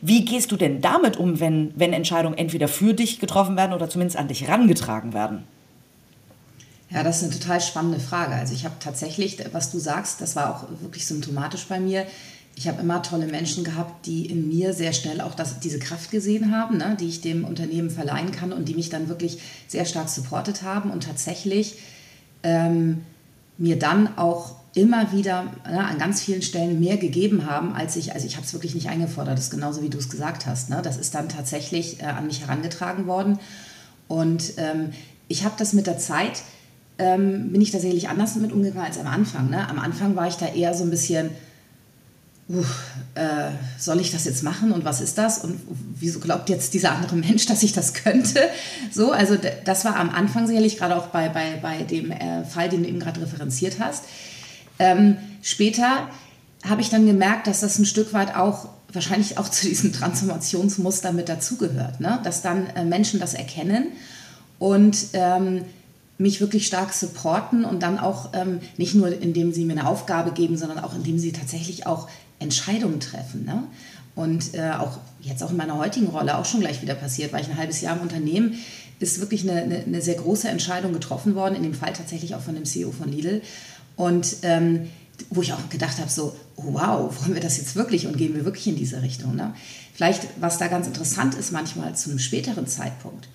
Wie 0.02 0.26
gehst 0.26 0.52
du 0.52 0.58
denn 0.58 0.82
damit 0.82 1.18
um, 1.18 1.40
wenn, 1.40 1.74
wenn 1.76 1.94
Entscheidungen 1.94 2.38
entweder 2.38 2.68
für 2.68 2.94
dich 2.94 3.20
getroffen 3.20 3.58
werden 3.58 3.74
oder 3.74 3.90
zumindest 3.90 4.18
an 4.18 4.28
dich 4.28 4.42
herangetragen 4.42 5.14
werden? 5.14 5.44
Ja, 6.90 7.04
das 7.04 7.18
ist 7.18 7.24
eine 7.24 7.40
total 7.40 7.62
spannende 7.62 8.00
Frage. 8.00 8.34
Also 8.34 8.54
ich 8.54 8.66
habe 8.66 8.76
tatsächlich, 8.80 9.38
was 9.52 9.72
du 9.72 9.80
sagst, 9.80 10.22
das 10.22 10.36
war 10.36 10.56
auch 10.56 10.82
wirklich 10.82 11.06
symptomatisch 11.06 11.66
bei 11.68 11.80
mir. 11.80 12.06
Ich 12.56 12.68
habe 12.68 12.82
immer 12.82 13.02
tolle 13.04 13.28
Menschen 13.28 13.64
gehabt, 13.64 14.06
die 14.06 14.26
in 14.26 14.48
mir 14.50 14.74
sehr 14.74 14.92
schnell 14.92 15.22
auch 15.22 15.36
das, 15.36 15.60
diese 15.60 15.80
Kraft 15.80 16.12
gesehen 16.12 16.52
haben, 16.52 16.78
ne, 16.78 16.98
die 17.00 17.08
ich 17.08 17.22
dem 17.22 17.46
Unternehmen 17.46 17.90
verleihen 17.90 18.32
kann 18.32 18.52
und 18.52 18.68
die 18.68 18.74
mich 18.74 18.90
dann 18.90 19.08
wirklich 19.08 19.40
sehr 19.68 19.86
stark 19.86 20.10
supportet 20.10 20.64
haben 20.64 20.90
und 20.90 21.04
tatsächlich 21.04 21.78
ähm, 22.44 23.02
mir 23.58 23.78
dann 23.78 24.18
auch 24.18 24.56
immer 24.74 25.12
wieder 25.12 25.44
ne, 25.66 25.86
an 25.86 25.98
ganz 26.00 26.22
vielen 26.22 26.42
Stellen 26.42 26.80
mehr 26.80 26.98
gegeben 26.98 27.46
haben, 27.46 27.74
als 27.74 27.96
ich, 27.96 28.14
also 28.14 28.26
ich 28.26 28.36
habe 28.36 28.46
es 28.46 28.54
wirklich 28.54 28.76
nicht 28.76 28.90
eingefordert, 28.90 29.38
das 29.38 29.46
ist 29.46 29.52
genauso 29.52 29.82
wie 29.84 29.90
du 29.90 29.98
es 29.98 30.10
gesagt 30.10 30.46
hast. 30.46 30.70
Ne? 30.70 30.82
Das 30.84 30.98
ist 30.98 31.14
dann 31.16 31.30
tatsächlich 31.30 32.02
äh, 32.02 32.06
an 32.06 32.26
mich 32.28 32.42
herangetragen 32.42 33.08
worden. 33.08 33.40
Und 34.08 34.54
ähm, 34.58 34.92
ich 35.28 35.46
habe 35.46 35.56
das 35.58 35.74
mit 35.74 35.88
der 35.88 35.98
Zeit, 35.98 36.42
ähm, 37.00 37.52
bin 37.52 37.62
ich 37.62 37.72
tatsächlich 37.72 38.10
anders 38.10 38.34
damit 38.34 38.52
umgegangen 38.52 38.86
als 38.86 39.00
am 39.00 39.08
Anfang. 39.08 39.50
Ne? 39.50 39.68
Am 39.68 39.80
Anfang 39.80 40.16
war 40.16 40.28
ich 40.28 40.36
da 40.36 40.48
eher 40.48 40.74
so 40.74 40.84
ein 40.84 40.90
bisschen, 40.90 41.30
uh, 42.50 42.62
äh, 43.16 43.52
soll 43.80 44.02
ich 44.02 44.12
das 44.12 44.26
jetzt 44.26 44.44
machen 44.44 44.74
und 44.74 44.84
was 44.84 45.00
ist 45.00 45.18
das 45.18 45.40
und 45.40 45.60
wieso 45.96 46.20
glaubt 46.20 46.50
jetzt 46.50 46.74
dieser 46.74 46.92
andere 46.92 47.16
Mensch, 47.16 47.46
dass 47.46 47.64
ich 47.64 47.72
das 47.72 47.94
könnte? 47.94 48.42
So, 48.92 49.12
also 49.12 49.38
das 49.64 49.86
war 49.86 49.96
am 49.96 50.10
Anfang 50.10 50.46
sicherlich 50.46 50.78
gerade 50.78 50.98
auch 50.98 51.08
bei, 51.08 51.30
bei, 51.30 51.58
bei 51.62 51.84
dem 51.84 52.12
äh, 52.12 52.44
Fall, 52.44 52.68
den 52.68 52.84
du 52.84 52.90
eben 52.90 53.00
gerade 53.00 53.22
referenziert 53.22 53.80
hast. 53.80 54.04
Ähm, 54.78 55.18
später 55.42 56.10
habe 56.68 56.82
ich 56.82 56.90
dann 56.90 57.06
gemerkt, 57.06 57.48
dass 57.48 57.62
das 57.62 57.80
ein 57.80 57.86
Stück 57.86 58.12
weit 58.12 58.36
auch 58.36 58.68
wahrscheinlich 58.92 59.38
auch 59.38 59.48
zu 59.50 59.68
diesem 59.68 59.94
Transformationsmuster 59.94 61.14
mit 61.14 61.30
dazugehört, 61.30 62.02
ne? 62.02 62.20
dass 62.26 62.42
dann 62.42 62.68
äh, 62.76 62.84
Menschen 62.84 63.22
das 63.22 63.36
erkennen 63.36 63.88
und 64.58 64.98
ähm, 65.14 65.64
mich 66.20 66.42
wirklich 66.42 66.68
stark 66.68 66.94
supporten 66.94 67.64
und 67.66 67.82
dann 67.82 67.98
auch 67.98 68.30
ähm, 68.34 68.60
nicht 68.78 68.94
nur, 68.94 69.10
indem 69.22 69.54
sie 69.54 69.64
mir 69.64 69.74
eine 69.74 69.88
Aufgabe 69.88 70.32
geben, 70.32 70.58
sondern 70.58 70.80
auch 70.80 70.94
indem 70.94 71.18
sie 71.18 71.32
tatsächlich 71.32 71.88
auch 71.88 72.10
Entscheidungen 72.40 73.00
treffen. 73.00 73.46
Ne? 73.46 73.64
Und 74.16 74.54
äh, 74.54 74.72
auch 74.72 75.00
jetzt 75.22 75.42
auch 75.42 75.52
in 75.52 75.58
meiner 75.58 75.78
heutigen 75.78 76.08
Rolle 76.08 76.38
auch 76.38 76.46
schon 76.46 76.60
gleich 76.60 76.82
wieder 76.82 76.94
passiert, 76.94 77.32
weil 77.32 77.42
ich 77.42 77.50
ein 77.50 77.58
halbes 77.58 77.80
Jahr 77.80 77.96
im 77.96 78.02
Unternehmen 78.02 78.56
ist 79.00 79.22
wirklich 79.22 79.50
eine, 79.50 79.62
eine, 79.62 79.78
eine 79.78 80.02
sehr 80.02 80.16
große 80.16 80.50
Entscheidung 80.50 80.92
getroffen 80.92 81.36
worden, 81.36 81.56
in 81.56 81.64
dem 81.64 81.74
Fall 81.74 81.94
tatsächlich 81.94 82.36
auch 82.36 82.42
von 82.42 82.54
dem 82.54 82.66
CEO 82.66 82.92
von 82.92 83.10
Lidl. 83.10 83.42
Und 83.96 84.38
ähm, 84.44 84.90
wo 85.30 85.42
ich 85.42 85.54
auch 85.54 85.70
gedacht 85.70 86.00
habe, 86.00 86.10
so, 86.10 86.36
oh 86.58 86.74
wow, 86.74 87.22
wollen 87.22 87.34
wir 87.34 87.42
das 87.42 87.58
jetzt 87.58 87.78
wirklich 87.78 88.08
und 88.08 88.18
gehen 88.18 88.36
wir 88.36 88.44
wirklich 88.44 88.68
in 88.68 88.76
diese 88.76 89.02
Richtung? 89.02 89.36
Ne? 89.36 89.54
Vielleicht, 89.94 90.28
was 90.42 90.58
da 90.58 90.68
ganz 90.68 90.86
interessant 90.86 91.36
ist 91.36 91.54
manchmal 91.54 91.96
zu 91.96 92.10
einem 92.10 92.20
späteren 92.20 92.68
Zeitpunkt, 92.68 93.30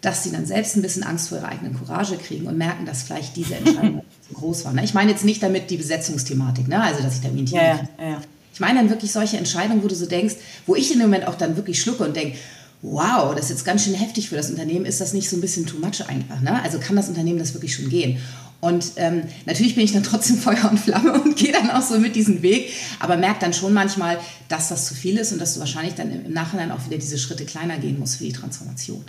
dass 0.00 0.24
sie 0.24 0.32
dann 0.32 0.46
selbst 0.46 0.76
ein 0.76 0.82
bisschen 0.82 1.02
Angst 1.02 1.28
vor 1.28 1.38
ihrer 1.38 1.48
eigenen 1.48 1.74
Courage 1.74 2.16
kriegen 2.16 2.46
und 2.46 2.56
merken, 2.56 2.86
dass 2.86 3.02
vielleicht 3.02 3.36
diese 3.36 3.56
Entscheidung 3.56 4.02
zu 4.28 4.34
groß 4.34 4.64
war. 4.64 4.72
Ne? 4.72 4.84
Ich 4.84 4.94
meine 4.94 5.10
jetzt 5.10 5.24
nicht 5.24 5.42
damit 5.42 5.70
die 5.70 5.76
Besetzungsthematik, 5.76 6.68
ne? 6.68 6.82
also 6.82 7.02
dass 7.02 7.16
ich 7.16 7.20
da 7.20 7.34
wie 7.34 7.40
ein 7.40 7.46
Team. 7.46 7.58
Ja, 7.58 7.80
ja, 7.98 8.10
ja. 8.10 8.20
Ich 8.52 8.60
meine 8.60 8.80
dann 8.80 8.90
wirklich 8.90 9.12
solche 9.12 9.36
Entscheidungen, 9.36 9.82
wo 9.82 9.88
du 9.88 9.94
so 9.94 10.06
denkst, 10.06 10.34
wo 10.66 10.74
ich 10.74 10.92
in 10.92 10.98
dem 10.98 11.08
Moment 11.08 11.26
auch 11.26 11.34
dann 11.34 11.56
wirklich 11.56 11.80
schlucke 11.80 12.04
und 12.04 12.16
denke, 12.16 12.36
wow, 12.82 13.34
das 13.34 13.44
ist 13.44 13.50
jetzt 13.50 13.64
ganz 13.64 13.84
schön 13.84 13.94
heftig 13.94 14.28
für 14.28 14.36
das 14.36 14.50
Unternehmen, 14.50 14.86
ist 14.86 15.00
das 15.00 15.12
nicht 15.12 15.28
so 15.28 15.36
ein 15.36 15.40
bisschen 15.40 15.66
too 15.66 15.78
much 15.78 16.06
einfach? 16.08 16.40
Ne? 16.40 16.62
Also 16.62 16.78
kann 16.78 16.96
das 16.96 17.08
Unternehmen 17.08 17.38
das 17.38 17.54
wirklich 17.54 17.74
schon 17.74 17.88
gehen? 17.88 18.18
Und 18.60 18.92
ähm, 18.96 19.22
natürlich 19.46 19.74
bin 19.74 19.84
ich 19.84 19.92
dann 19.92 20.02
trotzdem 20.02 20.36
Feuer 20.36 20.68
und 20.70 20.78
Flamme 20.78 21.20
und 21.20 21.36
gehe 21.36 21.52
dann 21.52 21.70
auch 21.70 21.82
so 21.82 21.98
mit 21.98 22.16
diesem 22.16 22.42
Weg, 22.42 22.72
aber 22.98 23.16
merke 23.16 23.40
dann 23.40 23.52
schon 23.52 23.72
manchmal, 23.72 24.18
dass 24.48 24.68
das 24.68 24.86
zu 24.86 24.94
viel 24.94 25.16
ist 25.18 25.32
und 25.32 25.38
dass 25.38 25.54
du 25.54 25.60
wahrscheinlich 25.60 25.94
dann 25.94 26.10
im 26.10 26.32
Nachhinein 26.32 26.70
auch 26.70 26.84
wieder 26.86 26.98
diese 26.98 27.18
Schritte 27.18 27.44
kleiner 27.44 27.78
gehen 27.78 27.98
musst 27.98 28.16
für 28.16 28.24
die 28.24 28.32
Transformation. 28.32 29.04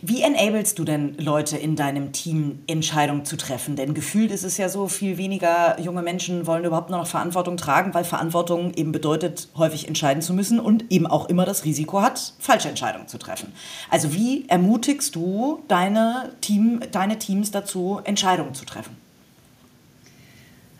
Wie 0.00 0.22
enablest 0.22 0.78
du 0.78 0.84
denn 0.84 1.16
Leute 1.18 1.56
in 1.56 1.74
deinem 1.74 2.12
Team, 2.12 2.60
Entscheidungen 2.68 3.24
zu 3.24 3.36
treffen? 3.36 3.74
Denn 3.74 3.94
gefühlt 3.94 4.30
ist 4.30 4.44
es 4.44 4.56
ja 4.56 4.68
so, 4.68 4.86
viel 4.86 5.16
weniger 5.16 5.80
junge 5.80 6.02
Menschen 6.02 6.46
wollen 6.46 6.64
überhaupt 6.64 6.90
nur 6.90 7.00
noch 7.00 7.06
Verantwortung 7.08 7.56
tragen, 7.56 7.94
weil 7.94 8.04
Verantwortung 8.04 8.72
eben 8.74 8.92
bedeutet, 8.92 9.48
häufig 9.56 9.88
entscheiden 9.88 10.22
zu 10.22 10.34
müssen 10.34 10.60
und 10.60 10.90
eben 10.90 11.06
auch 11.06 11.28
immer 11.28 11.44
das 11.44 11.64
Risiko 11.64 12.00
hat, 12.00 12.34
falsche 12.38 12.68
Entscheidungen 12.68 13.08
zu 13.08 13.18
treffen. 13.18 13.52
Also 13.90 14.14
wie 14.14 14.48
ermutigst 14.48 15.16
du 15.16 15.64
deine, 15.66 16.30
Team, 16.40 16.80
deine 16.92 17.18
Teams 17.18 17.50
dazu, 17.50 18.00
Entscheidungen 18.04 18.54
zu 18.54 18.64
treffen? 18.64 18.96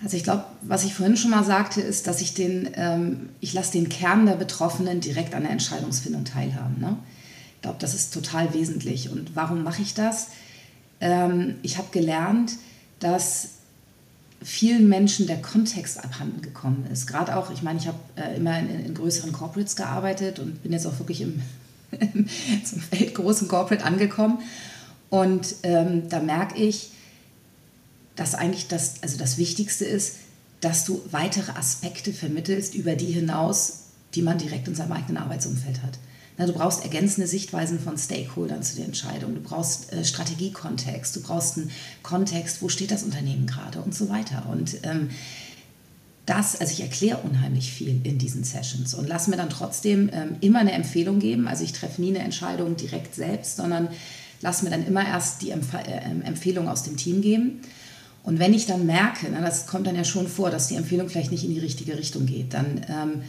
Also 0.03 0.17
ich 0.17 0.23
glaube, 0.23 0.45
was 0.63 0.85
ich 0.85 0.95
vorhin 0.95 1.17
schon 1.17 1.33
mal 1.33 1.43
sagte, 1.43 1.81
ist, 1.81 2.07
dass 2.07 2.21
ich 2.21 2.35
den, 2.35 2.71
ähm, 2.75 3.31
ich 3.41 3.53
lasse 3.53 3.73
den 3.73 3.89
Kern 3.89 4.27
der 4.27 4.37
Betroffenen 4.37 5.01
direkt 5.01 5.35
an 5.35 5.43
der 5.43 5.51
Entscheidungsfindung 5.51 6.25
teilhaben. 6.25 6.79
Ne? 6.79 6.97
Ich 7.59 7.63
glaube, 7.63 7.79
das 7.81 7.93
ist 7.93 8.15
total 8.15 8.55
wesentlich. 8.55 9.11
Und 9.11 9.35
warum 9.35 9.65
mache 9.65 9.83
ich 9.83 9.93
das? 9.93 10.29
Ähm, 11.01 11.57
ich 11.63 11.77
habe 11.77 11.89
gelernt, 11.91 12.53
dass 13.01 13.49
vielen 14.43 14.89
Menschen 14.89 15.27
der 15.27 15.43
Kontext 15.43 16.03
abhanden 16.03 16.41
gekommen 16.41 16.87
ist. 16.93 17.09
Gerade 17.09 17.37
auch, 17.37 17.51
ich 17.51 17.63
meine, 17.63 17.81
ich 17.81 17.89
habe 17.89 17.99
äh, 18.15 18.37
immer 18.37 18.57
in, 18.61 18.69
in, 18.69 18.95
größeren 18.95 19.33
Corporates 19.33 19.75
gearbeitet 19.75 20.39
und 20.39 20.63
bin 20.63 20.73
jetzt 20.73 20.87
auch 20.87 20.99
wirklich 21.01 21.21
im, 21.21 21.43
zum 22.65 22.83
großen 23.13 23.49
Corporate 23.49 23.85
angekommen. 23.85 24.39
Und 25.11 25.57
ähm, 25.65 26.09
da 26.09 26.21
merke 26.21 26.63
ich, 26.63 26.91
dass 28.15 28.37
eigentlich 28.37 28.69
das, 28.69 29.03
also 29.03 29.19
das 29.19 29.39
Wichtigste 29.39 29.85
ist, 29.85 30.17
dass 30.61 30.85
du 30.85 31.03
weitere 31.11 31.53
Aspekte 31.53 32.13
vermittelst 32.13 32.75
über 32.75 32.95
die 32.95 33.07
hinaus, 33.07 33.85
die 34.15 34.23
man 34.23 34.39
direkt 34.39 34.69
in 34.69 34.75
seinem 34.75 34.93
eigenen 34.93 35.19
Arbeitsumfeld 35.19 35.83
hat. 35.83 35.99
Du 36.47 36.53
brauchst 36.53 36.85
ergänzende 36.85 37.27
Sichtweisen 37.27 37.81
von 37.81 37.99
Stakeholdern 37.99 38.63
zu 38.63 38.77
der 38.77 38.85
Entscheidung. 38.85 39.35
Du 39.35 39.41
brauchst 39.41 39.93
äh, 39.93 40.05
Strategiekontext, 40.05 41.17
du 41.17 41.21
brauchst 41.21 41.57
einen 41.57 41.71
Kontext, 42.05 42.63
wo 42.63 42.69
steht 42.69 42.93
das 42.93 43.03
Unternehmen 43.03 43.47
gerade 43.47 43.81
und 43.81 43.93
so 43.93 44.09
weiter. 44.09 44.47
Und 44.49 44.79
ähm, 44.85 45.11
das, 46.27 46.61
also 46.61 46.73
ich 46.73 46.81
erkläre 46.81 47.19
unheimlich 47.19 47.73
viel 47.73 48.01
in 48.05 48.19
diesen 48.19 48.45
Sessions 48.45 48.95
und 48.95 49.09
lasse 49.09 49.31
mir 49.31 49.37
dann 49.37 49.51
trotzdem 49.51 50.11
ähm, 50.13 50.37
immer 50.41 50.61
eine 50.61 50.73
Empfehlung 50.73 51.19
geben. 51.19 51.49
Also 51.49 51.65
ich 51.65 51.73
treffe 51.73 52.01
nie 52.01 52.11
eine 52.11 52.21
Entscheidung 52.21 52.77
direkt 52.77 53.15
selbst, 53.15 53.57
sondern 53.57 53.89
lasse 54.41 54.65
mir 54.65 54.71
dann 54.71 54.87
immer 54.87 55.05
erst 55.07 55.43
die 55.43 55.51
Empf 55.51 55.75
äh, 55.75 56.01
Empfehlung 56.25 56.69
aus 56.69 56.85
dem 56.85 56.97
Team 56.97 57.21
geben. 57.21 57.61
Und 58.23 58.39
wenn 58.39 58.53
ich 58.53 58.67
dann 58.67 58.87
merke, 58.87 59.27
na, 59.33 59.41
das 59.41 59.67
kommt 59.67 59.87
dann 59.87 59.97
ja 59.97 60.05
schon 60.05 60.29
vor, 60.29 60.51
dass 60.51 60.69
die 60.69 60.75
Empfehlung 60.75 61.09
vielleicht 61.09 61.33
nicht 61.33 61.45
in 61.45 61.55
die 61.55 61.61
richtige 61.61 61.97
Richtung 61.97 62.27
geht, 62.27 62.53
dann 62.53 62.83
ähm, 62.89 63.23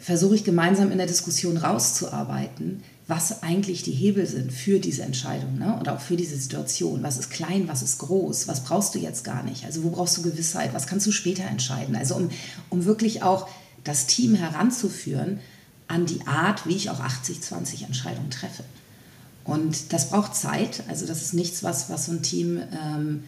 versuche 0.00 0.34
ich 0.34 0.44
gemeinsam 0.44 0.90
in 0.90 0.98
der 0.98 1.06
Diskussion 1.06 1.58
rauszuarbeiten, 1.58 2.82
was 3.06 3.42
eigentlich 3.42 3.82
die 3.82 3.92
Hebel 3.92 4.26
sind 4.26 4.52
für 4.52 4.78
diese 4.78 5.02
Entscheidung 5.02 5.58
ne? 5.58 5.76
und 5.78 5.88
auch 5.88 6.00
für 6.00 6.16
diese 6.16 6.36
Situation. 6.36 7.02
Was 7.02 7.18
ist 7.18 7.30
klein, 7.30 7.68
was 7.68 7.82
ist 7.82 7.98
groß, 7.98 8.48
was 8.48 8.64
brauchst 8.64 8.94
du 8.94 8.98
jetzt 8.98 9.24
gar 9.24 9.42
nicht? 9.42 9.64
Also 9.64 9.82
wo 9.82 9.90
brauchst 9.90 10.16
du 10.16 10.22
Gewissheit, 10.22 10.72
was 10.72 10.86
kannst 10.86 11.06
du 11.06 11.12
später 11.12 11.44
entscheiden? 11.44 11.96
Also 11.96 12.14
um, 12.14 12.30
um 12.70 12.84
wirklich 12.84 13.22
auch 13.22 13.48
das 13.84 14.06
Team 14.06 14.34
heranzuführen 14.34 15.40
an 15.88 16.06
die 16.06 16.26
Art, 16.26 16.66
wie 16.66 16.76
ich 16.76 16.88
auch 16.88 17.00
80-20 17.00 17.84
Entscheidungen 17.84 18.30
treffe. 18.30 18.64
Und 19.44 19.92
das 19.92 20.10
braucht 20.10 20.36
Zeit, 20.36 20.84
also 20.88 21.06
das 21.06 21.20
ist 21.20 21.34
nichts, 21.34 21.62
was, 21.62 21.90
was 21.90 22.06
so 22.06 22.12
ein 22.12 22.22
Team 22.22 22.62
ähm, 22.72 23.24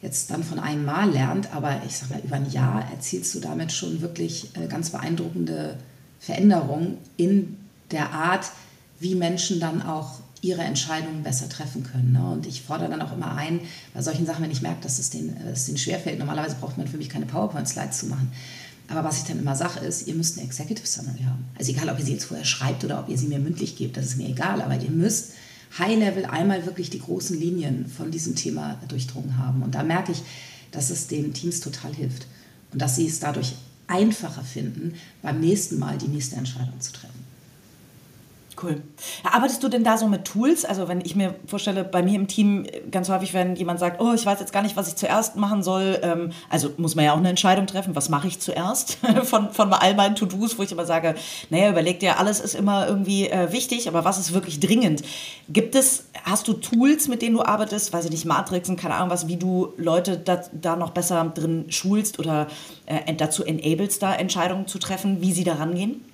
jetzt 0.00 0.30
dann 0.30 0.42
von 0.42 0.58
einem 0.58 0.84
Mal 0.84 1.10
lernt, 1.10 1.54
aber 1.54 1.82
ich 1.86 1.96
sage 1.98 2.14
mal, 2.14 2.22
über 2.24 2.36
ein 2.36 2.50
Jahr 2.50 2.90
erzielst 2.90 3.34
du 3.34 3.40
damit 3.40 3.72
schon 3.72 4.00
wirklich 4.00 4.56
äh, 4.56 4.68
ganz 4.68 4.90
beeindruckende 4.90 5.76
Veränderung 6.20 6.98
in 7.16 7.56
der 7.90 8.12
Art, 8.12 8.50
wie 9.00 9.14
Menschen 9.14 9.60
dann 9.60 9.82
auch 9.82 10.20
ihre 10.40 10.62
Entscheidungen 10.62 11.22
besser 11.22 11.48
treffen 11.48 11.82
können. 11.82 12.12
Ne? 12.12 12.30
Und 12.30 12.46
ich 12.46 12.62
fordere 12.62 12.90
dann 12.90 13.02
auch 13.02 13.12
immer 13.12 13.34
ein, 13.34 13.60
bei 13.94 14.02
solchen 14.02 14.26
Sachen, 14.26 14.44
wenn 14.44 14.50
ich 14.50 14.62
merke, 14.62 14.82
dass 14.82 14.98
es 14.98 15.10
denen, 15.10 15.36
dass 15.44 15.60
es 15.60 15.66
denen 15.66 15.78
schwerfällt, 15.78 16.18
normalerweise 16.18 16.56
braucht 16.60 16.78
man 16.78 16.86
für 16.86 16.96
mich 16.96 17.08
keine 17.08 17.26
PowerPoint-Slides 17.26 17.98
zu 17.98 18.06
machen. 18.06 18.30
Aber 18.88 19.04
was 19.04 19.18
ich 19.18 19.24
dann 19.24 19.38
immer 19.38 19.54
sage, 19.54 19.80
ist, 19.80 20.06
ihr 20.06 20.14
müsst 20.14 20.38
eine 20.38 20.46
Executive 20.46 20.86
Summary 20.86 21.22
haben. 21.24 21.44
Also 21.58 21.72
egal, 21.72 21.90
ob 21.90 21.98
ihr 21.98 22.04
sie 22.04 22.12
jetzt 22.12 22.24
vorher 22.24 22.46
schreibt 22.46 22.84
oder 22.84 23.00
ob 23.00 23.08
ihr 23.08 23.18
sie 23.18 23.26
mir 23.26 23.38
mündlich 23.38 23.76
gebt, 23.76 23.96
das 23.96 24.06
ist 24.06 24.16
mir 24.16 24.28
egal. 24.28 24.62
Aber 24.62 24.80
ihr 24.80 24.90
müsst 24.90 25.32
High-Level 25.78 26.24
einmal 26.24 26.64
wirklich 26.64 26.88
die 26.88 27.00
großen 27.00 27.38
Linien 27.38 27.86
von 27.86 28.10
diesem 28.10 28.34
Thema 28.34 28.80
durchdrungen 28.88 29.36
haben. 29.36 29.62
Und 29.62 29.74
da 29.74 29.82
merke 29.82 30.12
ich, 30.12 30.22
dass 30.70 30.88
es 30.88 31.06
den 31.06 31.34
Teams 31.34 31.60
total 31.60 31.94
hilft. 31.94 32.26
Und 32.72 32.80
dass 32.80 32.96
sie 32.96 33.06
es 33.06 33.20
dadurch 33.20 33.54
einfacher 33.88 34.44
finden, 34.44 34.94
beim 35.22 35.40
nächsten 35.40 35.78
Mal 35.78 35.98
die 35.98 36.08
nächste 36.08 36.36
Entscheidung 36.36 36.80
zu 36.80 36.92
treffen. 36.92 37.17
Cool. 38.60 38.82
Arbeitest 39.22 39.62
du 39.62 39.68
denn 39.68 39.84
da 39.84 39.96
so 39.96 40.08
mit 40.08 40.24
Tools? 40.24 40.64
Also 40.64 40.88
wenn 40.88 41.00
ich 41.00 41.14
mir 41.14 41.34
vorstelle, 41.46 41.84
bei 41.84 42.02
mir 42.02 42.16
im 42.16 42.26
Team 42.26 42.66
ganz 42.90 43.08
häufig, 43.08 43.32
wenn 43.32 43.54
jemand 43.54 43.78
sagt, 43.78 44.00
oh, 44.00 44.14
ich 44.14 44.26
weiß 44.26 44.40
jetzt 44.40 44.52
gar 44.52 44.62
nicht, 44.62 44.76
was 44.76 44.88
ich 44.88 44.96
zuerst 44.96 45.36
machen 45.36 45.62
soll, 45.62 45.98
ähm, 46.02 46.30
also 46.48 46.70
muss 46.76 46.96
man 46.96 47.04
ja 47.04 47.12
auch 47.12 47.18
eine 47.18 47.28
Entscheidung 47.28 47.66
treffen, 47.66 47.94
was 47.94 48.08
mache 48.08 48.26
ich 48.26 48.40
zuerst 48.40 48.98
von, 49.24 49.52
von 49.52 49.72
all 49.72 49.94
meinen 49.94 50.16
To-Dos, 50.16 50.58
wo 50.58 50.62
ich 50.62 50.72
immer 50.72 50.86
sage, 50.86 51.14
naja, 51.50 51.70
überleg 51.70 52.00
dir, 52.00 52.18
alles 52.18 52.40
ist 52.40 52.54
immer 52.54 52.88
irgendwie 52.88 53.28
äh, 53.28 53.52
wichtig, 53.52 53.86
aber 53.86 54.04
was 54.04 54.18
ist 54.18 54.32
wirklich 54.32 54.58
dringend? 54.58 55.02
Gibt 55.48 55.76
es, 55.76 56.06
hast 56.24 56.48
du 56.48 56.54
Tools, 56.54 57.06
mit 57.06 57.22
denen 57.22 57.36
du 57.36 57.42
arbeitest, 57.42 57.92
weiß 57.92 58.06
ich 58.06 58.10
nicht, 58.10 58.24
Matrixen, 58.24 58.76
keine 58.76 58.94
Ahnung 58.94 59.10
was, 59.10 59.28
wie 59.28 59.36
du 59.36 59.72
Leute 59.76 60.18
da, 60.18 60.42
da 60.52 60.74
noch 60.74 60.90
besser 60.90 61.24
drin 61.32 61.66
schulst 61.68 62.18
oder 62.18 62.48
äh, 62.86 63.14
dazu 63.14 63.44
enablest, 63.44 64.02
da 64.02 64.14
Entscheidungen 64.14 64.66
zu 64.66 64.78
treffen, 64.78 65.20
wie 65.20 65.32
sie 65.32 65.44
da 65.44 65.54
rangehen? 65.54 66.04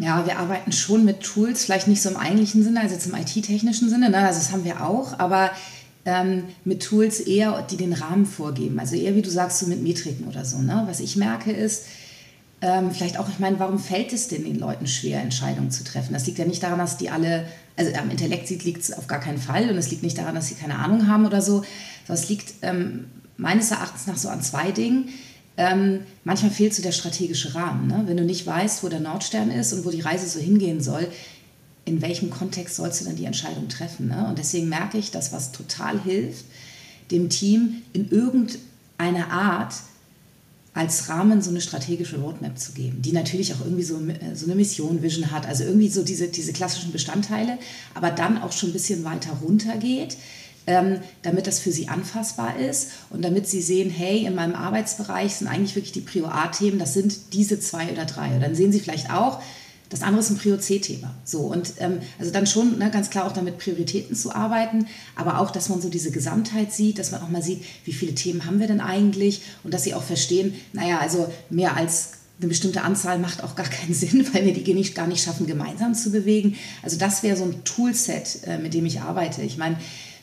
Ja, 0.00 0.24
wir 0.26 0.38
arbeiten 0.38 0.72
schon 0.72 1.04
mit 1.04 1.20
Tools, 1.20 1.64
vielleicht 1.64 1.86
nicht 1.86 2.00
so 2.00 2.08
im 2.08 2.16
eigentlichen 2.16 2.62
Sinne, 2.62 2.80
also 2.80 2.94
jetzt 2.94 3.06
im 3.06 3.14
IT-technischen 3.14 3.90
Sinne, 3.90 4.08
ne? 4.08 4.16
also 4.16 4.40
das 4.40 4.50
haben 4.50 4.64
wir 4.64 4.82
auch, 4.82 5.18
aber 5.18 5.50
ähm, 6.06 6.44
mit 6.64 6.82
Tools 6.82 7.20
eher, 7.20 7.60
die 7.70 7.76
den 7.76 7.92
Rahmen 7.92 8.24
vorgeben. 8.24 8.80
Also 8.80 8.96
eher, 8.96 9.14
wie 9.14 9.20
du 9.20 9.28
sagst, 9.28 9.58
so 9.58 9.66
mit 9.66 9.82
Metriken 9.82 10.26
oder 10.26 10.46
so. 10.46 10.56
Ne? 10.56 10.84
Was 10.86 11.00
ich 11.00 11.16
merke 11.16 11.52
ist, 11.52 11.84
ähm, 12.62 12.90
vielleicht 12.92 13.18
auch, 13.18 13.28
ich 13.28 13.40
meine, 13.40 13.58
warum 13.58 13.78
fällt 13.78 14.14
es 14.14 14.28
denn 14.28 14.44
den 14.44 14.58
Leuten 14.58 14.86
schwer, 14.86 15.20
Entscheidungen 15.20 15.70
zu 15.70 15.84
treffen? 15.84 16.14
Das 16.14 16.26
liegt 16.26 16.38
ja 16.38 16.46
nicht 16.46 16.62
daran, 16.62 16.78
dass 16.78 16.96
die 16.96 17.10
alle, 17.10 17.46
also 17.76 17.92
am 17.94 18.08
Intellekt 18.10 18.48
liegt 18.48 18.82
es 18.82 18.92
auf 18.96 19.06
gar 19.06 19.20
keinen 19.20 19.38
Fall 19.38 19.68
und 19.68 19.76
es 19.76 19.90
liegt 19.90 20.02
nicht 20.02 20.16
daran, 20.16 20.34
dass 20.34 20.48
sie 20.48 20.54
keine 20.54 20.78
Ahnung 20.78 21.08
haben 21.08 21.26
oder 21.26 21.42
so, 21.42 21.62
sondern 22.06 22.22
es 22.22 22.28
liegt 22.30 22.54
ähm, 22.62 23.04
meines 23.36 23.70
Erachtens 23.70 24.06
nach 24.06 24.16
so 24.16 24.30
an 24.30 24.40
zwei 24.40 24.72
Dingen. 24.72 25.10
Ähm, 25.60 26.04
manchmal 26.24 26.50
fehlt 26.50 26.72
so 26.72 26.82
der 26.82 26.90
strategische 26.90 27.54
Rahmen. 27.54 27.86
Ne? 27.86 28.04
Wenn 28.06 28.16
du 28.16 28.24
nicht 28.24 28.46
weißt, 28.46 28.82
wo 28.82 28.88
der 28.88 29.00
Nordstern 29.00 29.50
ist 29.50 29.74
und 29.74 29.84
wo 29.84 29.90
die 29.90 30.00
Reise 30.00 30.26
so 30.26 30.40
hingehen 30.40 30.80
soll, 30.80 31.06
in 31.84 32.00
welchem 32.00 32.30
Kontext 32.30 32.76
sollst 32.76 33.02
du 33.02 33.04
dann 33.04 33.16
die 33.16 33.26
Entscheidung 33.26 33.68
treffen? 33.68 34.08
Ne? 34.08 34.26
Und 34.26 34.38
deswegen 34.38 34.70
merke 34.70 34.96
ich, 34.96 35.10
dass 35.10 35.34
was 35.34 35.52
total 35.52 36.02
hilft, 36.02 36.46
dem 37.10 37.28
Team 37.28 37.82
in 37.92 38.08
irgendeiner 38.08 39.30
Art 39.30 39.74
als 40.72 41.10
Rahmen 41.10 41.42
so 41.42 41.50
eine 41.50 41.60
strategische 41.60 42.18
Roadmap 42.18 42.58
zu 42.58 42.72
geben, 42.72 43.02
die 43.02 43.12
natürlich 43.12 43.52
auch 43.52 43.60
irgendwie 43.60 43.82
so, 43.82 43.96
äh, 43.96 44.34
so 44.34 44.46
eine 44.46 44.54
Mission, 44.54 45.02
Vision 45.02 45.30
hat, 45.30 45.46
also 45.46 45.64
irgendwie 45.64 45.90
so 45.90 46.02
diese, 46.02 46.28
diese 46.28 46.54
klassischen 46.54 46.90
Bestandteile, 46.90 47.58
aber 47.92 48.10
dann 48.10 48.40
auch 48.40 48.52
schon 48.52 48.70
ein 48.70 48.72
bisschen 48.72 49.04
weiter 49.04 49.32
runter 49.42 49.76
geht 49.76 50.16
ähm, 50.66 50.98
damit 51.22 51.46
das 51.46 51.58
für 51.58 51.72
sie 51.72 51.88
anfassbar 51.88 52.58
ist 52.58 52.90
und 53.10 53.22
damit 53.22 53.48
sie 53.48 53.62
sehen, 53.62 53.90
hey, 53.90 54.24
in 54.24 54.34
meinem 54.34 54.54
Arbeitsbereich 54.54 55.34
sind 55.34 55.48
eigentlich 55.48 55.74
wirklich 55.74 55.92
die 55.92 56.00
Prio 56.00 56.26
A-Themen, 56.26 56.78
das 56.78 56.94
sind 56.94 57.32
diese 57.32 57.60
zwei 57.60 57.90
oder 57.90 58.04
drei. 58.04 58.34
Und 58.34 58.40
dann 58.40 58.54
sehen 58.54 58.72
sie 58.72 58.80
vielleicht 58.80 59.10
auch, 59.10 59.40
das 59.90 60.02
andere 60.02 60.20
ist 60.20 60.30
ein 60.30 60.38
Prio 60.38 60.56
C-Thema. 60.56 61.12
So, 61.24 61.40
und 61.40 61.74
ähm, 61.78 61.98
also 62.18 62.30
dann 62.30 62.46
schon 62.46 62.78
ne, 62.78 62.90
ganz 62.90 63.10
klar 63.10 63.26
auch 63.26 63.32
damit 63.32 63.58
Prioritäten 63.58 64.14
zu 64.14 64.32
arbeiten, 64.32 64.86
aber 65.16 65.40
auch, 65.40 65.50
dass 65.50 65.68
man 65.68 65.82
so 65.82 65.88
diese 65.88 66.12
Gesamtheit 66.12 66.72
sieht, 66.72 66.98
dass 66.98 67.10
man 67.10 67.20
auch 67.22 67.28
mal 67.28 67.42
sieht, 67.42 67.64
wie 67.84 67.92
viele 67.92 68.14
Themen 68.14 68.46
haben 68.46 68.60
wir 68.60 68.68
denn 68.68 68.80
eigentlich 68.80 69.42
und 69.64 69.74
dass 69.74 69.82
sie 69.82 69.94
auch 69.94 70.02
verstehen, 70.02 70.54
naja, 70.72 71.00
also 71.00 71.30
mehr 71.50 71.76
als 71.76 72.12
eine 72.38 72.48
bestimmte 72.48 72.82
Anzahl 72.82 73.18
macht 73.18 73.42
auch 73.42 73.56
gar 73.56 73.66
keinen 73.66 73.92
Sinn, 73.94 74.26
weil 74.32 74.44
wir 74.44 74.54
die 74.54 74.74
nicht, 74.74 74.94
gar 74.94 75.08
nicht 75.08 75.24
schaffen, 75.24 75.48
gemeinsam 75.48 75.94
zu 75.94 76.12
bewegen. 76.12 76.56
Also 76.82 76.96
das 76.96 77.24
wäre 77.24 77.36
so 77.36 77.44
ein 77.44 77.64
Toolset, 77.64 78.44
äh, 78.46 78.58
mit 78.58 78.74
dem 78.74 78.86
ich 78.86 79.00
arbeite. 79.00 79.42
Ich 79.42 79.58
meine, 79.58 79.76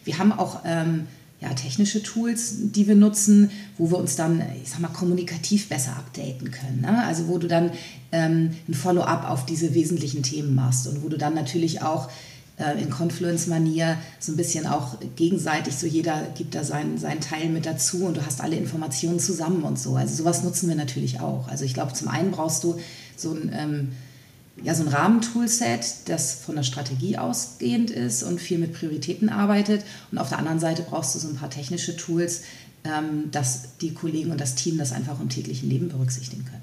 wir 0.07 0.17
haben 0.17 0.31
auch 0.31 0.61
ähm, 0.65 1.07
ja, 1.39 1.49
technische 1.49 2.01
Tools, 2.01 2.55
die 2.71 2.87
wir 2.87 2.95
nutzen, 2.95 3.51
wo 3.77 3.91
wir 3.91 3.97
uns 3.97 4.15
dann, 4.15 4.41
ich 4.63 4.71
sag 4.71 4.79
mal, 4.79 4.87
kommunikativ 4.87 5.69
besser 5.69 5.91
updaten 5.91 6.49
können. 6.49 6.81
Ne? 6.81 7.03
Also 7.05 7.27
wo 7.27 7.37
du 7.37 7.47
dann 7.47 7.71
ähm, 8.11 8.55
ein 8.67 8.73
Follow-up 8.73 9.29
auf 9.29 9.45
diese 9.45 9.75
wesentlichen 9.75 10.23
Themen 10.23 10.55
machst 10.55 10.87
und 10.87 11.03
wo 11.03 11.09
du 11.09 11.17
dann 11.17 11.35
natürlich 11.35 11.83
auch 11.83 12.09
äh, 12.57 12.81
in 12.81 12.89
Confluence-Manier 12.89 13.97
so 14.19 14.31
ein 14.31 14.37
bisschen 14.37 14.65
auch 14.65 14.97
gegenseitig, 15.15 15.75
so 15.75 15.85
jeder 15.85 16.23
gibt 16.35 16.55
da 16.55 16.63
seinen, 16.63 16.97
seinen 16.97 17.21
Teil 17.21 17.49
mit 17.49 17.67
dazu 17.67 18.05
und 18.05 18.17
du 18.17 18.25
hast 18.25 18.41
alle 18.41 18.55
Informationen 18.55 19.19
zusammen 19.19 19.61
und 19.61 19.77
so. 19.77 19.95
Also 19.95 20.15
sowas 20.15 20.43
nutzen 20.43 20.69
wir 20.69 20.75
natürlich 20.75 21.19
auch. 21.19 21.47
Also 21.49 21.65
ich 21.65 21.75
glaube, 21.75 21.93
zum 21.93 22.07
einen 22.07 22.31
brauchst 22.31 22.63
du 22.63 22.79
so 23.15 23.33
ein... 23.33 23.51
Ähm, 23.53 23.89
ja, 24.63 24.73
so 24.73 24.83
ein 24.83 24.89
Rahmentoolset, 24.89 26.09
das 26.09 26.33
von 26.33 26.55
der 26.55 26.63
Strategie 26.63 27.17
ausgehend 27.17 27.91
ist 27.91 28.23
und 28.23 28.41
viel 28.41 28.57
mit 28.57 28.73
Prioritäten 28.73 29.29
arbeitet. 29.29 29.83
Und 30.11 30.17
auf 30.17 30.29
der 30.29 30.39
anderen 30.39 30.59
Seite 30.59 30.83
brauchst 30.83 31.15
du 31.15 31.19
so 31.19 31.27
ein 31.27 31.35
paar 31.35 31.49
technische 31.49 31.95
Tools, 31.95 32.41
ähm, 32.83 33.29
dass 33.31 33.77
die 33.77 33.93
Kollegen 33.93 34.31
und 34.31 34.41
das 34.41 34.55
Team 34.55 34.77
das 34.77 34.91
einfach 34.91 35.19
im 35.19 35.29
täglichen 35.29 35.69
Leben 35.69 35.89
berücksichtigen 35.89 36.45
können. 36.45 36.56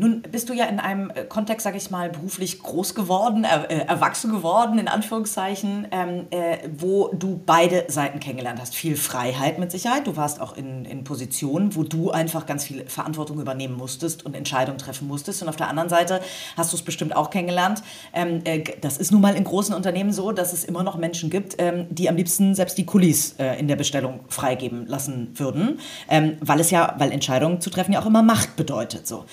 Nun 0.00 0.22
bist 0.22 0.48
du 0.48 0.52
ja 0.52 0.66
in 0.66 0.78
einem 0.78 1.10
äh, 1.10 1.24
Kontext, 1.24 1.64
sage 1.64 1.76
ich 1.76 1.90
mal, 1.90 2.08
beruflich 2.08 2.62
groß 2.62 2.94
geworden, 2.94 3.42
äh, 3.42 3.78
erwachsen 3.78 4.30
geworden, 4.30 4.78
in 4.78 4.86
Anführungszeichen, 4.86 5.88
ähm, 5.90 6.26
äh, 6.30 6.58
wo 6.78 7.08
du 7.08 7.40
beide 7.44 7.84
Seiten 7.88 8.20
kennengelernt 8.20 8.60
hast. 8.60 8.76
Viel 8.76 8.96
Freiheit 8.96 9.58
mit 9.58 9.72
Sicherheit. 9.72 10.06
Du 10.06 10.16
warst 10.16 10.40
auch 10.40 10.56
in, 10.56 10.84
in 10.84 11.02
Positionen, 11.02 11.74
wo 11.74 11.82
du 11.82 12.12
einfach 12.12 12.46
ganz 12.46 12.64
viel 12.64 12.86
Verantwortung 12.86 13.40
übernehmen 13.40 13.76
musstest 13.76 14.24
und 14.24 14.36
Entscheidungen 14.36 14.78
treffen 14.78 15.08
musstest. 15.08 15.42
Und 15.42 15.48
auf 15.48 15.56
der 15.56 15.66
anderen 15.66 15.88
Seite 15.88 16.20
hast 16.56 16.72
du 16.72 16.76
es 16.76 16.82
bestimmt 16.82 17.16
auch 17.16 17.30
kennengelernt. 17.30 17.82
Ähm, 18.12 18.42
äh, 18.44 18.62
das 18.80 18.98
ist 18.98 19.10
nun 19.10 19.20
mal 19.20 19.34
in 19.34 19.42
großen 19.42 19.74
Unternehmen 19.74 20.12
so, 20.12 20.30
dass 20.30 20.52
es 20.52 20.62
immer 20.62 20.84
noch 20.84 20.96
Menschen 20.96 21.28
gibt, 21.28 21.56
ähm, 21.58 21.88
die 21.90 22.08
am 22.08 22.14
liebsten 22.14 22.54
selbst 22.54 22.78
die 22.78 22.86
Kulis 22.86 23.34
äh, 23.40 23.58
in 23.58 23.66
der 23.66 23.74
Bestellung 23.74 24.20
freigeben 24.28 24.86
lassen 24.86 25.32
würden, 25.34 25.80
ähm, 26.08 26.36
weil 26.40 26.60
es 26.60 26.70
ja, 26.70 26.94
weil 26.98 27.10
Entscheidungen 27.10 27.60
zu 27.60 27.68
treffen 27.68 27.94
ja 27.94 28.00
auch 28.00 28.06
immer 28.06 28.22
Macht 28.22 28.54
bedeutet. 28.54 29.08
So. 29.08 29.24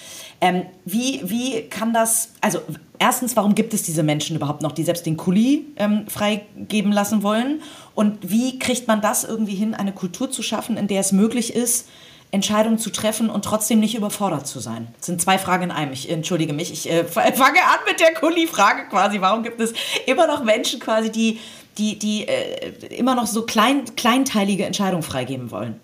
Ähm, 0.45 0.67
wie, 0.85 1.21
wie 1.23 1.63
kann 1.69 1.91
das, 1.91 2.29
also 2.39 2.59
erstens, 2.99 3.35
warum 3.35 3.55
gibt 3.55 3.73
es 3.73 3.81
diese 3.81 4.03
Menschen 4.03 4.35
überhaupt 4.35 4.61
noch, 4.61 4.73
die 4.73 4.83
selbst 4.83 5.07
den 5.07 5.17
Kuli 5.17 5.65
ähm, 5.75 6.05
freigeben 6.07 6.91
lassen 6.91 7.23
wollen? 7.23 7.63
Und 7.95 8.19
wie 8.21 8.59
kriegt 8.59 8.87
man 8.87 9.01
das 9.01 9.23
irgendwie 9.23 9.55
hin, 9.55 9.73
eine 9.73 9.91
Kultur 9.91 10.29
zu 10.29 10.43
schaffen, 10.43 10.77
in 10.77 10.87
der 10.87 10.99
es 10.99 11.11
möglich 11.11 11.55
ist, 11.55 11.87
Entscheidungen 12.29 12.77
zu 12.77 12.91
treffen 12.91 13.31
und 13.31 13.43
trotzdem 13.43 13.79
nicht 13.79 13.95
überfordert 13.95 14.45
zu 14.45 14.59
sein? 14.59 14.89
Das 14.97 15.07
sind 15.07 15.19
zwei 15.19 15.39
Fragen 15.39 15.63
in 15.63 15.71
einem. 15.71 15.93
Ich 15.93 16.11
entschuldige 16.11 16.53
mich. 16.53 16.71
Ich 16.71 16.91
äh, 16.91 17.05
fange 17.05 17.63
an 17.63 17.79
mit 17.87 17.99
der 17.99 18.13
Kuli-Frage 18.13 18.87
quasi. 18.91 19.21
Warum 19.21 19.41
gibt 19.41 19.59
es 19.59 19.73
immer 20.05 20.27
noch 20.27 20.43
Menschen 20.43 20.79
quasi, 20.79 21.11
die, 21.11 21.39
die, 21.79 21.97
die 21.97 22.27
äh, 22.27 22.69
immer 22.95 23.15
noch 23.15 23.25
so 23.25 23.47
klein, 23.47 23.83
kleinteilige 23.95 24.65
Entscheidungen 24.65 25.01
freigeben 25.01 25.49
wollen? 25.49 25.79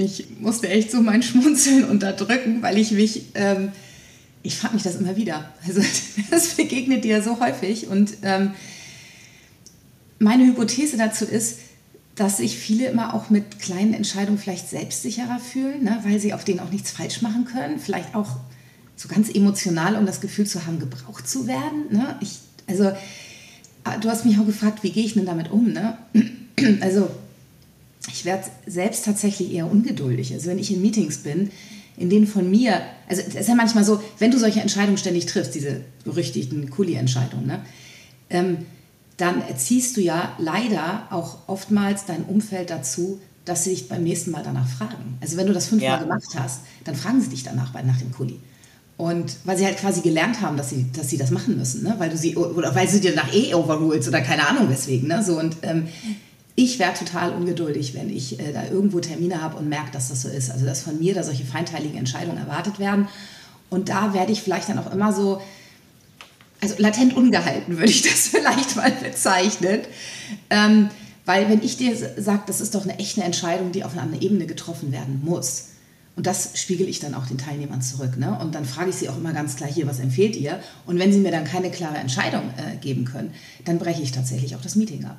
Ich 0.00 0.26
musste 0.40 0.68
echt 0.68 0.90
so 0.90 1.00
mein 1.00 1.22
Schmunzeln 1.22 1.84
unterdrücken, 1.84 2.62
weil 2.62 2.78
ich 2.78 2.90
mich, 2.92 3.26
ähm, 3.34 3.72
ich 4.42 4.56
frage 4.56 4.74
mich 4.74 4.82
das 4.82 4.96
immer 4.96 5.16
wieder. 5.16 5.52
Also 5.66 5.82
das 6.30 6.54
begegnet 6.54 7.04
dir 7.04 7.22
so 7.22 7.40
häufig 7.40 7.88
und 7.88 8.12
ähm, 8.22 8.52
meine 10.18 10.44
Hypothese 10.44 10.96
dazu 10.96 11.24
ist, 11.24 11.58
dass 12.14 12.36
sich 12.36 12.58
viele 12.58 12.86
immer 12.88 13.14
auch 13.14 13.30
mit 13.30 13.58
kleinen 13.60 13.94
Entscheidungen 13.94 14.38
vielleicht 14.38 14.68
selbstsicherer 14.68 15.38
fühlen, 15.38 15.84
ne, 15.84 16.00
weil 16.02 16.20
sie 16.20 16.34
auf 16.34 16.44
denen 16.44 16.60
auch 16.60 16.70
nichts 16.70 16.90
falsch 16.90 17.22
machen 17.22 17.46
können. 17.46 17.78
Vielleicht 17.78 18.14
auch 18.14 18.36
so 18.94 19.08
ganz 19.08 19.30
emotional, 19.34 19.96
um 19.96 20.04
das 20.04 20.20
Gefühl 20.20 20.46
zu 20.46 20.66
haben, 20.66 20.78
gebraucht 20.78 21.26
zu 21.26 21.46
werden. 21.46 21.86
Ne? 21.90 22.16
Ich, 22.20 22.40
also, 22.66 22.92
ah, 23.84 23.96
du 23.96 24.10
hast 24.10 24.26
mich 24.26 24.38
auch 24.38 24.44
gefragt, 24.44 24.82
wie 24.82 24.90
gehe 24.90 25.04
ich 25.04 25.14
denn 25.14 25.24
damit 25.24 25.50
um? 25.50 25.72
Ne? 25.72 25.96
Also, 26.82 27.08
ich 28.12 28.24
werde 28.24 28.44
selbst 28.66 29.04
tatsächlich 29.04 29.52
eher 29.52 29.70
ungeduldig. 29.70 30.32
Also, 30.32 30.48
wenn 30.48 30.58
ich 30.58 30.72
in 30.72 30.82
Meetings 30.82 31.18
bin, 31.18 31.50
in 31.96 32.08
denen 32.08 32.26
von 32.26 32.50
mir, 32.50 32.80
also 33.08 33.22
es 33.26 33.34
ist 33.34 33.48
ja 33.48 33.54
manchmal 33.54 33.84
so, 33.84 34.00
wenn 34.18 34.30
du 34.30 34.38
solche 34.38 34.60
Entscheidungen 34.60 34.96
ständig 34.96 35.26
triffst, 35.26 35.54
diese 35.54 35.82
berüchtigten 36.04 36.70
Kuli-Entscheidungen, 36.70 37.46
ne? 37.46 37.60
Ähm, 38.30 38.58
dann 39.16 39.42
erziehst 39.42 39.96
du 39.96 40.00
ja 40.00 40.34
leider 40.38 41.08
auch 41.10 41.46
oftmals 41.46 42.06
dein 42.06 42.24
Umfeld 42.24 42.70
dazu, 42.70 43.20
dass 43.44 43.64
sie 43.64 43.70
dich 43.70 43.88
beim 43.88 44.02
nächsten 44.02 44.30
Mal 44.30 44.42
danach 44.42 44.66
fragen. 44.66 45.18
Also 45.20 45.36
wenn 45.36 45.46
du 45.46 45.52
das 45.52 45.66
fünfmal 45.66 45.90
ja. 45.90 46.02
gemacht 46.02 46.24
hast, 46.36 46.60
dann 46.84 46.94
fragen 46.94 47.20
sie 47.20 47.28
dich 47.28 47.42
danach 47.42 47.74
nach 47.74 47.98
dem 47.98 48.12
Kuli. 48.12 48.40
Und 48.96 49.36
weil 49.44 49.56
sie 49.56 49.64
halt 49.64 49.78
quasi 49.78 50.02
gelernt 50.02 50.40
haben, 50.40 50.56
dass 50.56 50.70
sie, 50.70 50.86
dass 50.92 51.08
sie 51.08 51.16
das 51.16 51.30
machen 51.30 51.56
müssen, 51.56 51.82
ne? 51.82 51.94
weil 51.98 52.10
du 52.10 52.16
sie 52.16 52.36
oder 52.36 52.74
weil 52.74 52.88
sie 52.88 53.00
dir 53.00 53.14
nach 53.14 53.32
eh 53.32 53.54
overruled 53.54 54.06
oder 54.06 54.20
keine 54.20 54.46
Ahnung 54.46 54.68
weswegen. 54.68 55.08
Ne? 55.08 55.22
So, 55.22 55.38
und 55.38 55.56
ähm, 55.62 55.88
ich 56.56 56.78
wäre 56.78 56.94
total 56.94 57.32
ungeduldig, 57.32 57.94
wenn 57.94 58.10
ich 58.10 58.38
äh, 58.40 58.52
da 58.52 58.64
irgendwo 58.64 59.00
Termine 59.00 59.42
habe 59.42 59.56
und 59.56 59.68
merke, 59.68 59.90
dass 59.92 60.08
das 60.08 60.22
so 60.22 60.28
ist. 60.28 60.50
Also 60.50 60.66
dass 60.66 60.82
von 60.82 60.98
mir 60.98 61.14
da 61.14 61.22
solche 61.22 61.44
feinteiligen 61.44 61.96
Entscheidungen 61.96 62.38
erwartet 62.38 62.78
werden. 62.78 63.08
Und 63.70 63.88
da 63.88 64.14
werde 64.14 64.32
ich 64.32 64.42
vielleicht 64.42 64.68
dann 64.68 64.78
auch 64.78 64.92
immer 64.92 65.12
so, 65.12 65.40
also 66.60 66.74
latent 66.78 67.16
ungehalten 67.16 67.78
würde 67.78 67.90
ich 67.90 68.02
das 68.02 68.28
vielleicht 68.28 68.76
mal 68.76 68.90
bezeichnen. 68.90 69.80
Ähm, 70.50 70.90
weil 71.24 71.48
wenn 71.48 71.62
ich 71.62 71.76
dir 71.76 71.94
sage, 71.96 72.42
das 72.46 72.60
ist 72.60 72.74
doch 72.74 72.82
eine 72.84 72.98
echte 72.98 73.22
Entscheidung, 73.22 73.72
die 73.72 73.84
auf 73.84 73.92
einer 73.92 74.02
anderen 74.02 74.22
Ebene 74.22 74.46
getroffen 74.46 74.90
werden 74.90 75.22
muss. 75.24 75.66
Und 76.16 76.26
das 76.26 76.50
spiegel 76.54 76.88
ich 76.88 76.98
dann 76.98 77.14
auch 77.14 77.26
den 77.26 77.38
Teilnehmern 77.38 77.80
zurück. 77.82 78.18
Ne? 78.18 78.36
Und 78.40 78.54
dann 78.54 78.64
frage 78.64 78.90
ich 78.90 78.96
sie 78.96 79.08
auch 79.08 79.16
immer 79.16 79.32
ganz 79.32 79.56
klar 79.56 79.70
hier, 79.70 79.86
was 79.86 80.00
empfehlt 80.00 80.36
ihr? 80.36 80.60
Und 80.86 80.98
wenn 80.98 81.12
sie 81.12 81.20
mir 81.20 81.30
dann 81.30 81.44
keine 81.44 81.70
klare 81.70 81.98
Entscheidung 81.98 82.42
äh, 82.56 82.76
geben 82.76 83.04
können, 83.04 83.32
dann 83.64 83.78
breche 83.78 84.02
ich 84.02 84.12
tatsächlich 84.12 84.56
auch 84.56 84.60
das 84.60 84.74
Meeting 84.74 85.04
ab. 85.04 85.16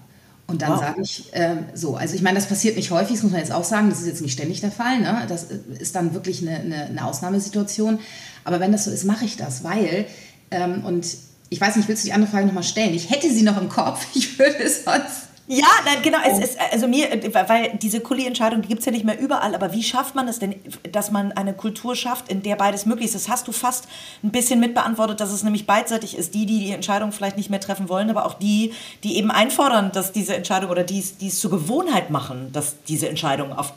Und 0.52 0.62
dann 0.62 0.72
wow. 0.72 0.80
sage 0.80 1.02
ich 1.02 1.30
ähm, 1.32 1.66
so, 1.74 1.96
also 1.96 2.14
ich 2.14 2.22
meine, 2.22 2.36
das 2.36 2.48
passiert 2.48 2.76
nicht 2.76 2.92
häufig, 2.92 3.14
das 3.14 3.24
muss 3.24 3.32
man 3.32 3.40
jetzt 3.40 3.54
auch 3.54 3.64
sagen, 3.64 3.90
das 3.90 4.02
ist 4.02 4.08
jetzt 4.08 4.22
nicht 4.22 4.34
ständig 4.34 4.60
der 4.60 4.72
Fall. 4.72 5.00
Ne? 5.00 5.24
Das 5.30 5.46
äh, 5.46 5.60
ist 5.80 5.96
dann 5.96 6.14
wirklich 6.14 6.42
eine, 6.42 6.60
eine, 6.60 6.86
eine 6.88 7.06
Ausnahmesituation. 7.06 8.00
Aber 8.44 8.60
wenn 8.60 8.74
das 8.74 8.84
so 8.84 8.92
ist, 8.92 9.06
mache 9.06 9.24
ich 9.24 9.38
das, 9.38 9.64
weil, 9.64 10.06
ähm, 10.52 10.84
und 10.84 11.08
ich 11.50 11.62
weiß 11.62 11.78
nicht, 11.78 11.88
willst 11.88 12.04
du 12.04 12.08
die 12.08 12.14
andere 12.14 12.30
Frage 12.30 12.48
nochmal 12.48 12.64
stellen? 12.64 12.94
Ich 12.94 13.10
hätte 13.10 13.32
sie 13.32 13.44
noch 13.44 13.60
im 13.60 13.70
Kopf, 13.70 14.06
ich 14.14 14.38
würde 14.38 14.62
es 14.62 14.84
sonst. 14.84 15.31
Ja, 15.54 15.68
nein, 15.84 15.98
genau. 16.02 16.20
Oh. 16.26 16.30
Es 16.32 16.40
ist, 16.40 16.58
also 16.72 16.88
mir, 16.88 17.10
weil 17.50 17.78
diese 17.82 18.00
Kuli-Entscheidung, 18.00 18.62
die 18.62 18.70
gibt 18.70 18.80
es 18.80 18.86
ja 18.86 18.94
nicht 18.94 19.04
mehr 19.04 19.20
überall, 19.20 19.54
aber 19.54 19.74
wie 19.74 19.84
schafft 19.84 20.16
man 20.16 20.30
es 20.30 20.40
denn, 20.40 20.56
dass 20.94 21.12
man 21.12 21.34
eine 21.34 21.54
Kultur 21.54 21.94
schafft, 21.94 22.30
in 22.30 22.42
der 22.42 22.56
beides 22.56 22.86
möglich 22.86 23.08
ist? 23.08 23.16
Das 23.16 23.28
hast 23.28 23.50
du 23.50 23.52
fast 23.52 23.90
ein 24.24 24.32
bisschen 24.32 24.62
mitbeantwortet, 24.62 25.20
dass 25.20 25.30
es 25.30 25.44
nämlich 25.44 25.68
beidseitig 25.68 26.18
ist. 26.18 26.36
Die, 26.36 26.46
die 26.46 26.60
die 26.60 26.72
Entscheidung 26.72 27.12
vielleicht 27.12 27.36
nicht 27.36 27.50
mehr 27.50 27.60
treffen 27.60 27.90
wollen, 27.90 28.10
aber 28.10 28.26
auch 28.26 28.36
die, 28.36 28.72
die 29.04 29.18
eben 29.18 29.30
einfordern, 29.30 29.92
dass 29.92 30.14
diese 30.14 30.36
Entscheidung 30.36 30.72
oder 30.72 30.86
die, 30.86 31.04
die 31.20 31.28
es 31.28 31.42
zur 31.42 31.52
Gewohnheit 31.52 32.12
machen, 32.12 32.54
dass 32.54 32.82
diese 32.88 33.10
Entscheidungen 33.10 33.52
auf 33.52 33.74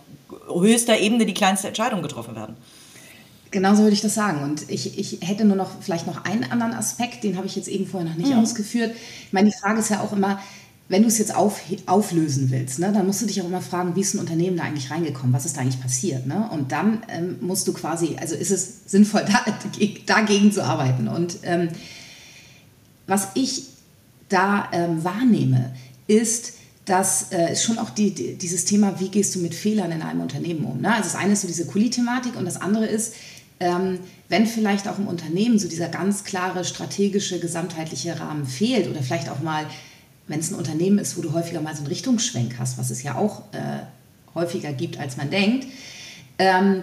höchster 0.47 0.97
Ebene 0.97 1.27
die 1.27 1.35
kleinste 1.35 1.67
Entscheidung 1.67 2.03
getroffen 2.03 2.37
werden. 2.37 2.55
Genauso 3.51 3.83
würde 3.83 3.95
ich 3.95 4.01
das 4.01 4.15
sagen. 4.15 4.45
Und 4.45 4.71
ich, 4.71 4.97
ich 4.97 5.19
hätte 5.23 5.45
nur 5.45 5.57
noch 5.57 5.71
vielleicht 5.81 6.07
noch 6.07 6.25
einen 6.25 6.45
anderen 6.53 6.75
Aspekt, 6.75 7.25
den 7.25 7.37
habe 7.37 7.49
ich 7.49 7.57
jetzt 7.57 7.69
eben 7.69 7.87
vorher 7.87 8.09
noch 8.09 8.17
nicht 8.17 8.33
mhm. 8.33 8.39
ausgeführt. 8.39 8.95
Ich 9.27 9.33
meine, 9.33 9.51
die 9.51 9.57
Frage 9.57 9.81
ist 9.81 9.91
ja 9.91 10.01
auch 10.01 10.13
immer, 10.13 10.41
wenn 10.89 11.03
du 11.03 11.09
es 11.09 11.19
jetzt 11.19 11.35
auf, 11.35 11.61
auflösen 11.87 12.51
willst, 12.51 12.79
ne, 12.79 12.93
dann 12.93 13.07
musst 13.07 13.23
du 13.23 13.27
dich 13.27 13.41
auch 13.41 13.47
immer 13.47 13.63
fragen, 13.63 13.97
wie 13.97 14.03
ist 14.03 14.15
ein 14.15 14.21
Unternehmen 14.21 14.57
da 14.57 14.65
eigentlich 14.65 14.91
reingekommen, 14.91 15.33
was 15.33 15.47
ist 15.47 15.57
da 15.57 15.63
eigentlich 15.63 15.81
passiert. 15.81 16.27
Ne? 16.27 16.49
Und 16.53 16.73
dann 16.73 17.03
ähm, 17.09 17.37
musst 17.41 17.67
du 17.67 17.73
quasi, 17.73 18.17
also 18.21 18.35
ist 18.35 18.51
es 18.51 18.83
sinnvoll, 18.87 19.25
da, 19.27 19.45
dagegen 20.07 20.53
zu 20.53 20.63
arbeiten. 20.63 21.09
Und 21.09 21.39
ähm, 21.43 21.69
was 23.07 23.29
ich 23.35 23.65
da 24.29 24.69
ähm, 24.73 25.03
wahrnehme, 25.05 25.75
ist, 26.07 26.55
dass 26.85 27.33
äh, 27.33 27.57
schon 27.57 27.79
auch 27.79 27.89
die, 27.89 28.13
die, 28.13 28.35
dieses 28.35 28.67
Thema, 28.67 29.01
wie 29.01 29.09
gehst 29.09 29.35
du 29.35 29.39
mit 29.39 29.55
Fehlern 29.55 29.91
in 29.91 30.03
einem 30.03 30.21
Unternehmen 30.21 30.67
um. 30.67 30.83
Ne? 30.83 30.93
Also 30.93 31.05
das 31.05 31.17
eine 31.17 31.33
ist 31.33 31.41
so 31.41 31.47
diese 31.47 31.65
Kuli-Thematik 31.65 32.37
und 32.37 32.45
das 32.45 32.61
andere 32.61 32.85
ist, 32.85 33.15
ähm, 33.59 34.01
wenn 34.29 34.47
vielleicht 34.47 34.87
auch 34.87 34.99
im 34.99 35.07
Unternehmen 35.07 35.59
so 35.59 35.67
dieser 35.67 35.89
ganz 35.89 36.25
klare 36.25 36.65
strategische, 36.65 37.41
gesamtheitliche 37.41 38.21
Rahmen 38.21 38.45
fehlt 38.45 38.89
oder 38.89 39.03
vielleicht 39.03 39.31
auch 39.31 39.41
mal, 39.41 39.67
wenn 40.27 40.41
es 40.41 40.51
ein 40.51 40.57
Unternehmen 40.57 40.99
ist, 40.99 41.17
wo 41.17 41.23
du 41.23 41.33
häufiger 41.33 41.61
mal 41.61 41.75
so 41.75 41.81
einen 41.81 41.89
Richtungsschwenk 41.89 42.59
hast, 42.59 42.79
was 42.79 42.91
es 42.91 43.03
ja 43.03 43.17
auch 43.17 43.43
äh, 43.53 43.83
häufiger 44.35 44.73
gibt, 44.73 44.99
als 44.99 45.17
man 45.17 45.31
denkt, 45.31 45.67
ähm, 46.39 46.83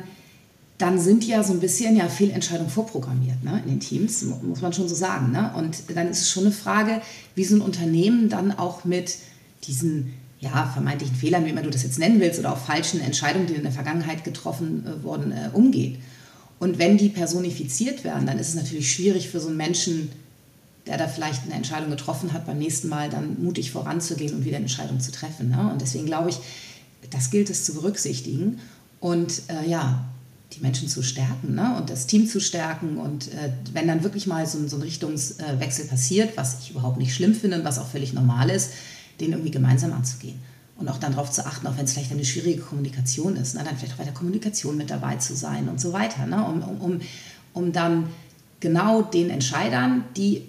dann 0.77 0.99
sind 0.99 1.23
ja 1.23 1.43
so 1.43 1.53
ein 1.53 1.59
bisschen 1.59 1.95
ja 1.95 2.07
Fehlentscheidungen 2.07 2.71
vorprogrammiert 2.71 3.43
ne, 3.43 3.61
in 3.65 3.69
den 3.69 3.79
Teams, 3.79 4.23
muss 4.23 4.61
man 4.61 4.73
schon 4.73 4.89
so 4.89 4.95
sagen. 4.95 5.31
Ne? 5.31 5.51
Und 5.55 5.83
dann 5.95 6.07
ist 6.07 6.21
es 6.21 6.29
schon 6.29 6.45
eine 6.45 6.51
Frage, 6.51 7.01
wie 7.35 7.43
so 7.43 7.55
ein 7.55 7.61
Unternehmen 7.61 8.29
dann 8.29 8.51
auch 8.51 8.83
mit 8.83 9.17
diesen 9.63 10.13
ja, 10.39 10.71
vermeintlichen 10.73 11.15
Fehlern, 11.15 11.45
wie 11.45 11.49
immer 11.49 11.61
du 11.61 11.69
das 11.69 11.83
jetzt 11.83 11.99
nennen 11.99 12.19
willst, 12.19 12.39
oder 12.39 12.51
auch 12.51 12.57
falschen 12.57 12.99
Entscheidungen, 12.99 13.45
die 13.45 13.53
in 13.53 13.61
der 13.61 13.71
Vergangenheit 13.71 14.23
getroffen 14.23 14.85
äh, 14.87 15.03
wurden, 15.03 15.31
äh, 15.31 15.49
umgeht. 15.53 15.99
Und 16.57 16.79
wenn 16.79 16.97
die 16.97 17.09
personifiziert 17.09 18.03
werden, 18.03 18.25
dann 18.25 18.39
ist 18.39 18.49
es 18.49 18.55
natürlich 18.55 18.91
schwierig 18.91 19.29
für 19.29 19.39
so 19.39 19.47
einen 19.47 19.57
Menschen, 19.57 20.11
der 20.87 20.97
da 20.97 21.07
vielleicht 21.07 21.43
eine 21.43 21.53
Entscheidung 21.53 21.89
getroffen 21.89 22.33
hat, 22.33 22.45
beim 22.45 22.57
nächsten 22.57 22.89
Mal 22.89 23.09
dann 23.09 23.41
mutig 23.43 23.71
voranzugehen 23.71 24.33
und 24.33 24.45
wieder 24.45 24.57
eine 24.57 24.65
Entscheidung 24.65 24.99
zu 24.99 25.11
treffen. 25.11 25.49
Ne? 25.49 25.69
Und 25.71 25.81
deswegen 25.81 26.05
glaube 26.05 26.29
ich, 26.29 26.39
das 27.09 27.29
gilt 27.29 27.49
es 27.49 27.65
zu 27.65 27.73
berücksichtigen 27.73 28.59
und 28.99 29.43
äh, 29.47 29.69
ja, 29.69 30.05
die 30.53 30.59
Menschen 30.61 30.87
zu 30.87 31.01
stärken 31.01 31.55
ne? 31.55 31.77
und 31.77 31.89
das 31.89 32.07
Team 32.07 32.27
zu 32.27 32.39
stärken. 32.39 32.97
Und 32.97 33.27
äh, 33.29 33.51
wenn 33.73 33.87
dann 33.87 34.03
wirklich 34.03 34.27
mal 34.27 34.45
so, 34.47 34.67
so 34.67 34.77
ein 34.77 34.81
Richtungswechsel 34.81 35.85
passiert, 35.85 36.35
was 36.35 36.59
ich 36.61 36.71
überhaupt 36.71 36.97
nicht 36.97 37.13
schlimm 37.13 37.35
finde 37.35 37.57
und 37.57 37.63
was 37.63 37.79
auch 37.79 37.87
völlig 37.87 38.13
normal 38.13 38.49
ist, 38.49 38.71
den 39.19 39.31
irgendwie 39.31 39.51
gemeinsam 39.51 39.93
anzugehen 39.93 40.39
und 40.81 40.89
auch 40.89 40.97
dann 40.97 41.13
darauf 41.13 41.31
zu 41.31 41.45
achten, 41.45 41.67
auch 41.67 41.77
wenn 41.77 41.85
es 41.85 41.93
vielleicht 41.93 42.11
eine 42.11 42.25
schwierige 42.25 42.61
Kommunikation 42.61 43.37
ist, 43.37 43.55
ne, 43.55 43.63
dann 43.63 43.77
vielleicht 43.77 43.93
auch 43.93 43.99
bei 43.99 44.03
der 44.03 44.13
Kommunikation 44.13 44.75
mit 44.75 44.89
dabei 44.89 45.15
zu 45.17 45.35
sein 45.35 45.69
und 45.69 45.79
so 45.79 45.93
weiter, 45.93 46.25
ne, 46.25 46.43
um, 46.43 46.61
um, 46.63 46.81
um, 46.81 47.01
um 47.53 47.71
dann 47.71 48.09
genau 48.59 49.01
den 49.01 49.29
Entscheidern, 49.29 50.03
die, 50.17 50.47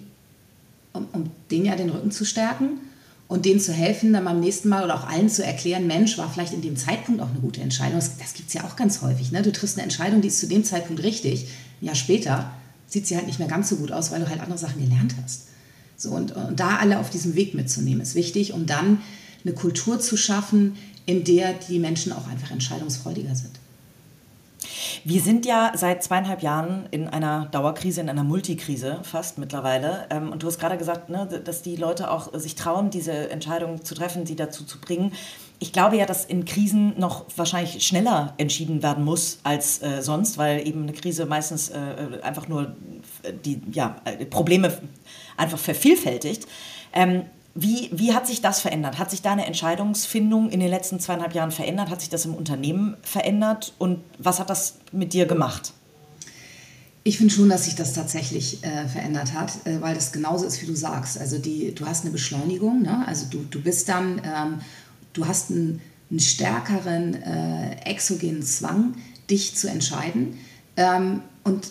um, 0.93 1.07
um 1.11 1.31
denen 1.51 1.65
ja 1.65 1.75
den 1.75 1.89
Rücken 1.89 2.11
zu 2.11 2.25
stärken 2.25 2.79
und 3.27 3.45
denen 3.45 3.59
zu 3.59 3.73
helfen, 3.73 4.13
dann 4.13 4.25
beim 4.25 4.39
nächsten 4.39 4.69
Mal 4.69 4.83
oder 4.83 4.95
auch 4.95 5.07
allen 5.07 5.29
zu 5.29 5.43
erklären, 5.43 5.87
Mensch, 5.87 6.17
war 6.17 6.31
vielleicht 6.31 6.53
in 6.53 6.61
dem 6.61 6.77
Zeitpunkt 6.77 7.21
auch 7.21 7.29
eine 7.29 7.39
gute 7.39 7.61
Entscheidung. 7.61 7.95
Das, 7.95 8.17
das 8.17 8.33
gibt 8.33 8.49
es 8.49 8.53
ja 8.53 8.63
auch 8.63 8.75
ganz 8.75 9.01
häufig. 9.01 9.31
Ne? 9.31 9.41
Du 9.41 9.51
triffst 9.51 9.77
eine 9.77 9.83
Entscheidung, 9.83 10.21
die 10.21 10.27
ist 10.27 10.39
zu 10.39 10.47
dem 10.47 10.63
Zeitpunkt 10.63 11.03
richtig. 11.03 11.47
Ein 11.81 11.87
Jahr 11.87 11.95
später 11.95 12.51
sieht 12.87 13.07
sie 13.07 13.15
halt 13.15 13.27
nicht 13.27 13.39
mehr 13.39 13.47
ganz 13.47 13.69
so 13.69 13.77
gut 13.77 13.91
aus, 13.91 14.11
weil 14.11 14.19
du 14.19 14.29
halt 14.29 14.39
andere 14.39 14.59
Sachen 14.59 14.81
gelernt 14.81 15.15
hast. 15.23 15.47
So, 15.97 16.11
und, 16.11 16.31
und 16.33 16.59
da 16.59 16.77
alle 16.77 16.99
auf 16.99 17.09
diesem 17.09 17.35
Weg 17.35 17.53
mitzunehmen, 17.53 18.01
ist 18.01 18.15
wichtig, 18.15 18.53
um 18.53 18.65
dann 18.65 19.01
eine 19.43 19.53
Kultur 19.53 19.99
zu 19.99 20.15
schaffen, 20.17 20.75
in 21.05 21.23
der 21.23 21.53
die 21.53 21.79
Menschen 21.79 22.13
auch 22.13 22.27
einfach 22.27 22.51
entscheidungsfreudiger 22.51 23.35
sind. 23.35 23.51
Wir 25.05 25.21
sind 25.21 25.45
ja 25.45 25.73
seit 25.75 26.01
zweieinhalb 26.01 26.41
Jahren 26.41 26.87
in 26.91 27.09
einer 27.09 27.47
Dauerkrise, 27.47 27.99
in 27.99 28.09
einer 28.09 28.23
Multikrise 28.23 29.01
fast 29.03 29.37
mittlerweile. 29.37 30.07
Ähm, 30.09 30.31
und 30.31 30.43
du 30.43 30.47
hast 30.47 30.59
gerade 30.59 30.77
gesagt, 30.77 31.09
ne, 31.09 31.27
dass 31.43 31.61
die 31.61 31.75
Leute 31.75 32.09
auch 32.09 32.33
sich 32.33 32.55
trauen, 32.55 32.89
diese 32.89 33.29
Entscheidungen 33.29 33.83
zu 33.83 33.95
treffen, 33.95 34.25
sie 34.25 34.37
dazu 34.37 34.63
zu 34.63 34.79
bringen. 34.79 35.11
Ich 35.59 35.73
glaube 35.73 35.97
ja, 35.97 36.05
dass 36.05 36.23
in 36.23 36.45
Krisen 36.45 36.97
noch 36.97 37.25
wahrscheinlich 37.35 37.85
schneller 37.85 38.33
entschieden 38.37 38.81
werden 38.81 39.03
muss 39.03 39.39
als 39.43 39.81
äh, 39.81 40.01
sonst, 40.01 40.37
weil 40.37 40.65
eben 40.65 40.83
eine 40.83 40.93
Krise 40.93 41.25
meistens 41.25 41.69
äh, 41.69 42.21
einfach 42.21 42.47
nur 42.47 42.75
die 43.43 43.61
ja, 43.71 43.97
Probleme 44.29 44.77
einfach 45.35 45.59
vervielfältigt. 45.59 46.47
Ähm, 46.93 47.23
wie, 47.55 47.89
wie 47.93 48.13
hat 48.13 48.25
sich 48.25 48.41
das 48.41 48.61
verändert? 48.61 48.97
Hat 48.97 49.11
sich 49.11 49.21
deine 49.21 49.45
Entscheidungsfindung 49.45 50.49
in 50.49 50.59
den 50.59 50.69
letzten 50.69 50.99
zweieinhalb 50.99 51.35
Jahren 51.35 51.51
verändert? 51.51 51.89
Hat 51.89 52.01
sich 52.01 52.09
das 52.09 52.25
im 52.25 52.33
Unternehmen 52.33 52.97
verändert? 53.03 53.73
Und 53.77 53.99
was 54.17 54.39
hat 54.39 54.49
das 54.49 54.75
mit 54.91 55.13
dir 55.13 55.27
gemacht? 55.27 55.73
Ich 57.03 57.17
finde 57.17 57.33
schon, 57.33 57.49
dass 57.49 57.65
sich 57.65 57.75
das 57.75 57.93
tatsächlich 57.93 58.63
äh, 58.63 58.87
verändert 58.87 59.33
hat, 59.33 59.51
äh, 59.65 59.81
weil 59.81 59.93
das 59.93 60.11
genauso 60.11 60.45
ist, 60.45 60.61
wie 60.61 60.65
du 60.65 60.75
sagst. 60.75 61.19
Also 61.19 61.37
die, 61.37 61.75
du 61.75 61.85
hast 61.85 62.03
eine 62.03 62.11
Beschleunigung, 62.11 62.81
ne? 62.81 63.03
also 63.05 63.27
du, 63.29 63.45
du 63.49 63.61
bist 63.61 63.89
dann, 63.89 64.21
ähm, 64.23 64.61
du 65.11 65.27
hast 65.27 65.51
einen, 65.51 65.81
einen 66.09 66.21
stärkeren 66.21 67.21
äh, 67.21 67.75
exogenen 67.85 68.41
Zwang, 68.41 68.95
dich 69.29 69.55
zu 69.55 69.69
entscheiden. 69.69 70.39
Ähm, 70.77 71.21
und 71.43 71.67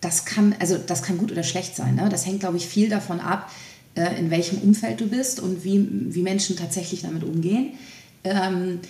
das 0.00 0.24
kann, 0.24 0.54
also 0.58 0.76
das 0.78 1.02
kann 1.02 1.16
gut 1.16 1.30
oder 1.30 1.44
schlecht 1.44 1.76
sein. 1.76 1.94
Ne? 1.94 2.08
Das 2.10 2.26
hängt, 2.26 2.40
glaube 2.40 2.56
ich, 2.56 2.66
viel 2.66 2.88
davon 2.88 3.20
ab, 3.20 3.50
in 3.94 4.30
welchem 4.30 4.58
Umfeld 4.58 5.00
du 5.00 5.08
bist 5.08 5.40
und 5.40 5.64
wie, 5.64 5.86
wie 6.14 6.22
Menschen 6.22 6.56
tatsächlich 6.56 7.02
damit 7.02 7.24
umgehen. 7.24 7.72
Ähm, 8.24 8.80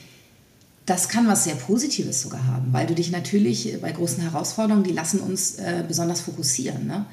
das 0.86 1.08
kann 1.08 1.28
was 1.28 1.44
sehr 1.44 1.54
Positives 1.54 2.22
sogar 2.22 2.44
haben, 2.46 2.72
weil 2.72 2.86
du 2.86 2.94
dich 2.94 3.12
natürlich 3.12 3.80
bei 3.80 3.92
großen 3.92 4.22
Herausforderungen, 4.22 4.84
die 4.84 4.92
lassen 4.92 5.20
uns 5.20 5.56
äh, 5.56 5.84
besonders 5.86 6.20
fokussieren. 6.20 6.86
Ne? 6.86 7.06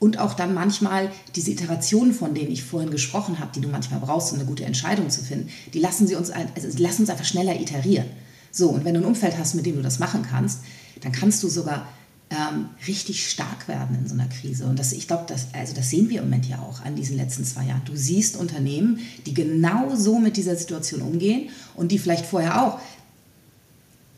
Und 0.00 0.18
auch 0.18 0.34
dann 0.34 0.52
manchmal 0.52 1.12
diese 1.36 1.52
Iterationen, 1.52 2.12
von 2.12 2.34
denen 2.34 2.50
ich 2.50 2.64
vorhin 2.64 2.90
gesprochen 2.90 3.38
habe, 3.38 3.52
die 3.54 3.60
du 3.60 3.68
manchmal 3.68 4.00
brauchst, 4.00 4.32
um 4.32 4.38
eine 4.38 4.48
gute 4.48 4.64
Entscheidung 4.64 5.10
zu 5.10 5.22
finden, 5.22 5.48
die 5.74 5.78
lassen, 5.78 6.06
sie 6.06 6.16
uns, 6.16 6.30
also 6.30 6.78
lassen 6.78 7.02
uns 7.02 7.10
einfach 7.10 7.24
schneller 7.24 7.60
iterieren. 7.60 8.06
So, 8.50 8.70
und 8.70 8.84
wenn 8.84 8.94
du 8.94 9.00
ein 9.00 9.06
Umfeld 9.06 9.38
hast, 9.38 9.54
mit 9.54 9.66
dem 9.66 9.76
du 9.76 9.82
das 9.82 9.98
machen 9.98 10.26
kannst, 10.28 10.60
dann 11.02 11.12
kannst 11.12 11.42
du 11.42 11.48
sogar 11.48 11.86
ähm, 12.30 12.68
richtig 12.86 13.28
stark 13.28 13.66
werden 13.66 13.98
in 14.00 14.08
so 14.08 14.14
einer 14.14 14.28
Krise. 14.28 14.64
Und 14.64 14.78
das, 14.78 14.92
ich 14.92 15.08
glaube, 15.08 15.24
das, 15.26 15.48
also 15.52 15.74
das 15.74 15.90
sehen 15.90 16.08
wir 16.08 16.20
im 16.20 16.26
Moment 16.26 16.46
ja 16.46 16.60
auch 16.60 16.80
an 16.82 16.94
diesen 16.94 17.16
letzten 17.16 17.44
zwei 17.44 17.64
Jahren. 17.64 17.82
Du 17.84 17.96
siehst 17.96 18.36
Unternehmen, 18.36 19.00
die 19.26 19.34
genau 19.34 19.94
so 19.96 20.18
mit 20.20 20.36
dieser 20.36 20.54
Situation 20.54 21.02
umgehen 21.02 21.50
und 21.74 21.90
die 21.90 21.98
vielleicht 21.98 22.26
vorher 22.26 22.62
auch 22.62 22.80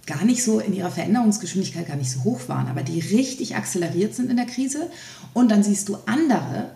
gar 0.06 0.24
nicht 0.24 0.42
so 0.42 0.60
in 0.60 0.74
ihrer 0.74 0.90
Veränderungsgeschwindigkeit 0.90 1.88
gar 1.88 1.96
nicht 1.96 2.10
so 2.10 2.24
hoch 2.24 2.48
waren, 2.48 2.66
aber 2.66 2.82
die 2.82 3.00
richtig 3.00 3.56
akzeleriert 3.56 4.14
sind 4.14 4.30
in 4.30 4.36
der 4.36 4.46
Krise. 4.46 4.90
Und 5.32 5.50
dann 5.50 5.62
siehst 5.62 5.88
du 5.88 5.96
andere, 6.04 6.70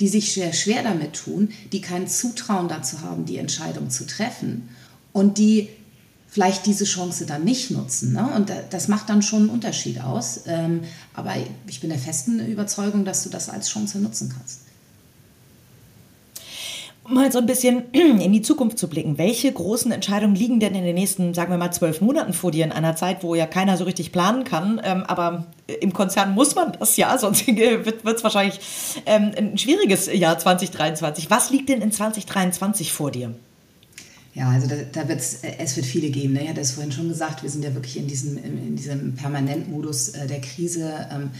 die 0.00 0.08
sich 0.08 0.32
sehr 0.32 0.54
schwer 0.54 0.82
damit 0.82 1.12
tun, 1.12 1.50
die 1.72 1.82
kein 1.82 2.08
Zutrauen 2.08 2.68
dazu 2.68 3.02
haben, 3.02 3.26
die 3.26 3.36
Entscheidung 3.36 3.90
zu 3.90 4.06
treffen 4.06 4.68
und 5.12 5.36
die 5.36 5.68
vielleicht 6.32 6.66
diese 6.66 6.86
Chance 6.86 7.26
dann 7.26 7.44
nicht 7.44 7.70
nutzen. 7.70 8.14
Ne? 8.14 8.26
Und 8.34 8.50
das 8.70 8.88
macht 8.88 9.08
dann 9.10 9.22
schon 9.22 9.42
einen 9.42 9.50
Unterschied 9.50 10.00
aus. 10.00 10.40
Ähm, 10.46 10.80
aber 11.14 11.34
ich 11.66 11.80
bin 11.80 11.90
der 11.90 11.98
festen 11.98 12.40
Überzeugung, 12.40 13.04
dass 13.04 13.22
du 13.22 13.28
das 13.28 13.50
als 13.50 13.68
Chance 13.68 13.98
nutzen 13.98 14.34
kannst 14.34 14.62
mal 17.08 17.30
so 17.32 17.38
ein 17.38 17.46
bisschen 17.46 17.90
in 17.92 18.32
die 18.32 18.42
Zukunft 18.42 18.78
zu 18.78 18.88
blicken. 18.88 19.18
Welche 19.18 19.52
großen 19.52 19.92
Entscheidungen 19.92 20.34
liegen 20.34 20.60
denn 20.60 20.74
in 20.74 20.84
den 20.84 20.94
nächsten, 20.94 21.34
sagen 21.34 21.50
wir 21.50 21.58
mal, 21.58 21.72
zwölf 21.72 22.00
Monaten 22.00 22.32
vor 22.32 22.50
dir 22.50 22.64
in 22.64 22.72
einer 22.72 22.96
Zeit, 22.96 23.22
wo 23.22 23.34
ja 23.34 23.46
keiner 23.46 23.76
so 23.76 23.84
richtig 23.84 24.12
planen 24.12 24.44
kann? 24.44 24.80
Ähm, 24.82 25.04
aber 25.04 25.46
im 25.80 25.92
Konzern 25.92 26.34
muss 26.34 26.54
man 26.54 26.72
das 26.78 26.96
ja, 26.96 27.16
sonst 27.18 27.46
wird 27.46 28.04
es 28.04 28.24
wahrscheinlich 28.24 28.60
ähm, 29.06 29.32
ein 29.36 29.58
schwieriges 29.58 30.12
Jahr 30.12 30.38
2023. 30.38 31.30
Was 31.30 31.50
liegt 31.50 31.68
denn 31.68 31.80
in 31.80 31.92
2023 31.92 32.92
vor 32.92 33.10
dir? 33.10 33.34
Ja, 34.34 34.48
also 34.48 34.66
da, 34.66 34.76
da 34.92 35.08
wird 35.08 35.20
es 35.20 35.76
wird 35.76 35.86
viele 35.86 36.10
geben. 36.10 36.32
Ne? 36.32 36.44
Ich 36.44 36.48
hatte 36.48 36.60
es 36.60 36.72
vorhin 36.72 36.92
schon 36.92 37.08
gesagt, 37.08 37.42
wir 37.42 37.50
sind 37.50 37.64
ja 37.64 37.74
wirklich 37.74 37.98
in 37.98 38.06
diesem, 38.06 38.38
in 38.38 38.76
diesem 38.76 39.14
Permanentmodus 39.14 40.10
äh, 40.10 40.26
der 40.26 40.40
Krise. 40.40 41.06
Ähm, 41.10 41.30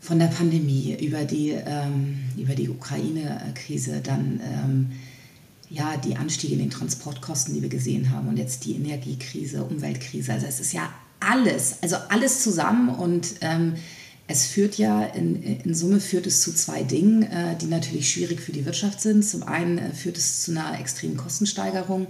von 0.00 0.18
der 0.18 0.26
Pandemie 0.26 0.96
über 1.00 1.24
die, 1.24 1.50
ähm, 1.50 2.18
die 2.36 2.68
Ukraine-Krise, 2.68 4.00
dann 4.02 4.40
ähm, 4.42 4.92
ja, 5.70 5.96
die 5.96 6.16
Anstiege 6.16 6.54
in 6.54 6.60
den 6.60 6.70
Transportkosten, 6.70 7.54
die 7.54 7.62
wir 7.62 7.68
gesehen 7.68 8.10
haben 8.10 8.28
und 8.28 8.38
jetzt 8.38 8.64
die 8.64 8.74
Energiekrise, 8.76 9.64
Umweltkrise. 9.64 10.32
Also 10.32 10.46
es 10.46 10.60
ist 10.60 10.72
ja 10.72 10.88
alles, 11.20 11.82
also 11.82 11.96
alles 12.08 12.42
zusammen 12.42 12.88
und 12.88 13.34
ähm, 13.40 13.74
es 14.30 14.44
führt 14.46 14.76
ja, 14.76 15.04
in, 15.04 15.42
in 15.42 15.74
Summe 15.74 16.00
führt 16.00 16.26
es 16.26 16.42
zu 16.42 16.52
zwei 16.54 16.82
Dingen, 16.82 17.22
äh, 17.22 17.56
die 17.56 17.66
natürlich 17.66 18.10
schwierig 18.10 18.40
für 18.40 18.52
die 18.52 18.66
Wirtschaft 18.66 19.00
sind. 19.00 19.24
Zum 19.24 19.42
einen 19.42 19.78
äh, 19.78 19.92
führt 19.92 20.18
es 20.18 20.42
zu 20.42 20.50
einer 20.50 20.78
extremen 20.78 21.16
Kostensteigerung 21.16 22.06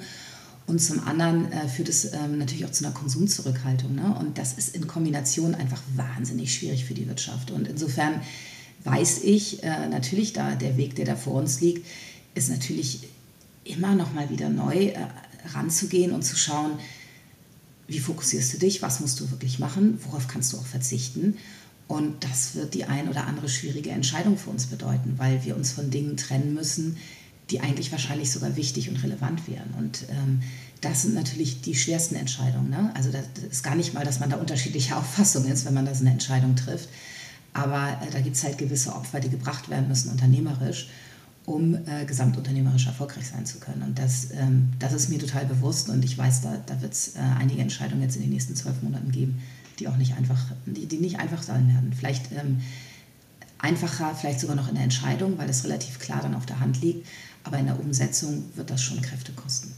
und 0.66 0.82
zum 0.82 1.00
anderen 1.06 1.50
äh, 1.52 1.68
führt 1.68 1.88
es 1.88 2.12
ähm, 2.12 2.38
natürlich 2.38 2.64
auch 2.66 2.72
zu 2.72 2.84
einer 2.84 2.92
Konsumzurückhaltung. 2.92 3.94
Ne? 3.94 4.16
Und 4.18 4.36
das 4.36 4.54
ist 4.54 4.74
in 4.74 4.88
Kombination 4.88 5.54
einfach 5.54 5.80
wahnsinnig 5.94 6.52
schwierig 6.52 6.84
für 6.84 6.94
die 6.94 7.06
Wirtschaft. 7.06 7.52
Und 7.52 7.68
insofern 7.68 8.20
weiß 8.82 9.22
ich 9.22 9.62
äh, 9.62 9.88
natürlich, 9.88 10.32
da 10.32 10.56
der 10.56 10.76
Weg, 10.76 10.96
der 10.96 11.04
da 11.04 11.14
vor 11.14 11.34
uns 11.34 11.60
liegt, 11.60 11.86
ist 12.34 12.50
natürlich 12.50 13.08
immer 13.62 13.94
noch 13.94 14.12
mal 14.12 14.28
wieder 14.28 14.48
neu 14.48 14.88
äh, 14.88 14.96
ranzugehen 15.54 16.10
und 16.10 16.22
zu 16.22 16.36
schauen, 16.36 16.72
wie 17.86 18.00
fokussierst 18.00 18.54
du 18.54 18.58
dich, 18.58 18.82
was 18.82 19.00
musst 19.00 19.20
du 19.20 19.30
wirklich 19.30 19.58
machen, 19.60 20.00
worauf 20.04 20.26
kannst 20.26 20.52
du 20.52 20.58
auch 20.58 20.66
verzichten. 20.66 21.38
Und 21.88 22.22
das 22.22 22.54
wird 22.54 22.74
die 22.74 22.84
ein 22.84 23.08
oder 23.08 23.26
andere 23.26 23.48
schwierige 23.48 23.90
Entscheidung 23.90 24.36
für 24.36 24.50
uns 24.50 24.66
bedeuten, 24.66 25.14
weil 25.16 25.44
wir 25.44 25.56
uns 25.56 25.72
von 25.72 25.90
Dingen 25.90 26.18
trennen 26.18 26.52
müssen, 26.52 26.98
die 27.50 27.60
eigentlich 27.60 27.90
wahrscheinlich 27.92 28.30
sogar 28.30 28.56
wichtig 28.56 28.90
und 28.90 29.02
relevant 29.02 29.48
wären. 29.48 29.70
Und 29.78 30.04
ähm, 30.10 30.40
das 30.82 31.02
sind 31.02 31.14
natürlich 31.14 31.62
die 31.62 31.74
schwersten 31.74 32.14
Entscheidungen. 32.14 32.68
Ne? 32.68 32.92
Also 32.94 33.10
das 33.10 33.24
ist 33.50 33.62
gar 33.62 33.74
nicht 33.74 33.94
mal, 33.94 34.04
dass 34.04 34.20
man 34.20 34.28
da 34.28 34.36
unterschiedliche 34.36 34.96
Auffassungen 34.98 35.50
ist, 35.50 35.64
wenn 35.64 35.74
man 35.74 35.86
da 35.86 35.94
so 35.94 36.02
eine 36.02 36.10
Entscheidung 36.10 36.56
trifft. 36.56 36.90
Aber 37.54 37.98
äh, 38.02 38.10
da 38.10 38.20
gibt 38.20 38.36
es 38.36 38.44
halt 38.44 38.58
gewisse 38.58 38.94
Opfer, 38.94 39.20
die 39.20 39.30
gebracht 39.30 39.70
werden 39.70 39.88
müssen, 39.88 40.10
unternehmerisch, 40.10 40.90
um 41.46 41.74
äh, 41.74 42.04
gesamtunternehmerisch 42.06 42.86
erfolgreich 42.86 43.28
sein 43.28 43.46
zu 43.46 43.58
können. 43.58 43.82
Und 43.82 43.98
das, 43.98 44.28
ähm, 44.32 44.68
das 44.78 44.92
ist 44.92 45.08
mir 45.08 45.18
total 45.18 45.46
bewusst 45.46 45.88
und 45.88 46.04
ich 46.04 46.18
weiß, 46.18 46.42
da, 46.42 46.58
da 46.66 46.82
wird 46.82 46.92
es 46.92 47.16
äh, 47.16 47.20
einige 47.38 47.62
Entscheidungen 47.62 48.02
jetzt 48.02 48.16
in 48.16 48.22
den 48.22 48.30
nächsten 48.30 48.54
zwölf 48.54 48.82
Monaten 48.82 49.10
geben, 49.10 49.40
die 49.78 49.88
auch 49.88 49.96
nicht 49.96 50.14
einfach, 50.16 50.38
die, 50.66 50.86
die 50.86 50.98
nicht 50.98 51.18
einfach 51.18 51.42
sein 51.42 51.68
werden. 51.68 51.92
Vielleicht 51.92 52.32
ähm, 52.32 52.60
einfacher, 53.58 54.14
vielleicht 54.14 54.40
sogar 54.40 54.56
noch 54.56 54.68
in 54.68 54.74
der 54.74 54.84
Entscheidung, 54.84 55.38
weil 55.38 55.48
es 55.48 55.64
relativ 55.64 55.98
klar 55.98 56.20
dann 56.22 56.34
auf 56.34 56.46
der 56.46 56.60
Hand 56.60 56.80
liegt. 56.80 57.06
Aber 57.44 57.58
in 57.58 57.66
der 57.66 57.80
Umsetzung 57.80 58.44
wird 58.54 58.70
das 58.70 58.82
schon 58.82 59.00
Kräfte 59.00 59.32
kosten. 59.32 59.72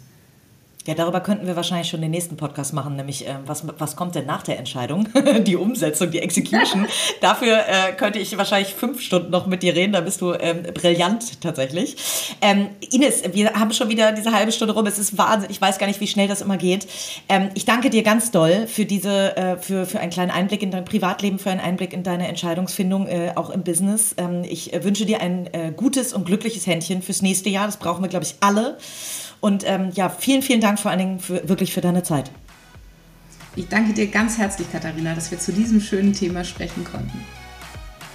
Ja, 0.87 0.95
darüber 0.95 1.21
könnten 1.21 1.47
wir 1.47 1.57
wahrscheinlich 1.57 1.89
schon 1.91 2.01
den 2.01 2.11
nächsten 2.11 2.39
Podcast 2.39 2.73
machen, 2.73 2.97
nämlich 2.97 3.29
äh, 3.29 3.35
was, 3.45 3.65
was 3.79 3.97
kommt 3.97 4.15
denn 4.15 4.25
nach 4.25 4.43
der 4.43 4.59
Entscheidung? 4.59 5.09
die 5.47 5.57
Umsetzung, 5.57 6.11
die 6.11 6.21
Execution. 6.21 6.87
Dafür 7.21 7.59
äh, 7.59 7.93
könnte 7.97 8.19
ich 8.19 8.37
wahrscheinlich 8.39 8.75
fünf 8.75 9.03
Stunden 9.03 9.31
noch 9.31 9.47
mit 9.47 9.63
dir 9.63 9.75
reden, 9.75 9.93
da 9.93 10.01
bist 10.01 10.23
du 10.23 10.33
ähm, 10.33 10.63
brillant 10.75 11.43
tatsächlich. 11.43 11.97
Ähm, 12.41 12.71
Ines, 12.91 13.23
wir 13.33 13.53
haben 13.53 13.73
schon 13.73 13.91
wieder 13.91 14.13
diese 14.13 14.33
halbe 14.33 14.53
Stunde 14.53 14.73
rum, 14.73 14.87
es 14.87 14.99
ist 14.99 15.19
Wahnsinn, 15.19 15.51
ich 15.51 15.61
weiß 15.61 15.79
gar 15.79 15.87
nicht, 15.87 16.01
wie 16.01 16.07
schnell 16.07 16.29
das 16.29 16.41
immer 16.41 16.57
geht. 16.57 16.87
Ähm, 17.29 17.51
ich 17.55 17.67
danke 17.67 17.91
dir 17.91 18.03
ganz 18.03 18.31
doll 18.31 18.67
für 18.67 18.87
diese, 18.87 19.37
äh, 19.37 19.57
für, 19.59 19.85
für 19.85 20.01
einen 20.01 20.11
kleinen 20.11 20.31
Einblick 20.31 20.63
in 20.63 20.71
dein 20.71 20.87
Privatleben, 20.87 21.39
für 21.39 21.51
einen 21.51 21.61
Einblick 21.61 21.93
in 21.93 22.05
deine 22.05 22.27
Entscheidungsfindung, 22.27 23.07
äh, 23.07 23.33
auch 23.35 23.51
im 23.51 23.65
Business. 23.65 24.15
Ähm, 24.17 24.45
ich 24.49 24.73
äh, 24.73 24.83
wünsche 24.83 25.05
dir 25.05 25.21
ein 25.21 25.47
äh, 25.53 25.73
gutes 25.77 26.15
und 26.15 26.25
glückliches 26.25 26.67
Händchen 26.67 27.03
fürs 27.03 27.21
nächste 27.21 27.51
Jahr, 27.51 27.67
das 27.67 27.77
brauchen 27.77 28.03
wir, 28.03 28.09
glaube 28.09 28.25
ich, 28.25 28.37
alle. 28.41 28.79
Und 29.41 29.65
ähm, 29.67 29.91
ja, 29.95 30.09
vielen, 30.09 30.43
vielen 30.43 30.61
Dank 30.61 30.79
vor 30.79 30.91
allen 30.91 31.01
Dingen 31.01 31.21
für, 31.21 31.49
wirklich 31.49 31.73
für 31.73 31.81
deine 31.81 32.03
Zeit. 32.03 32.31
Ich 33.57 33.69
danke 33.69 33.93
dir 33.93 34.07
ganz 34.07 34.39
herzlich, 34.39 34.71
Katharina, 34.71 35.15
dass 35.15 35.31
wir 35.31 35.39
zu 35.39 35.53
diesem 35.53 35.81
schönen 35.81 36.13
Thema 36.13 36.45
sprechen 36.45 36.85
konnten. 36.85 37.25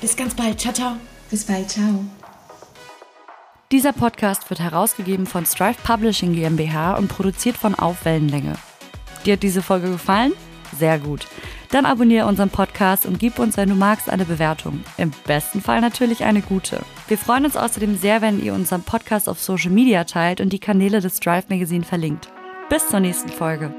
Bis 0.01 0.15
ganz 0.15 0.33
bald. 0.33 0.59
Ciao, 0.59 0.73
ciao. 0.73 0.95
Bis 1.29 1.43
bald. 1.43 1.69
Ciao. 1.69 2.05
Dieser 3.71 3.93
Podcast 3.93 4.49
wird 4.49 4.59
herausgegeben 4.59 5.25
von 5.25 5.45
Strive 5.45 5.77
Publishing 5.83 6.33
GmbH 6.33 6.95
und 6.95 7.07
produziert 7.07 7.57
von 7.57 7.75
Auf 7.75 8.05
Wellenlänge. 8.05 8.53
Dir 9.25 9.33
hat 9.33 9.43
diese 9.43 9.63
Folge 9.63 9.89
gefallen? 9.89 10.33
Sehr 10.77 10.99
gut. 10.99 11.27
Dann 11.71 11.85
abonniere 11.85 12.27
unseren 12.27 12.49
Podcast 12.49 13.05
und 13.05 13.19
gib 13.19 13.39
uns, 13.39 13.57
wenn 13.57 13.69
du 13.69 13.75
magst, 13.75 14.09
eine 14.09 14.25
Bewertung. 14.25 14.83
Im 14.97 15.11
besten 15.25 15.61
Fall 15.61 15.81
natürlich 15.81 16.23
eine 16.23 16.41
gute. 16.41 16.81
Wir 17.07 17.17
freuen 17.17 17.45
uns 17.45 17.57
außerdem 17.57 17.97
sehr, 17.97 18.21
wenn 18.21 18.43
ihr 18.43 18.53
unseren 18.53 18.83
Podcast 18.83 19.27
auf 19.29 19.41
Social 19.41 19.71
Media 19.71 20.03
teilt 20.03 20.41
und 20.41 20.53
die 20.53 20.59
Kanäle 20.59 21.01
des 21.01 21.19
Drive 21.19 21.49
Magazine 21.49 21.83
verlinkt. 21.83 22.29
Bis 22.69 22.87
zur 22.87 22.99
nächsten 22.99 23.29
Folge. 23.29 23.73